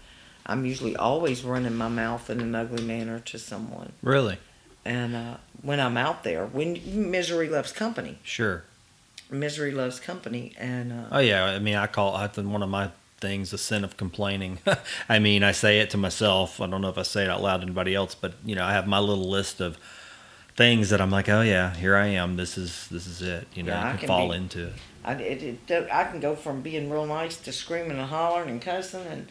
[0.46, 3.94] I'm usually always running my mouth in an ugly manner to someone.
[4.02, 4.38] Really?
[4.86, 6.80] And uh, when I'm out there, when
[7.12, 8.64] misery loves company, Sure.
[9.32, 11.46] misery loves company, and uh, Oh yeah.
[11.46, 12.90] I mean, I call I think one of my
[13.20, 14.60] things the sin of complaining.
[15.10, 16.60] I mean, I say it to myself.
[16.60, 18.66] I don't know if I say it out loud to anybody else, but you know,
[18.66, 19.78] I have my little list of
[20.58, 22.36] things that I'm like, oh yeah, here I am.
[22.36, 23.48] This is this is it.
[23.56, 24.74] You know, Yeah, I I can can fall be- into it.
[25.06, 28.62] I, it, it, I can go from being real nice to screaming and hollering and
[28.62, 29.28] cussing, and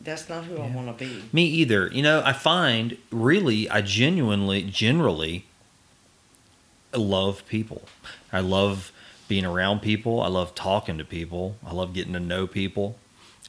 [0.00, 1.24] that's not who I want to be.
[1.32, 1.88] Me either.
[1.88, 5.46] You know, I find really, I genuinely, generally
[6.92, 7.82] love people.
[8.32, 8.92] I love
[9.28, 10.20] being around people.
[10.20, 11.56] I love talking to people.
[11.66, 12.96] I love getting to know people.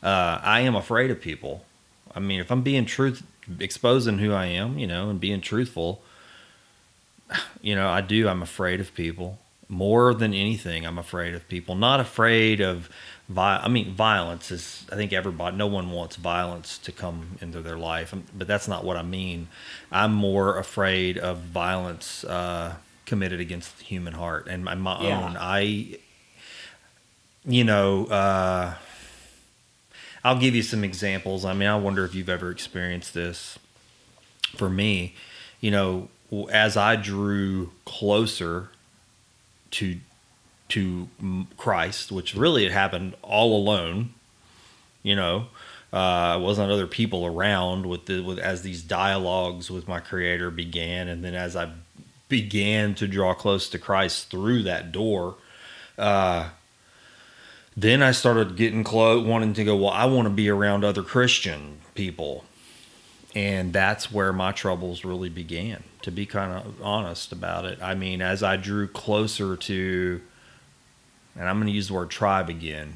[0.02, 1.66] Uh, I am afraid of people.
[2.14, 3.24] I mean, if I'm being truth,
[3.60, 6.02] exposing who I am, you know, and being truthful,
[7.62, 8.28] you know, I do.
[8.28, 10.86] I'm afraid of people more than anything.
[10.86, 11.76] I'm afraid of people.
[11.76, 12.90] Not afraid of,
[13.30, 14.86] vi- I mean, violence is.
[14.92, 15.56] I think everybody.
[15.58, 19.04] No one wants violence to come into their life, Um, but that's not what I
[19.04, 19.48] mean.
[19.92, 22.76] I'm more afraid of violence uh,
[23.06, 25.26] committed against the human heart and my, my Yeah.
[25.30, 25.38] own.
[25.40, 25.98] I,
[27.46, 28.06] you know.
[28.08, 28.76] Uh,
[30.24, 31.46] I'll give you some examples.
[31.46, 33.60] I mean, I wonder if you've ever experienced this.
[34.58, 35.14] For me,
[35.62, 36.10] you know,
[36.52, 38.70] as I drew closer
[39.72, 40.00] to
[40.70, 41.08] to
[41.58, 44.14] Christ, which really it happened all alone,
[45.04, 45.48] you know,
[45.94, 51.08] uh, wasn't other people around with the with as these dialogues with my Creator began,
[51.08, 51.72] and then as I
[52.28, 55.36] began to draw close to Christ through that door,
[55.98, 56.50] uh,
[57.78, 59.76] then I started getting close, wanting to go.
[59.76, 62.44] Well, I want to be around other Christian people,
[63.34, 65.84] and that's where my troubles really began.
[66.02, 70.22] To be kind of honest about it, I mean, as I drew closer to,
[71.36, 72.96] and I'm going to use the word tribe again,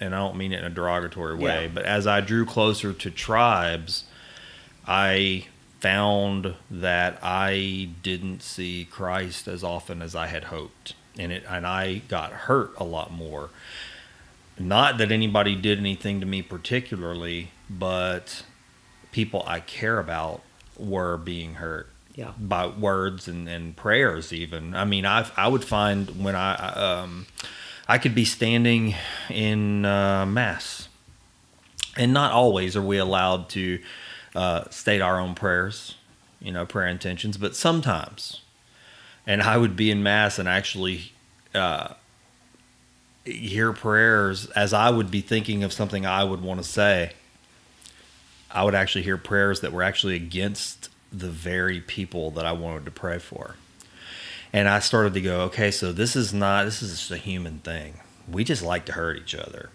[0.00, 1.70] and I don't mean it in a derogatory way, Yeah.
[1.72, 4.04] but as I drew closer to tribes,
[4.86, 5.46] I
[5.80, 11.66] found that I didn't see Christ as often as I had hoped, and it and
[11.66, 13.50] I got hurt a lot more.
[14.58, 18.42] Not that anybody did anything to me particularly, but
[19.12, 20.42] people I care about
[20.78, 22.32] were being hurt Yeah.
[22.38, 24.74] by words and, and prayers even.
[24.74, 27.26] I mean i i would find when i um
[27.86, 28.94] i could be standing
[29.28, 30.88] in uh, mass.
[31.94, 33.80] And not always are we allowed to
[34.34, 35.94] uh, state our own prayers
[36.40, 38.40] you know prayer intentions but sometimes.
[39.26, 41.12] And i would be in mass and actually
[41.54, 41.94] uh,
[43.26, 47.12] hear prayers as i would be thinking of something i would want to say.
[48.50, 52.84] I would actually hear prayers that were actually against the very people that I wanted
[52.84, 53.56] to pray for.
[54.52, 57.58] And I started to go, okay, so this is not, this is just a human
[57.58, 58.00] thing.
[58.30, 59.70] We just like to hurt each other.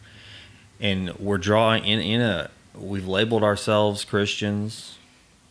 [0.80, 4.98] And we're drawing in, in a, we've labeled ourselves Christians.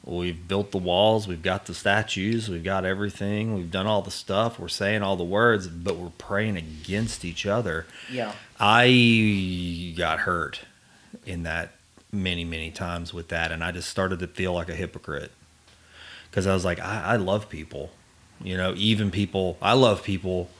[0.03, 4.11] We've built the walls, we've got the statues, we've got everything, we've done all the
[4.11, 7.87] stuff, we're saying all the words, but we're praying against each other.
[8.11, 8.33] Yeah.
[8.59, 10.63] I got hurt
[11.27, 11.73] in that
[12.11, 15.33] many, many times with that, and I just started to feel like a hypocrite
[16.31, 17.91] because I was like, I, I love people,
[18.43, 19.59] you know, even people.
[19.61, 20.51] I love people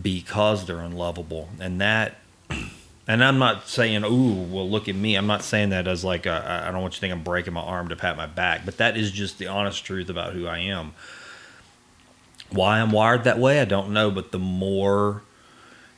[0.00, 2.16] because they're unlovable, and that.
[3.08, 6.24] And I'm not saying, "Ooh, well, look at me." I'm not saying that as like
[6.24, 8.64] I I don't want you to think I'm breaking my arm to pat my back,
[8.64, 10.94] but that is just the honest truth about who I am.
[12.50, 14.12] Why I'm wired that way, I don't know.
[14.12, 15.22] But the more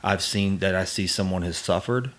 [0.03, 2.09] I've seen that I see someone has suffered,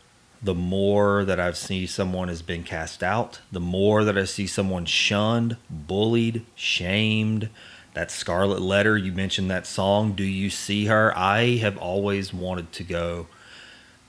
[0.46, 4.46] the more that I've seen someone has been cast out, the more that I see
[4.46, 7.48] someone shunned, bullied, shamed.
[7.94, 11.12] That scarlet letter, you mentioned that song, Do You See Her?
[11.16, 13.26] I have always wanted to go,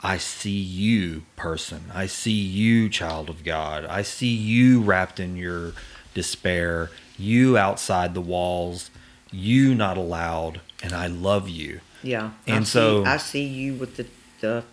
[0.03, 1.85] I see you, person.
[1.91, 3.85] I see you, child of God.
[3.85, 5.73] I see you wrapped in your
[6.13, 8.91] despair, you outside the walls,
[9.31, 11.79] you not allowed, and I love you.
[12.03, 12.31] Yeah.
[12.45, 14.05] And I so- see, I see you with the,
[14.39, 14.63] the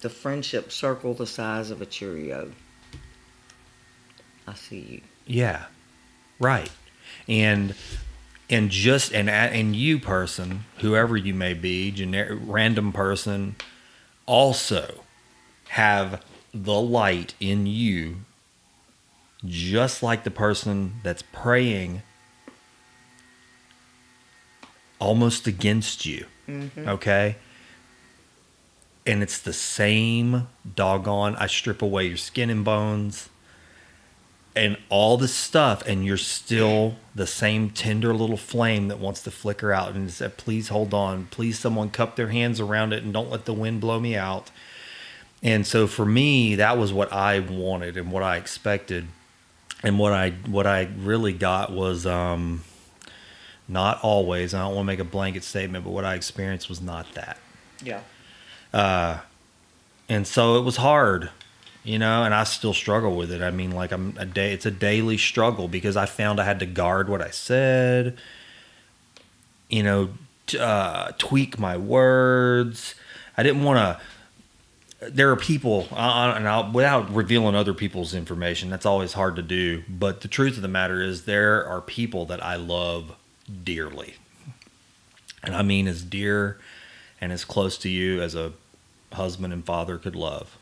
[0.00, 2.52] the friendship circle the size of a Cheerio.
[4.46, 5.00] I see you.
[5.26, 5.66] Yeah,
[6.38, 6.70] right.
[7.28, 7.74] And
[8.48, 13.56] and just and and you person, whoever you may be, generic random person,
[14.26, 15.04] also
[15.68, 18.16] have the light in you,
[19.44, 22.02] just like the person that's praying
[24.98, 26.26] almost against you.
[26.48, 26.88] Mm-hmm.
[26.88, 27.36] Okay.
[29.06, 31.34] And it's the same doggone.
[31.36, 33.30] I strip away your skin and bones
[34.56, 39.30] and all this stuff, and you're still the same tender little flame that wants to
[39.30, 43.12] flicker out and said, "Please hold on, please someone cup their hands around it and
[43.12, 44.50] don't let the wind blow me out."
[45.42, 49.06] And so for me, that was what I wanted and what I expected,
[49.82, 52.62] and what I what I really got was um,
[53.68, 54.52] not always.
[54.52, 57.38] I don't want to make a blanket statement, but what I experienced was not that
[57.82, 58.00] Yeah.
[58.72, 61.30] And so it was hard
[61.82, 63.42] you know and i still struggle with it.
[63.42, 66.60] I mean like i'm a day it's a daily struggle because i found i had
[66.60, 68.18] to guard what i said
[69.68, 70.10] you know
[70.58, 72.94] uh, tweak my words.
[73.36, 74.04] I didn't want to
[75.08, 79.42] there are people uh, and I'll, without revealing other people's information that's always hard to
[79.42, 79.82] do.
[79.88, 83.16] But the truth of the matter is there are people that i love
[83.64, 84.16] dearly.
[85.42, 86.58] And i mean as dear
[87.18, 88.52] and as close to you as a
[89.12, 90.56] husband and father could love,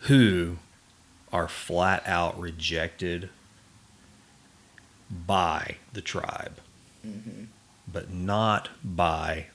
[0.00, 0.56] who
[1.32, 3.30] are flat out rejected
[5.10, 6.58] by the tribe,
[7.06, 7.44] mm-hmm.
[7.90, 9.46] but not by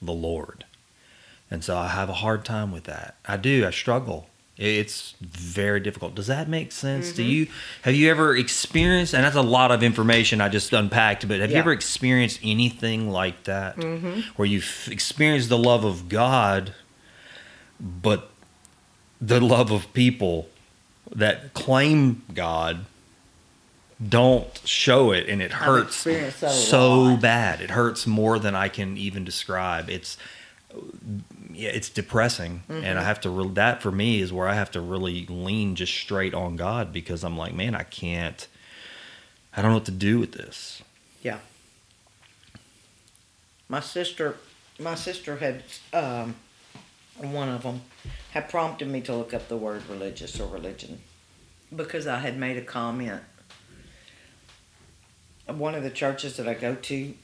[0.00, 0.64] the Lord.
[1.50, 3.16] And so I have a hard time with that.
[3.26, 3.66] I do.
[3.66, 4.28] I struggle.
[4.58, 6.16] It's very difficult.
[6.16, 7.30] Does that make sense to mm-hmm.
[7.30, 7.46] you?
[7.82, 11.52] Have you ever experienced, and that's a lot of information I just unpacked, but have
[11.52, 13.76] you ever experienced anything like that?
[13.76, 14.20] Mm-hmm.
[14.34, 16.74] Where you've experienced the love of God,
[17.80, 18.30] but
[19.20, 20.48] the love of people
[21.14, 22.84] that claim God
[24.06, 27.60] don't show it and it hurts experienced that a so bad.
[27.60, 29.90] It hurts more than I can even describe.
[29.90, 30.16] It's
[31.52, 32.98] yeah, it's depressing, and Mm-hmm.
[32.98, 33.30] I have to.
[33.30, 36.92] Re- that for me is where I have to really lean just straight on God
[36.92, 38.46] because I'm like, man, I can't.
[39.56, 40.82] I don't know what to do with this.
[41.22, 41.38] Yeah.
[43.68, 44.36] My sister,
[44.78, 46.36] my sister had um,
[47.20, 47.82] one of them
[48.30, 51.00] had prompted me to look up the word religious or religion
[51.74, 53.22] because I had made a comment.
[55.46, 57.14] One of the churches that I go to,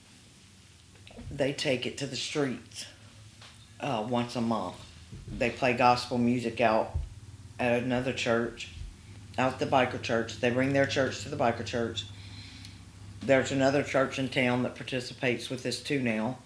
[1.31, 2.87] they take it to the streets
[3.81, 4.77] uh, once a month.
[5.29, 6.97] They play gospel music out
[7.59, 8.71] at another church,
[9.39, 10.41] out the biker church.
[10.41, 12.07] They bring their church to the biker church.
[13.21, 16.39] There's another church in town that participates with this too now.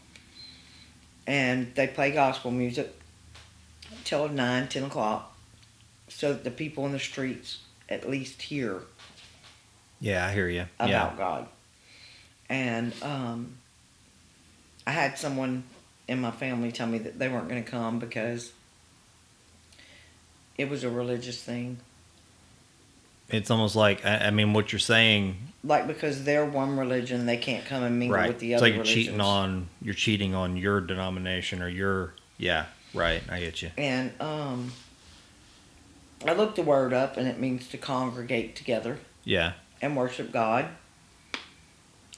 [1.27, 2.98] And they play gospel music
[4.05, 5.37] till 9, 10 o'clock
[6.09, 7.59] so that the people in the streets
[7.89, 8.81] at least hear
[10.01, 10.67] Yeah, I hear you.
[10.79, 11.47] about yeah, God.
[12.49, 13.57] And um,
[14.87, 15.65] I had someone
[16.07, 18.53] in my family tell me that they weren't going to come because
[20.57, 21.79] it was a religious thing.
[23.29, 27.37] it's almost like I, I mean, what you're saying, Like because they're one religion, they
[27.37, 28.29] can't come and mingle right?
[28.29, 32.15] with the It's other like you're cheating on you're cheating on your denomination or your
[32.39, 32.67] yeah,
[32.99, 33.23] right.
[33.29, 33.71] I get you.
[33.77, 34.73] And um,
[36.27, 40.67] I looked the word up, and it means to congregate together Yeah, and worship God.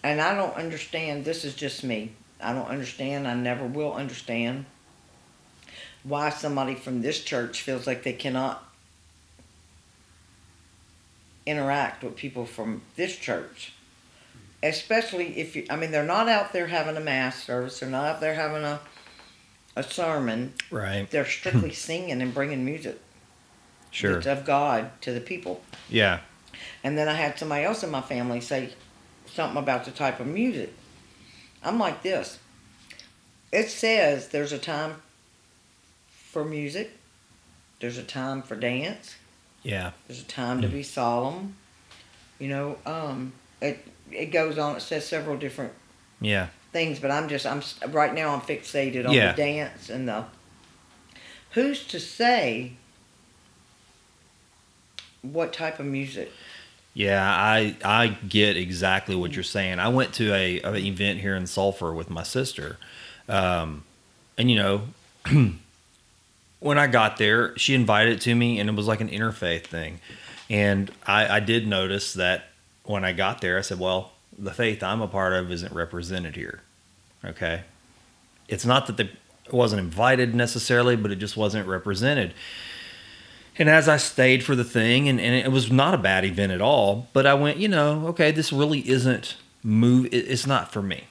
[0.02, 1.24] And I don't understand.
[1.24, 2.12] This is just me.
[2.40, 3.28] I don't understand.
[3.28, 4.64] I never will understand
[6.02, 8.64] why somebody from this church feels like they cannot
[11.44, 13.74] interact with people from this church.
[14.62, 17.80] Especially if you, I mean, they're not out there having a mass service.
[17.80, 18.80] They're not out there having a,
[19.76, 20.54] a sermon.
[20.70, 21.08] Right.
[21.10, 23.00] They're strictly singing and bringing music
[23.90, 24.14] Sure.
[24.14, 25.62] that's of God to the people.
[25.88, 26.20] Yeah.
[26.84, 28.70] And then I had somebody else in my family say
[29.26, 30.72] something about the type of music.
[31.62, 32.38] I'm like this.
[33.52, 34.96] It says there's a time
[36.08, 36.96] for music.
[37.80, 39.16] There's a time for dance.
[39.62, 39.92] Yeah.
[40.06, 40.74] There's a time to Hmm.
[40.74, 41.56] be solemn.
[42.38, 44.76] You know, um, it it goes on.
[44.76, 45.72] It says several different
[46.20, 46.48] Yeah.
[46.72, 49.32] Things, but I'm just I'm right now I'm fixated on Yeah.
[49.32, 50.24] the dance and the.
[51.52, 52.72] Who's to say
[55.22, 56.30] what type of music?
[56.94, 59.78] Yeah, I I get exactly what you're saying.
[59.78, 62.78] I went to a an event here in Sulphur with my sister,
[63.28, 63.84] um,
[64.36, 64.82] and you know,
[66.60, 69.64] when I got there, she invited it to me, and it was like an interfaith
[69.64, 70.00] thing,
[70.48, 72.46] and I, I did notice that
[72.84, 76.36] when I got there, I said, "Well, the faith I'm a part of isn't represented
[76.36, 76.60] here."
[77.24, 77.62] Okay,
[78.48, 79.10] it's not that they
[79.52, 82.34] wasn't invited necessarily, but it just wasn't represented.
[83.58, 86.52] And as I stayed for the thing, and, and it was not a bad event
[86.52, 90.06] at all, but I went, you know, okay, this really isn't move.
[90.06, 91.04] It, it's not for me.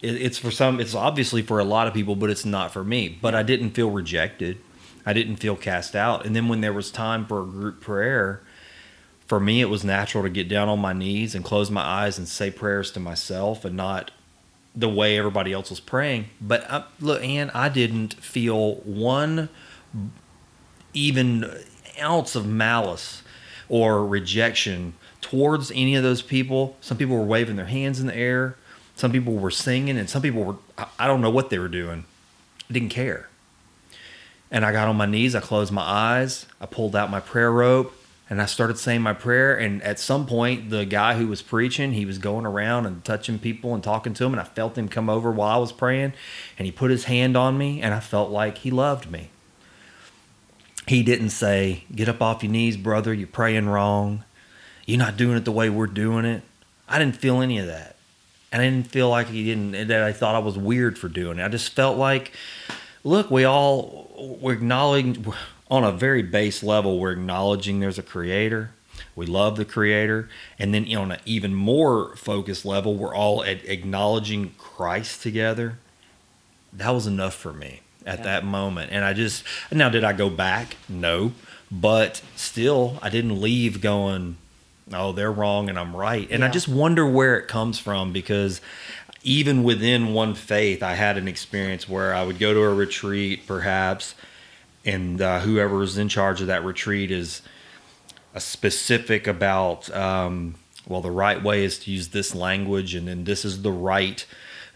[0.00, 0.78] It, it's for some.
[0.78, 3.08] It's obviously for a lot of people, but it's not for me.
[3.08, 4.58] But I didn't feel rejected.
[5.04, 6.26] I didn't feel cast out.
[6.26, 8.42] And then when there was time for a group prayer,
[9.26, 12.18] for me, it was natural to get down on my knees and close my eyes
[12.18, 14.10] and say prayers to myself, and not
[14.74, 16.26] the way everybody else was praying.
[16.40, 19.48] But I, look, Ann, I didn't feel one
[20.92, 21.50] even
[22.00, 23.22] ounce of malice
[23.68, 26.76] or rejection towards any of those people.
[26.80, 28.56] Some people were waving their hands in the air.
[28.94, 30.56] Some people were singing, and some people were,
[30.98, 32.04] I don't know what they were doing.
[32.68, 33.28] I didn't care.
[34.50, 37.50] And I got on my knees, I closed my eyes, I pulled out my prayer
[37.50, 37.95] rope,
[38.28, 39.56] and I started saying my prayer.
[39.56, 43.38] And at some point, the guy who was preaching, he was going around and touching
[43.38, 44.32] people and talking to them.
[44.32, 46.12] And I felt him come over while I was praying,
[46.58, 49.30] and he put his hand on me, and I felt like he loved me
[50.86, 53.12] he didn't say, Get up off your knees, brother.
[53.12, 54.24] You're praying wrong.
[54.86, 56.42] You're not doing it the way we're doing it.
[56.88, 57.96] I didn't feel any of that.
[58.52, 61.38] And I didn't feel like he didn't, that I thought I was weird for doing
[61.38, 61.44] it.
[61.44, 62.32] I just felt like,
[63.02, 65.34] look, we all, we're acknowledging,
[65.70, 68.70] on a very base level, we're acknowledging there's a creator.
[69.14, 70.28] We love the creator.
[70.58, 75.78] And then on an even more focused level, we're all acknowledging Christ together.
[76.72, 78.24] That was enough for me at Yeah.
[78.24, 78.90] that moment.
[78.92, 80.76] And I just now did I go back?
[80.88, 81.32] No.
[81.70, 84.36] But still I didn't leave going,
[84.92, 86.28] Oh, they're wrong and I'm right.
[86.30, 88.60] And I just wonder where it comes from because
[89.24, 93.48] even within one faith, I had an experience where I would go to a retreat,
[93.48, 94.14] perhaps,
[94.86, 97.42] and uh, whoever is in charge of that retreat is
[98.34, 100.54] a specific about um,
[100.88, 104.24] well the right way is to use this language and then this is the right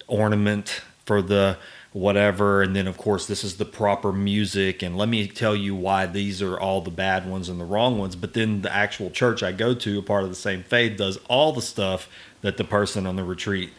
[0.09, 1.57] ornament for the
[1.93, 5.75] whatever and then of course this is the proper music and let me tell you
[5.75, 9.11] why these are all the bad ones and the wrong ones but then the actual
[9.11, 12.09] church i go to a part of the same faith does all the stuff
[12.43, 13.73] that the person on the retreat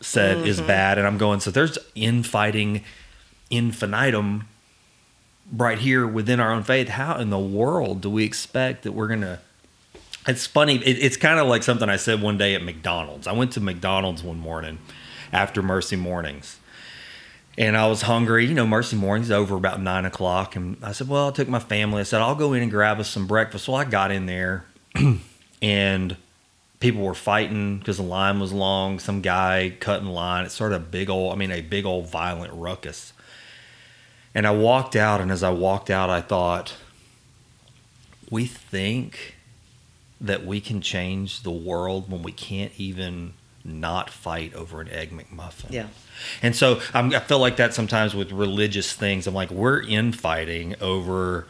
[0.00, 2.82] said is bad and i'm going so there's infighting
[3.48, 4.48] infinitum
[5.52, 9.08] right here within our own faith how in the world do we expect that we're
[9.08, 9.40] gonna
[10.26, 13.26] it's funny it, it's kind of like something i said one day at mcdonald's.
[13.26, 14.78] I went to mcdonald's one morning
[15.32, 16.58] after mercy mornings
[17.58, 18.46] and i was hungry.
[18.46, 21.58] You know mercy mornings over about nine o'clock and i said well i took my
[21.58, 22.00] family.
[22.00, 23.66] I said i'll go in and grab us some breakfast.
[23.66, 24.64] Well i got in there
[25.62, 26.16] and
[26.78, 28.98] people were fighting because the line was long.
[28.98, 30.46] Some guy cut in line.
[30.46, 33.12] It's sort of a big old i mean a big old violent ruckus
[34.34, 36.76] and I walked out, and as I walked out, I thought,
[38.30, 39.36] we think
[40.20, 43.32] that we can change the world when we can't even
[43.64, 45.70] not fight over an egg McMuffin.
[45.70, 45.88] Yeah.
[46.42, 49.26] And so I'm, I feel like that sometimes with religious things.
[49.26, 51.46] I'm like, we're infighting over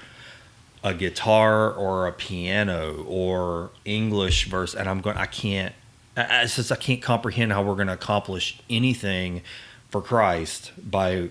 [0.82, 5.74] a guitar or a piano or English verse, and I'm going, I can't,
[6.16, 9.42] I, I, just, I can't comprehend how we're going to accomplish anything
[9.90, 11.30] for Christ by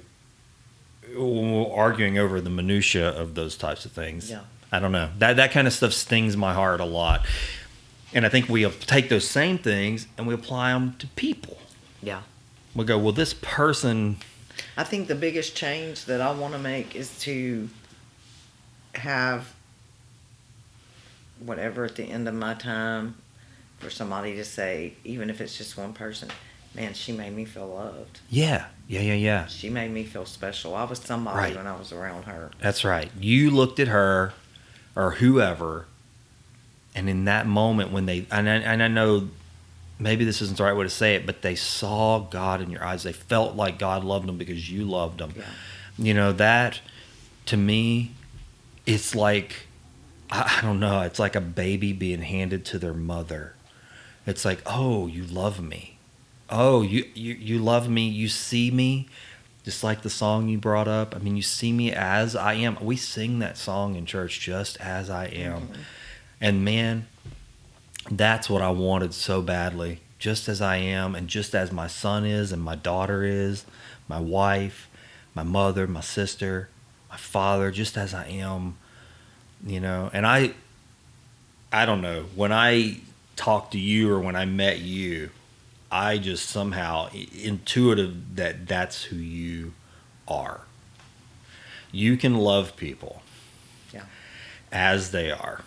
[1.18, 4.30] arguing over the minutia of those types of things.
[4.30, 4.42] Yeah.
[4.72, 5.10] I don't know.
[5.18, 7.26] That that kind of stuff stings my heart a lot.
[8.14, 11.58] And I think we take those same things and we apply them to people.
[12.02, 12.22] Yeah.
[12.76, 14.18] We go, well, this person,
[14.78, 17.70] I think the biggest change that I want to make is to
[18.96, 19.54] have
[21.40, 23.16] whatever at the end of my time
[23.80, 26.30] for somebody to say, even if it's just one person,
[26.76, 28.20] man, she made me feel loved.
[28.30, 29.46] yeah, yeah, yeah, yeah.
[29.48, 30.76] She made me feel special.
[30.76, 31.56] I was somebody Right.
[31.56, 32.52] when I was around her.
[32.60, 33.12] That's right.
[33.20, 34.34] You looked at her
[34.96, 35.86] or whoever
[36.96, 39.30] And in that moment, when they and I, and I know
[40.00, 42.84] maybe this isn't the right way to say it, but they saw God in your
[42.84, 43.04] eyes.
[43.04, 45.34] They felt like God loved them because you loved them.
[45.38, 45.44] Yeah.
[46.00, 46.82] You know that
[47.46, 48.14] to me,
[48.88, 49.68] it's like
[50.32, 51.02] I, I don't know.
[51.02, 53.54] It's like a baby being handed to their mother.
[54.26, 55.99] It's like, oh, you love me.
[56.52, 58.08] Oh, you you you love me.
[58.08, 59.08] You see me,
[59.64, 61.16] just like the song you brought up.
[61.16, 62.78] I mean, you see me as I am.
[62.82, 65.62] We sing that song in church, just as I am.
[65.62, 65.82] Mm-hmm.
[66.42, 67.08] And man,
[68.10, 72.26] that's what I wanted so badly, just as I am, and just as my son
[72.26, 73.66] is, and my daughter is,
[74.08, 74.90] my wife,
[75.36, 76.70] my mother, my sister,
[77.10, 78.78] my father, just as I am,
[79.66, 80.10] you know.
[80.14, 80.54] And I,
[81.72, 83.02] I don't know, when I
[83.36, 85.30] talked to you or when I met you,
[85.92, 89.74] I just somehow intuitive that that's who you
[90.28, 90.62] are.
[91.92, 93.24] You can love people
[93.94, 94.04] Yeah.
[94.72, 95.64] as they are.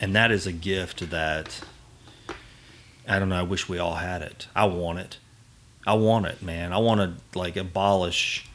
[0.00, 1.60] And that is a gift that
[3.08, 4.48] I don't know, I wish we all had it.
[4.54, 5.18] I want it.
[5.86, 6.72] I want it, man.
[6.72, 8.46] I want to like abolish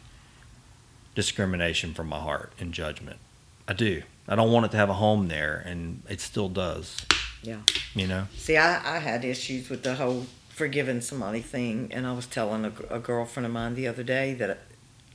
[1.16, 3.20] discrimination from my heart and judgment.
[3.68, 4.04] I do.
[4.28, 6.98] I don't want it to have a home there and it still does,
[7.42, 7.60] Yeah.
[7.96, 8.28] you know.
[8.38, 10.26] See, I, I had issues with the whole
[10.62, 14.36] forgiving somebody thing, and I was telling a, a girlfriend of mine the other day
[14.36, 14.60] that,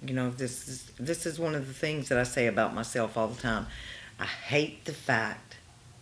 [0.04, 3.16] you know, this is this is one of the things that I say about myself
[3.16, 3.66] all the time.
[4.18, 5.54] I hate the fact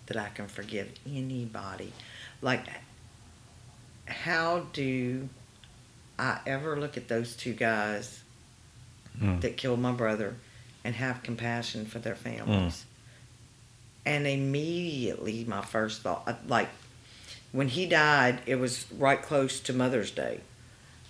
[0.07, 1.93] that I can forgive anybody.
[2.41, 2.65] Like,
[4.07, 5.29] how do
[6.19, 8.21] I ever look at those two guys
[9.21, 9.41] Mm.
[9.43, 10.35] that killed my brother
[10.85, 12.85] and have compassion for their families?
[14.07, 16.69] And immediately, my first thought, like,
[17.55, 20.41] when he died, it was right close to Mother's Day.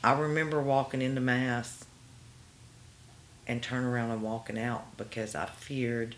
[0.04, 1.86] I remember walking into Mass
[3.46, 6.16] and turning around and walking out because I feared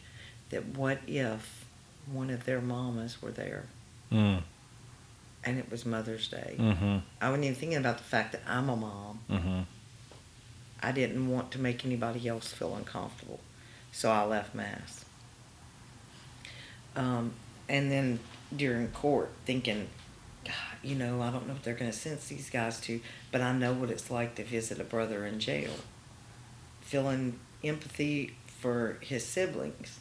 [0.51, 1.65] that what if
[2.11, 3.67] one of their mamas were there
[4.11, 4.43] Mm.
[5.45, 6.57] and it was Mother's Day?
[6.59, 7.03] Mhm.
[7.21, 9.21] I wasn't even thinking about the fact that I'm a mom.
[9.31, 9.67] Mhm.
[10.83, 13.39] I didn't want to make anybody else feel uncomfortable,
[13.93, 15.05] so I left Mass.
[16.97, 17.33] Um,
[17.69, 18.19] and then
[18.55, 19.89] during court, thinking,
[20.87, 23.01] you know, I don't know what they're going to sense these guys to,
[23.33, 25.73] but I know what it's like to visit a brother in jail.
[26.81, 29.99] Feeling empathy for his siblings,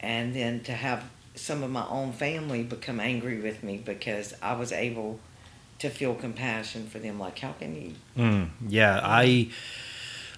[0.00, 1.04] and then to have
[1.34, 5.20] some of my own family become angry with me because I was able
[5.78, 7.18] to feel compassion for them.
[7.18, 7.94] Like, how can you?
[8.16, 9.50] Mm, yeah, I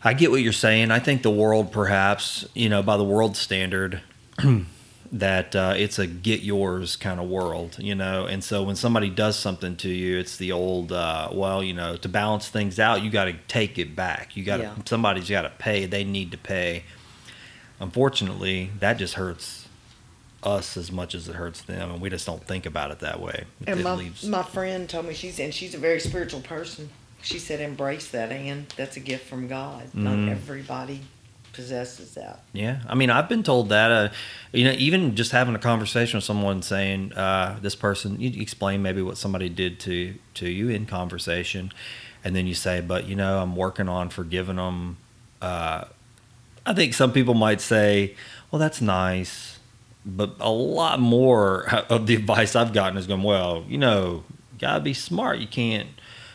[0.03, 0.91] I get what you're saying.
[0.91, 4.01] I think the world, perhaps, you know, by the world standard,
[5.13, 8.27] that uh, it's a get yours kind of world, you know.
[8.27, 11.97] And so when somebody does something to you, it's the old, uh, well, you know,
[11.97, 14.37] to balance things out, you got to take it back.
[14.37, 14.75] You got to Yeah.
[14.85, 15.87] somebody's got to pay.
[15.87, 16.85] They need to pay.
[17.81, 19.67] Unfortunately, that just hurts
[20.43, 23.21] us as much as it hurts them, and we just don't think about it that
[23.21, 23.45] way.
[23.67, 26.91] It And my, leaves- my friend told me she's and she's a very spiritual person.
[27.23, 28.67] She said, "Embrace that, Ann.
[28.77, 29.85] That's a gift from God.
[29.95, 29.95] Mhm.
[29.95, 31.03] Not everybody
[31.53, 33.91] possesses that." Yeah, I mean, I've been told that.
[33.91, 34.09] Uh,
[34.53, 38.83] you know, even just having a conversation with someone saying uh, this person, you explain
[38.83, 41.73] maybe what somebody did to to you in conversation,
[42.25, 44.97] and then you say, "But you know, I'm working on forgiving them."
[45.41, 45.85] Uh,
[46.67, 48.15] I think some people might say,
[48.51, 49.59] "Well, that's nice,"
[50.05, 54.25] but a lot more of the advice I've gotten is going, "Well, you know,
[54.59, 55.39] gotta be smart.
[55.39, 55.89] You can't."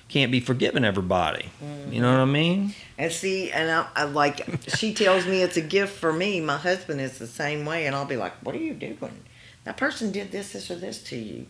[0.08, 1.48] Can't be forgiving everybody.
[1.90, 2.74] You know what I mean?
[2.98, 6.40] And see, and I, I like she tells me it's a gift for me.
[6.42, 9.24] My husband is the same way, and I'll be like, "What are you doing?
[9.64, 11.48] That person did this, this, or this to you."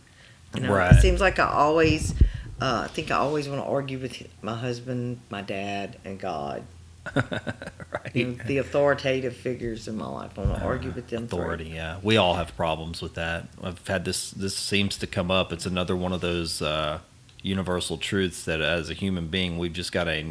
[0.55, 0.95] You know, Right.
[0.95, 2.13] it seems like I always,
[2.61, 6.63] uh, I think I always want to argue with my husband, my dad, and God.
[7.15, 8.15] right.
[8.15, 10.39] You know, the authoritative figures in my life.
[10.39, 11.27] I want to argue with them.
[11.27, 11.39] through.
[11.39, 15.29] authority yeah we all have problems with that i've had this this seems to come
[15.29, 16.97] up it's another one of those uh,
[17.45, 20.25] universal truths that as a human being we've just got a,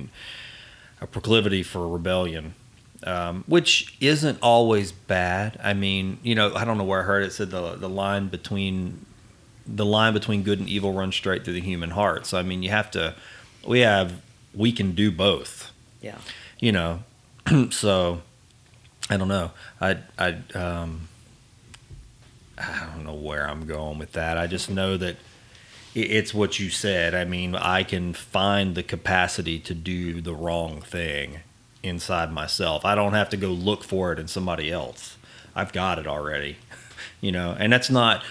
[1.01, 2.55] a proclivity for rebellion
[3.05, 5.61] um, which isn't always bad.
[5.63, 8.29] I mean you know i don't know where i heard it said the, the line
[8.29, 9.05] between
[9.67, 12.27] the line between good and evil runs straight through the human heart.
[12.27, 13.15] So i mean you have to
[13.67, 14.21] we have
[14.55, 15.71] we can do both.
[16.01, 16.19] Yeah.
[16.59, 17.03] you know
[17.71, 18.23] so
[19.11, 19.51] i don't know.
[19.81, 21.09] I i um
[22.57, 24.39] i don't know where i'm going with that.
[24.39, 25.17] I just know that
[25.95, 30.81] it's what you said i mean i can find the capacity to do the wrong
[30.81, 31.41] thing
[31.83, 35.17] inside myself i don't have to go look for it in somebody else
[35.55, 36.57] i've got it already
[37.21, 38.23] you know and that's not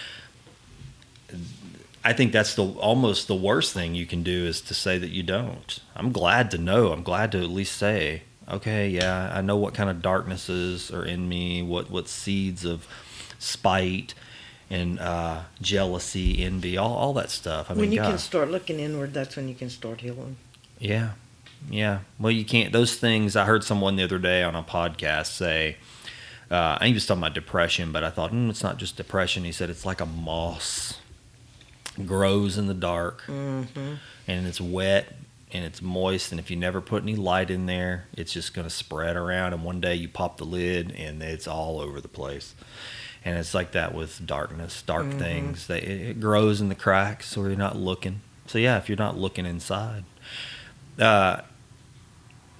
[2.04, 5.08] I think that's the almost the worst thing you can do is to say that
[5.08, 5.80] you don't.
[5.96, 6.92] I'm glad to know.
[6.92, 11.04] I'm glad to at least say, okay, yeah, I know what kind of darknesses are
[11.04, 12.86] in me, what what seeds of
[13.38, 14.12] spite
[14.70, 17.70] and uh, jealousy, envy, all, all that stuff.
[17.70, 20.36] I mean, when you can start looking inward, that's when you can start healing.
[20.78, 21.10] Yeah.
[21.70, 22.00] Yeah.
[22.18, 25.76] Well, you can't, those things, I heard someone the other day on a podcast say,
[26.50, 29.44] uh, he was talking about depression, but I thought, mm, it's not just depression.
[29.44, 30.98] He said it's like a moss,
[32.06, 33.94] grows in the dark, Mm-hmm.
[34.28, 35.14] and it's wet
[35.52, 36.32] and it's moist.
[36.32, 39.52] And if you never put any light in there, it's just going to spread around.
[39.52, 42.54] And one day you pop the lid and it's all over the place.
[43.24, 45.18] And it's like that with darkness, dark Mhm.
[45.18, 45.66] things.
[45.66, 48.20] They, it it grows in the cracks or you're not looking.
[48.46, 50.04] So, yeah, if you're not looking inside.
[50.98, 51.40] Uh,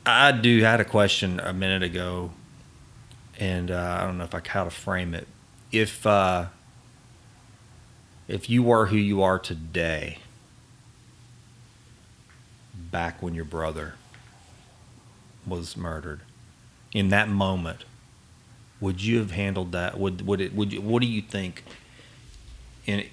[0.06, 2.32] I do had a question a minute ago,
[3.38, 5.28] and uh, I don't know if I how to frame it.
[5.72, 6.46] If uh,
[8.28, 10.18] if you were who you are today,
[12.74, 13.94] back when your brother
[15.46, 16.20] was murdered,
[16.92, 17.84] in that moment,
[18.80, 19.98] would you have handled that?
[19.98, 20.54] Would would it?
[20.54, 21.64] Would you, what do you think?
[22.86, 23.04] In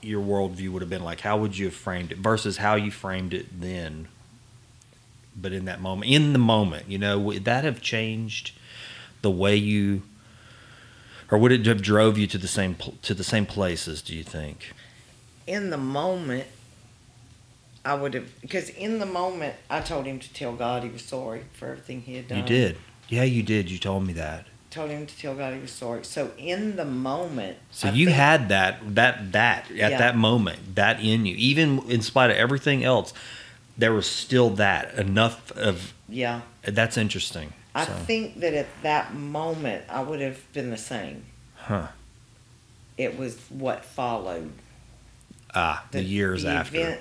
[0.00, 2.90] your worldview would have been like, how would you have framed it versus how you
[2.90, 4.08] framed it then?
[5.36, 8.52] But in that moment, in the moment, you know, would that have changed
[9.20, 10.02] the way you,
[11.30, 14.00] or would it have drove you to the same to the same places?
[14.00, 14.72] Do you think?
[15.46, 16.46] In the moment,
[17.84, 21.04] I would have because in the moment I told him to tell God he was
[21.04, 22.38] sorry for everything he had done.
[22.38, 22.78] You did.
[23.08, 23.70] Yeah, you did.
[23.70, 24.46] You told me that.
[24.76, 26.04] Told him to tell God he was sorry.
[26.04, 29.96] So in the moment, So I you think- had that that that at Yeah.
[29.96, 33.14] that moment that in you, even in spite of everything else,
[33.78, 35.94] there was still that enough of.
[36.10, 36.42] yeah.
[36.62, 37.54] That's interesting.
[37.74, 41.24] I So, think that at that moment I would have been the same.
[41.56, 41.86] huh?
[42.98, 44.52] It was what followed
[45.54, 46.76] Ah, the, years the after.
[46.80, 47.00] event,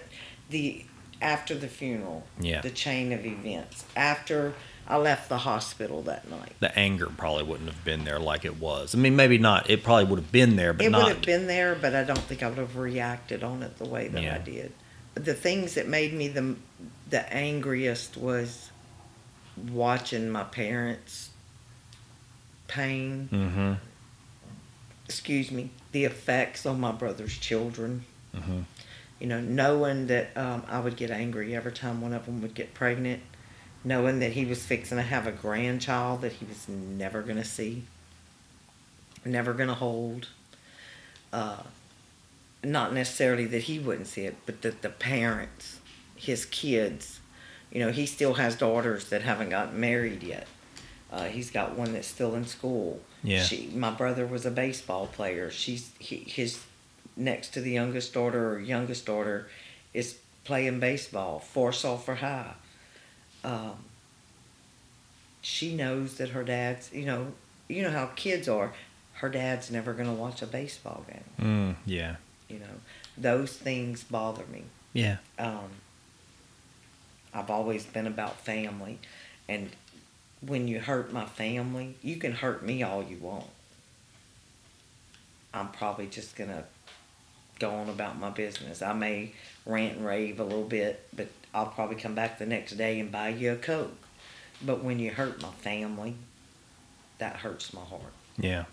[0.50, 0.86] the
[1.22, 2.62] after the funeral, Yeah.
[2.62, 4.54] the chain of events after
[4.88, 6.54] I left the hospital that night.
[6.60, 8.94] the anger probably wouldn't have been there like it was.
[8.94, 9.70] I mean, maybe not.
[9.70, 11.04] It probably would have been there, but it not.
[11.06, 13.86] would have been there, but I don't think I would have reacted on it the
[13.86, 14.36] way that Yeah.
[14.36, 14.74] I did.
[15.16, 16.56] The things that made me the
[17.10, 18.70] the angriest was
[19.72, 21.30] watching my parents'
[22.68, 23.30] pain.
[23.32, 23.74] mm-hmm.
[25.06, 28.04] Excuse me, the effects on my brother's children.
[28.36, 28.62] Mm-hmm.
[29.20, 32.54] You know, knowing that um, I would get angry every time one of them would
[32.56, 33.22] get pregnant,
[33.86, 37.46] knowing that he was fixing to have a grandchild that he was never going to
[37.46, 37.84] see,
[39.24, 40.28] never going to hold.
[41.32, 41.62] Uh,
[42.64, 45.80] not necessarily that he wouldn't see it, but that the parents,
[46.16, 47.20] his kids,
[47.72, 50.48] you know, he still has daughters that haven't gotten married yet.
[51.12, 53.00] Uh, he's got one that's still in school.
[53.24, 53.44] Yeah.
[53.44, 55.52] She, my brother was a baseball player.
[55.52, 56.64] She's he, his
[57.16, 59.48] next to the youngest daughter or youngest daughter
[59.94, 62.54] is playing baseball for Sulphur High.
[63.46, 63.76] Um,
[65.42, 67.34] she knows that her dad's, you know,
[67.68, 68.74] you know how kids are.
[69.14, 71.24] Her dad's never going to watch a baseball game.
[71.40, 72.16] Mm, yeah.
[72.50, 72.66] You know,
[73.18, 74.64] those things bother me.
[74.94, 75.18] Yeah.
[75.38, 75.70] Um,
[77.34, 78.98] I've always been about family,
[79.48, 79.70] and
[80.42, 83.46] when you hurt my family, you can hurt me all you want.
[85.54, 86.64] I'm probably just gonna
[87.60, 88.82] go on about my business.
[88.82, 89.34] I may
[89.66, 93.10] rant and rave a little bit, but I'll probably come back the next day and
[93.10, 93.96] buy you a coke.
[94.62, 96.16] But when you hurt my family,
[97.18, 98.66] that hurts my heart Yeah.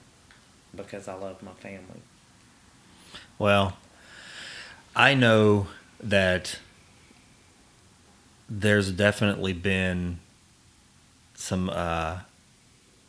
[0.74, 2.02] because I love my family.
[3.38, 3.76] Well,
[4.96, 5.68] I know
[6.02, 6.58] that
[8.50, 10.18] there's definitely been
[11.34, 12.20] some uh,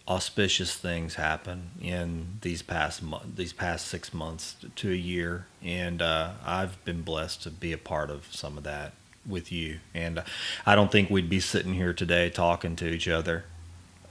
[0.08, 6.02] auspicious things happen in these past month, these past six months to a year, and
[6.02, 8.94] uh, I've been blessed to be a part of some of that
[9.28, 9.80] with you.
[9.94, 10.24] And
[10.66, 13.45] I don't think we'd be sitting here today talking to each other.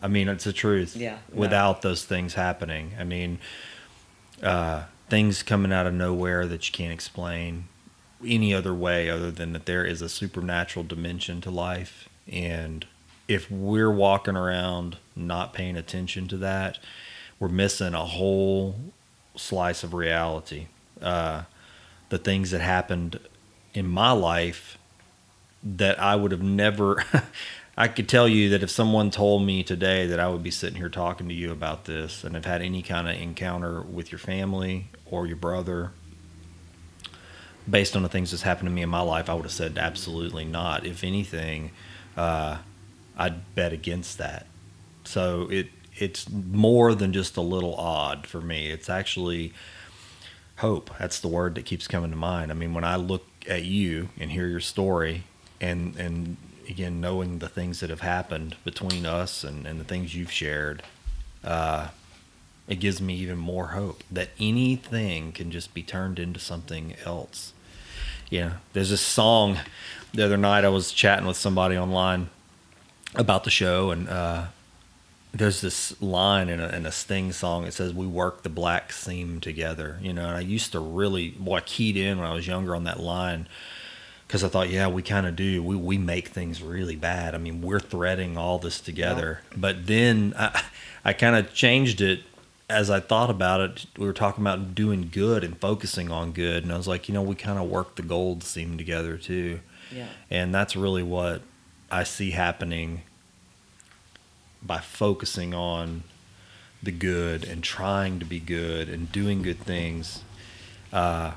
[0.02, 0.96] I mean, it's the truth.
[0.96, 1.40] Yeah, no.
[1.40, 3.38] Without those things happening, I mean,
[4.42, 7.68] uh, things coming out of nowhere that you can't explain
[8.24, 12.86] any other way other than that there is a supernatural dimension to life and
[13.28, 16.78] if we're walking around not paying attention to that
[17.38, 18.76] we're missing a whole
[19.36, 20.66] slice of reality
[21.00, 21.42] uh,
[22.08, 23.18] the things that happened
[23.74, 24.78] in my life
[25.62, 27.04] that i would have never
[27.76, 30.76] i could tell you that if someone told me today that i would be sitting
[30.76, 34.18] here talking to you about this and have had any kind of encounter with your
[34.18, 35.92] family or your brother
[37.68, 39.78] based on the things that's happened to me in my life, I would have said
[39.78, 40.84] absolutely not.
[40.84, 41.70] If anything,
[42.16, 42.58] uh,
[43.16, 44.46] I'd bet against that.
[45.04, 45.68] So it
[45.98, 48.70] it's more than just a little odd for me.
[48.70, 49.52] It's actually
[50.56, 50.90] hope.
[50.98, 52.50] That's the word that keeps coming to mind.
[52.50, 55.24] I mean, when I look at you and hear your story,
[55.62, 56.36] and and
[56.68, 60.82] again knowing the things that have happened between us and, and the things you've shared,
[61.44, 61.88] uh,
[62.68, 67.52] it gives me even more hope that anything can just be turned into something else.
[68.28, 69.58] Yeah, there's this song
[70.12, 72.28] the other night I was chatting with somebody online
[73.14, 74.46] about the show, and uh,
[75.32, 77.64] there's this line in a, in a Sting song.
[77.64, 81.34] It says, "We work the black seam together." You know, and I used to really,
[81.38, 83.48] well, I keyed in when I was younger on that line
[84.32, 85.62] because I thought, yeah, we kind of do.
[85.62, 87.34] We we make things really bad.
[87.34, 89.42] I mean, we're threading all this together.
[89.50, 89.56] Yeah.
[89.58, 90.62] But then I,
[91.04, 92.22] I kind of changed it
[92.66, 93.84] as I thought about it.
[93.98, 97.14] We were talking about doing good and focusing on good, and I was like, you
[97.14, 99.60] know, we kind of work the gold seam together too.
[99.94, 100.06] Yeah.
[100.30, 101.42] And that's really what
[101.90, 103.02] I see happening
[104.62, 106.04] by focusing on
[106.82, 110.22] the good and trying to be good and doing good things.
[110.90, 111.32] Uh,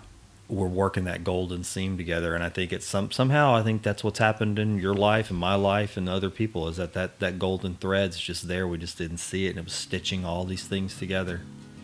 [0.48, 2.36] we're working that golden seam together.
[2.36, 5.40] And i think it's some somehow i think that's what's happened in your life and
[5.40, 8.68] my life and other people is that that that golden thread's just there.
[8.68, 11.42] We just didn't see it and it was stitching all these things together.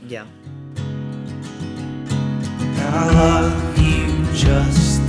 [0.08, 0.26] Yeah.
[2.94, 5.01] I love you just